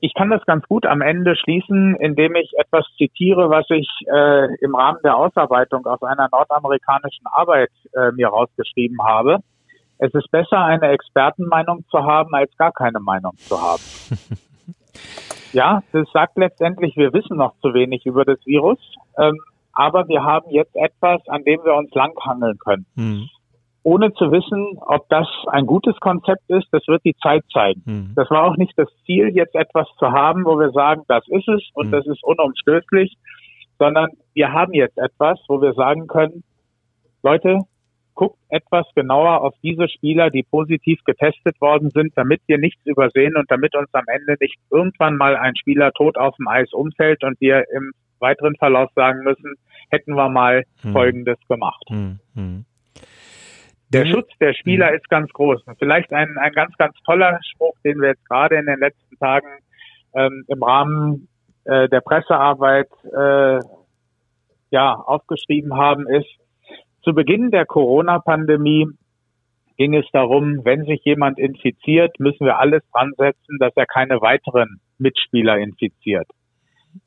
ich 0.02 0.14
kann 0.14 0.30
das 0.30 0.46
ganz 0.46 0.66
gut 0.68 0.86
am 0.86 1.02
Ende 1.02 1.36
schließen, 1.36 1.96
indem 1.98 2.36
ich 2.36 2.52
etwas 2.58 2.86
zitiere, 2.98 3.50
was 3.50 3.66
ich 3.70 3.88
äh, 4.08 4.56
im 4.64 4.74
Rahmen 4.74 5.00
der 5.04 5.18
Ausarbeitung 5.18 5.86
aus 5.86 6.02
einer 6.02 6.30
nordamerikanischen 6.32 7.26
Arbeit 7.32 7.72
äh, 7.94 8.12
mir 8.14 8.30
rausgeschrieben 8.30 8.98
habe. 9.04 9.40
Es 10.00 10.14
ist 10.14 10.32
besser, 10.32 10.64
eine 10.64 10.88
Expertenmeinung 10.88 11.86
zu 11.92 12.00
haben, 12.00 12.34
als 12.34 12.56
gar 12.58 12.72
keine 12.72 13.00
Meinung 13.00 13.34
zu 13.38 13.62
haben. 13.62 13.84
ja, 15.54 15.84
das 15.92 16.10
sagt 16.12 16.38
letztendlich, 16.38 16.96
wir 16.96 17.14
wissen 17.14 17.38
noch 17.38 17.54
zu 17.62 17.74
wenig 17.74 18.06
über 18.06 18.26
das 18.26 18.40
Virus, 18.46 18.80
ähm, 19.18 19.38
aber 19.74 20.08
wir 20.08 20.24
haben 20.24 20.50
jetzt 20.50 20.76
etwas, 20.76 21.22
an 21.28 21.44
dem 21.44 21.64
wir 21.64 21.76
uns 21.76 21.94
langhangeln 21.94 22.58
können. 22.58 22.86
Mhm 22.96 23.30
ohne 23.84 24.14
zu 24.14 24.32
wissen, 24.32 24.78
ob 24.82 25.08
das 25.10 25.28
ein 25.48 25.66
gutes 25.66 25.96
Konzept 26.00 26.50
ist, 26.50 26.68
das 26.72 26.88
wird 26.88 27.04
die 27.06 27.16
Zeit 27.16 27.44
zeigen. 27.52 27.82
Mhm. 27.86 28.12
Das 28.16 28.30
war 28.30 28.44
auch 28.44 28.58
nicht 28.58 28.74
das 28.78 28.90
Ziel, 29.06 29.30
jetzt 29.36 29.56
etwas 29.56 29.88
zu 29.98 30.12
haben, 30.12 30.46
wo 30.46 30.60
wir 30.60 30.72
sagen, 30.72 31.04
das 31.08 31.24
ist 31.28 31.48
es 31.48 31.64
und 31.74 31.88
mhm. 31.88 31.92
das 31.92 32.06
ist 32.06 32.24
unumstößlich, 32.24 33.18
sondern 33.78 34.10
wir 34.34 34.52
haben 34.52 34.74
jetzt 34.74 34.98
etwas, 34.98 35.40
wo 35.48 35.62
wir 35.62 35.74
sagen 35.74 36.08
können, 36.08 36.44
Leute, 37.24 37.60
guckt 38.20 38.38
etwas 38.50 38.86
genauer 38.96 39.40
auf 39.40 39.56
diese 39.64 39.88
Spieler, 39.88 40.30
die 40.30 40.44
positiv 40.44 41.00
getestet 41.06 41.62
worden 41.62 41.90
sind, 41.90 42.12
damit 42.18 42.42
wir 42.48 42.58
nichts 42.58 42.86
übersehen 42.86 43.38
und 43.38 43.50
damit 43.50 43.74
uns 43.78 43.88
am 43.94 44.04
Ende 44.08 44.36
nicht 44.42 44.58
irgendwann 44.70 45.16
mal 45.16 45.38
ein 45.38 45.56
Spieler 45.56 45.94
tot 45.94 46.18
auf 46.18 46.36
dem 46.36 46.50
Eis 46.50 46.74
umfällt 46.74 47.24
und 47.24 47.40
wir 47.40 47.64
im 47.74 47.94
weiteren 48.20 48.58
Verlauf 48.58 48.92
sagen 48.94 49.24
müssen, 49.24 49.56
hätten 49.90 50.16
wir 50.16 50.28
mal 50.28 50.66
hm. 50.82 50.92
Folgendes 50.92 51.38
gemacht. 51.48 51.82
Hm. 51.88 52.20
Hm. 52.36 52.66
Der. 53.94 54.06
Schutz 54.06 54.28
der 54.42 54.54
Spieler 54.54 54.92
mhm. 54.92 54.98
ist 54.98 55.10
ganz 55.10 55.32
groß. 55.32 55.64
Und 55.64 55.80
vielleicht 55.80 56.12
ein, 56.12 56.38
ein 56.38 56.52
ganz, 56.52 56.76
ganz 56.76 56.96
toller 57.06 57.40
Spruch, 57.42 57.74
den 57.86 58.02
wir 58.02 58.10
jetzt 58.10 58.28
gerade 58.28 58.58
in 58.58 58.66
den 58.66 58.80
letzten 58.80 59.18
Tagen 59.18 59.48
ähm, 60.14 60.44
im 60.50 60.62
Rahmen 60.62 61.30
äh, 61.64 61.88
der 61.88 62.02
Pressearbeit 62.02 62.90
äh, 63.06 63.60
ja 64.72 64.94
aufgeschrieben 64.94 65.78
haben, 65.78 66.06
ist, 66.10 66.28
zu 67.10 67.16
Beginn 67.16 67.50
der 67.50 67.66
Corona-Pandemie 67.66 68.88
ging 69.78 69.96
es 69.96 70.06
darum, 70.14 70.64
wenn 70.64 70.86
sich 70.86 71.02
jemand 71.06 71.40
infiziert, 71.40 72.20
müssen 72.20 72.46
wir 72.46 72.60
alles 72.60 72.84
dran 72.94 73.14
setzen, 73.18 73.58
dass 73.60 73.72
er 73.76 73.88
keine 73.88 74.22
weiteren 74.22 74.80
Mitspieler 75.00 75.58
infiziert. 75.58 76.28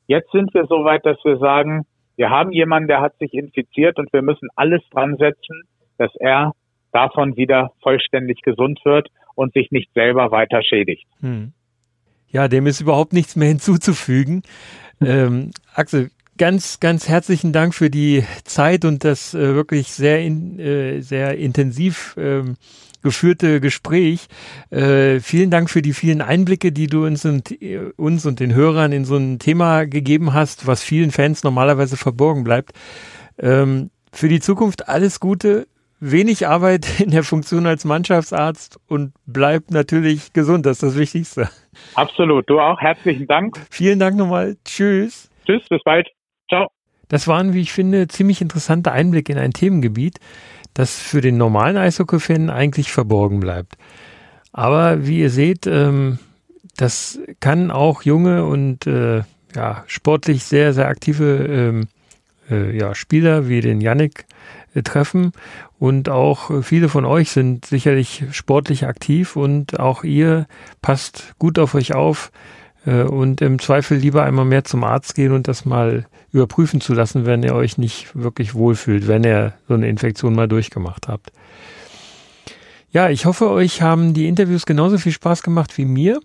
Jetzt 0.09 0.33
sind 0.33 0.53
wir 0.55 0.67
so 0.67 0.85
weit, 0.85 1.07
dass 1.07 1.19
wir 1.25 1.39
sagen, 1.39 1.83
wir 2.17 2.31
haben 2.31 2.51
jemanden, 2.51 2.89
der 2.89 3.01
hat 3.01 3.17
sich 3.19 3.33
infiziert 3.33 3.99
und 3.99 4.13
wir 4.13 4.23
müssen 4.23 4.49
alles 4.57 4.83
dran 4.91 5.17
setzen, 5.19 5.63
dass 5.99 6.11
er 6.17 6.53
davon 6.91 7.37
wieder 7.37 7.71
vollständig 7.81 8.43
gesund 8.43 8.81
wird 8.85 9.09
und 9.37 9.53
sich 9.53 9.71
nicht 9.71 9.93
selber 9.95 10.33
weiter 10.33 10.63
schädigt. 10.63 11.07
Hm. 11.21 11.53
Ja, 12.29 12.49
dem 12.49 12.67
ist 12.67 12.81
überhaupt 12.81 13.13
nichts 13.13 13.37
mehr 13.37 13.49
hinzuzufügen. 13.49 14.43
Ähm, 15.01 15.53
Axel, 15.75 16.11
ganz, 16.43 16.81
ganz 16.81 17.09
herzlichen 17.09 17.53
Dank 17.53 17.73
für 17.73 17.89
die 17.89 18.25
Zeit 18.43 18.85
und 18.85 19.05
das 19.05 19.33
äh, 19.33 19.55
wirklich 19.55 19.93
sehr, 19.93 20.23
in, 20.23 20.59
äh, 20.59 21.01
sehr 21.01 21.39
intensiv 21.39 22.17
ähm, 22.19 22.57
geführte 23.01 23.61
Gespräch. 23.61 24.27
Äh, 24.71 25.21
vielen 25.21 25.53
Dank 25.53 25.71
für 25.71 25.83
die 25.83 25.93
vielen 25.93 26.21
Einblicke, 26.21 26.73
die 26.73 26.89
du 26.89 27.07
uns 27.07 27.25
und, 27.25 27.63
äh, 27.63 27.93
uns 27.97 28.27
und 28.27 28.41
den 28.41 28.57
Hörern 28.57 28.91
in 28.91 29.05
so 29.05 29.15
ein 29.15 29.39
Thema 29.39 29.85
gegeben 29.85 30.33
hast, 30.33 30.67
was 30.67 30.83
vielen 30.83 31.13
Fans 31.13 31.45
normalerweise 31.45 31.97
verborgen 31.97 32.43
bleibt. 32.43 32.73
Ähm, 33.39 33.91
für 34.13 34.29
die 34.29 34.41
Zukunft 34.41 34.89
alles 34.89 35.21
Gute 35.21 35.69
wenig 36.01 36.49
Arbeit 36.49 36.99
in 36.99 37.13
der 37.13 37.23
Funktion 37.23 37.69
als 37.69 37.85
Mannschaftsarzt 37.85 38.81
und 38.89 39.13
bleib 39.27 39.71
natürlich 39.71 40.33
gesund. 40.33 40.67
Das 40.67 40.79
ist 40.79 40.83
das 40.83 40.99
Wichtigste. 40.99 41.49
Absolut. 41.95 42.51
Du 42.51 42.59
auch. 42.59 42.81
Herzlichen 42.81 43.29
Dank. 43.29 43.61
Vielen 43.71 44.01
Dank 44.01 44.17
nochmal. 44.17 44.57
Tschüss. 44.65 45.31
Tschüss. 45.47 45.63
Bis 45.69 45.81
bald. 45.85 46.09
Ciao. 46.53 46.71
Das 47.09 47.29
waren, 47.29 47.55
wie 47.55 47.63
ich 47.63 47.73
finde, 47.73 48.09
ziemlich 48.09 48.43
interessante 48.43 48.93
Einblicke 48.93 49.33
in 49.33 49.39
ein 49.39 49.55
Themengebiet, 49.55 50.19
das 50.75 50.99
für 50.99 51.23
den 51.23 51.39
normalen 51.39 51.79
Eishockey-Fan 51.79 52.51
eigentlich 52.51 52.93
verborgen 52.93 53.41
bleibt. 53.41 53.77
Aber 54.53 55.07
wie 55.07 55.21
ihr 55.21 55.31
seht, 55.31 55.67
ähm, 55.67 56.19
das 56.77 57.19
kann 57.41 57.71
auch 57.71 58.03
junge 58.03 58.45
und 58.45 58.87
äh, 58.87 59.23
ja, 59.55 59.85
sportlich 59.87 60.45
sehr, 60.45 60.75
sehr 60.75 60.89
aktive 60.89 61.47
ähm, 61.47 61.89
äh, 62.51 62.77
ja, 62.77 62.95
Spieler 62.95 63.49
wie 63.49 63.63
den 63.63 63.81
Yannick 63.81 64.27
äh, 64.75 64.83
treffen. 64.83 65.33
Und 65.79 66.11
auch 66.11 66.63
viele 66.63 66.91
von 66.91 67.07
euch 67.07 67.31
sind 67.31 67.65
sicherlich 67.65 68.25
sportlich 68.33 68.87
aktiv 68.87 69.37
und 69.37 69.81
auch 69.81 70.05
ihr 70.05 70.47
passt 70.83 71.35
gut 71.39 71.59
auf 71.59 71.75
euch 71.75 71.95
auf 71.95 72.31
und 72.85 73.41
im 73.41 73.59
Zweifel 73.59 73.97
lieber 73.97 74.25
einmal 74.25 74.45
mehr 74.45 74.65
zum 74.65 74.83
Arzt 74.83 75.15
gehen 75.15 75.33
und 75.33 75.47
das 75.47 75.65
mal 75.65 76.07
überprüfen 76.33 76.81
zu 76.81 76.95
lassen, 76.95 77.27
wenn 77.27 77.43
ihr 77.43 77.55
euch 77.55 77.79
nicht 77.79 78.17
wirklich 78.17 78.55
wohlfühlt, 78.55 79.07
wenn 79.07 79.23
ihr 79.23 79.53
so 79.69 79.75
eine 79.75 79.89
Infektion 79.89 80.35
mal 80.35 80.49
durchgemacht 80.49 81.09
habt. 81.09 81.31
Ja, 82.91 83.09
ich 83.09 83.25
hoffe, 83.25 83.51
euch 83.51 83.81
haben 83.81 84.15
die 84.15 84.29
Interviews 84.29 84.67
genauso 84.67 84.99
viel 84.99 85.13
Spaß 85.13 85.43
gemacht 85.43 85.79
wie 85.79 85.85
mir. 85.85 86.21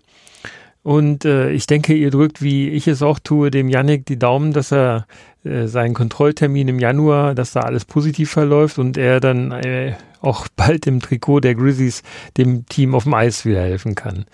Und 0.82 1.24
äh, 1.24 1.50
ich 1.50 1.66
denke, 1.66 1.94
ihr 1.94 2.10
drückt, 2.10 2.40
wie 2.40 2.68
ich 2.68 2.88
es 2.88 3.02
auch 3.02 3.18
tue, 3.18 3.50
dem 3.50 3.68
Yannick 3.68 4.06
die 4.06 4.18
Daumen, 4.18 4.52
dass 4.52 4.72
er 4.72 5.06
äh, 5.44 5.66
seinen 5.66 5.94
Kontrolltermin 5.94 6.68
im 6.68 6.78
Januar, 6.78 7.34
dass 7.34 7.52
da 7.52 7.60
alles 7.60 7.84
positiv 7.84 8.30
verläuft 8.30 8.78
und 8.78 8.96
er 8.96 9.20
dann 9.20 9.52
äh, 9.52 9.94
auch 10.20 10.46
bald 10.56 10.86
im 10.86 11.00
Trikot 11.00 11.40
der 11.40 11.54
Grizzlies 11.54 12.02
dem 12.36 12.66
Team 12.66 12.94
auf 12.94 13.04
dem 13.04 13.14
Eis 13.14 13.44
wieder 13.44 13.62
helfen 13.62 13.94
kann. 13.94 14.24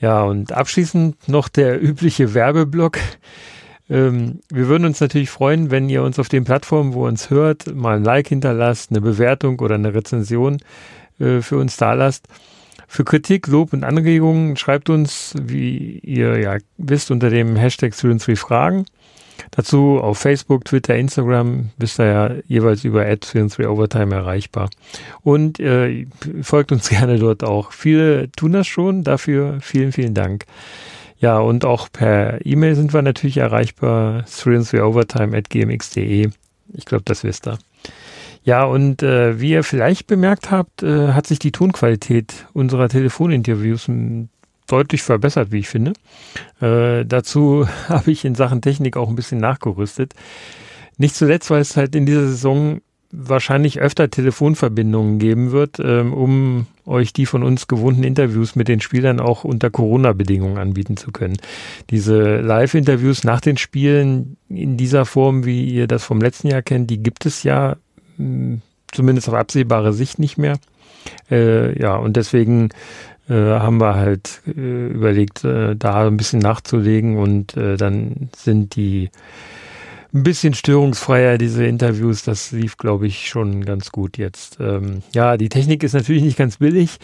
Ja, 0.00 0.22
und 0.22 0.52
abschließend 0.52 1.28
noch 1.28 1.48
der 1.48 1.82
übliche 1.82 2.32
Werbeblock. 2.32 2.98
Ähm, 3.90 4.40
wir 4.48 4.68
würden 4.68 4.86
uns 4.86 5.00
natürlich 5.00 5.28
freuen, 5.28 5.70
wenn 5.70 5.90
ihr 5.90 6.02
uns 6.02 6.18
auf 6.18 6.28
den 6.28 6.44
Plattformen, 6.44 6.94
wo 6.94 7.04
ihr 7.04 7.08
uns 7.08 7.28
hört, 7.28 7.74
mal 7.74 7.96
ein 7.96 8.04
Like 8.04 8.28
hinterlasst, 8.28 8.90
eine 8.90 9.02
Bewertung 9.02 9.60
oder 9.60 9.74
eine 9.74 9.92
Rezension 9.92 10.58
äh, 11.18 11.42
für 11.42 11.58
uns 11.58 11.76
da 11.76 11.92
lasst. 11.92 12.28
Für 12.88 13.04
Kritik, 13.04 13.46
Lob 13.46 13.72
und 13.72 13.84
Anregungen 13.84 14.56
schreibt 14.56 14.90
uns, 14.90 15.34
wie 15.40 15.98
ihr 15.98 16.38
ja 16.38 16.56
wisst, 16.78 17.10
unter 17.10 17.28
dem 17.28 17.54
Hashtag 17.56 17.94
3 17.94 18.34
Fragen. 18.36 18.86
Dazu 19.50 19.98
auf 19.98 20.18
Facebook, 20.18 20.64
Twitter, 20.64 20.96
Instagram 20.96 21.70
bist 21.78 21.98
ihr 21.98 22.06
ja 22.06 22.30
jeweils 22.46 22.84
über 22.84 23.04
3 23.04 23.68
Overtime 23.68 24.14
erreichbar. 24.14 24.70
Und 25.22 25.60
äh, 25.60 26.06
folgt 26.42 26.72
uns 26.72 26.88
gerne 26.90 27.18
dort 27.18 27.44
auch. 27.44 27.72
Viele 27.72 28.30
tun 28.32 28.52
das 28.52 28.66
schon, 28.66 29.04
dafür 29.04 29.58
vielen, 29.60 29.92
vielen 29.92 30.14
Dank. 30.14 30.46
Ja, 31.18 31.38
und 31.38 31.64
auch 31.64 31.88
per 31.92 32.44
E-Mail 32.46 32.74
sind 32.74 32.94
wir 32.94 33.02
natürlich 33.02 33.36
erreichbar, 33.36 34.24
3 34.24 34.82
Overtime 34.82 35.36
at 35.36 35.50
gmx.de. 35.50 36.30
Ich 36.72 36.84
glaube, 36.84 37.04
das 37.04 37.24
wisst 37.24 37.46
ihr. 37.46 37.58
Ja, 38.42 38.64
und 38.64 39.02
äh, 39.02 39.38
wie 39.38 39.50
ihr 39.50 39.64
vielleicht 39.64 40.06
bemerkt 40.06 40.50
habt, 40.50 40.82
äh, 40.82 41.12
hat 41.12 41.26
sich 41.26 41.38
die 41.38 41.52
Tonqualität 41.52 42.46
unserer 42.54 42.88
Telefoninterviews 42.88 43.88
deutlich 44.70 45.02
verbessert, 45.02 45.52
wie 45.52 45.58
ich 45.58 45.68
finde. 45.68 45.92
Äh, 46.60 47.04
dazu 47.04 47.68
habe 47.88 48.10
ich 48.10 48.24
in 48.24 48.34
Sachen 48.34 48.62
Technik 48.62 48.96
auch 48.96 49.08
ein 49.08 49.16
bisschen 49.16 49.38
nachgerüstet. 49.38 50.14
Nicht 50.96 51.14
zuletzt, 51.14 51.50
weil 51.50 51.60
es 51.60 51.76
halt 51.76 51.94
in 51.94 52.06
dieser 52.06 52.26
Saison 52.28 52.80
wahrscheinlich 53.12 53.80
öfter 53.80 54.08
Telefonverbindungen 54.08 55.18
geben 55.18 55.50
wird, 55.50 55.80
ähm, 55.80 56.12
um 56.12 56.66
euch 56.86 57.12
die 57.12 57.26
von 57.26 57.42
uns 57.42 57.66
gewohnten 57.66 58.04
Interviews 58.04 58.54
mit 58.54 58.68
den 58.68 58.80
Spielern 58.80 59.18
auch 59.18 59.42
unter 59.44 59.70
Corona-Bedingungen 59.70 60.58
anbieten 60.58 60.96
zu 60.96 61.10
können. 61.10 61.36
Diese 61.90 62.40
Live-Interviews 62.40 63.24
nach 63.24 63.40
den 63.40 63.56
Spielen 63.56 64.36
in 64.48 64.76
dieser 64.76 65.06
Form, 65.06 65.44
wie 65.44 65.64
ihr 65.64 65.88
das 65.88 66.04
vom 66.04 66.20
letzten 66.20 66.48
Jahr 66.48 66.62
kennt, 66.62 66.90
die 66.90 67.02
gibt 67.02 67.26
es 67.26 67.42
ja 67.42 67.76
zumindest 68.92 69.28
auf 69.28 69.34
absehbare 69.34 69.92
Sicht 69.92 70.18
nicht 70.18 70.38
mehr. 70.38 70.58
Äh, 71.30 71.80
ja, 71.80 71.96
und 71.96 72.16
deswegen 72.16 72.68
äh, 73.30 73.34
haben 73.34 73.80
wir 73.80 73.94
halt 73.94 74.42
äh, 74.46 74.88
überlegt, 74.88 75.44
äh, 75.44 75.76
da 75.76 76.06
ein 76.06 76.16
bisschen 76.16 76.40
nachzulegen 76.40 77.16
und 77.16 77.56
äh, 77.56 77.76
dann 77.76 78.30
sind 78.36 78.74
die 78.74 79.10
ein 80.12 80.24
bisschen 80.24 80.54
störungsfreier, 80.54 81.38
diese 81.38 81.64
Interviews. 81.64 82.24
Das 82.24 82.50
lief, 82.50 82.76
glaube 82.76 83.06
ich, 83.06 83.28
schon 83.28 83.64
ganz 83.64 83.92
gut 83.92 84.18
jetzt. 84.18 84.58
Ähm, 84.60 85.04
ja, 85.14 85.36
die 85.36 85.48
Technik 85.48 85.84
ist 85.84 85.92
natürlich 85.92 86.24
nicht 86.24 86.36
ganz 86.36 86.56
billig. 86.56 86.98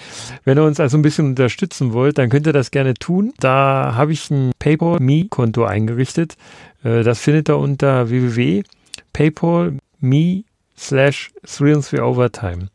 Wenn 0.45 0.59
ihr 0.59 0.65
uns 0.65 0.81
also 0.81 0.99
ein 0.99 1.03
bisschen 1.03 1.27
unterstützen 1.27 1.93
wollt, 1.93 2.19
dann 2.19 2.31
könnt 2.31 2.49
ihr 2.49 2.53
das 2.53 2.73
gerne 2.73 2.95
tun. 2.95 3.33
Da 3.39 3.95
habe 3.95 4.13
ich 4.13 4.29
ein 4.31 4.51
PayPal-Me-Konto 4.59 5.65
eingerichtet. 5.65 6.37
Äh, 6.83 7.05
das 7.05 7.21
findet 7.21 7.49
ihr 7.49 7.59
unter 7.59 8.11
www.paypal.me 8.11 10.43
slash 10.77 11.31
3 11.45 11.75
and 11.75 11.93
3 11.93 12.03
Overtime. 12.03 12.71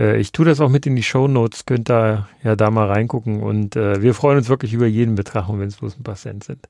Äh, 0.00 0.18
ich 0.18 0.32
tue 0.32 0.46
das 0.46 0.60
auch 0.60 0.70
mit 0.70 0.86
in 0.86 0.96
die 0.96 1.02
Show 1.02 1.28
Notes, 1.28 1.66
könnt 1.66 1.90
ihr 1.90 2.26
ja 2.42 2.56
da 2.56 2.70
mal 2.70 2.86
reingucken 2.86 3.42
und 3.42 3.76
äh, 3.76 4.00
wir 4.02 4.14
freuen 4.14 4.38
uns 4.38 4.48
wirklich 4.48 4.72
über 4.72 4.86
jeden 4.86 5.14
Betrag, 5.14 5.46
wenn 5.50 5.68
es 5.68 5.76
bloß 5.76 5.98
ein 5.98 6.02
paar 6.02 6.16
Cent 6.16 6.44
sind. 6.44 6.66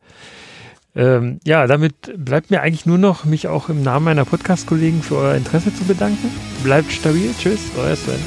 Ähm, 0.96 1.38
ja, 1.44 1.68
damit 1.68 2.12
bleibt 2.16 2.50
mir 2.50 2.62
eigentlich 2.62 2.84
nur 2.84 2.98
noch, 2.98 3.24
mich 3.24 3.46
auch 3.46 3.68
im 3.68 3.80
Namen 3.82 4.06
meiner 4.06 4.24
Podcast-Kollegen 4.24 5.02
für 5.02 5.16
euer 5.16 5.34
Interesse 5.36 5.72
zu 5.72 5.84
bedanken. 5.84 6.30
Bleibt 6.64 6.90
stabil. 6.90 7.32
Tschüss, 7.38 7.60
euer 7.78 7.94
Sven. 7.94 8.18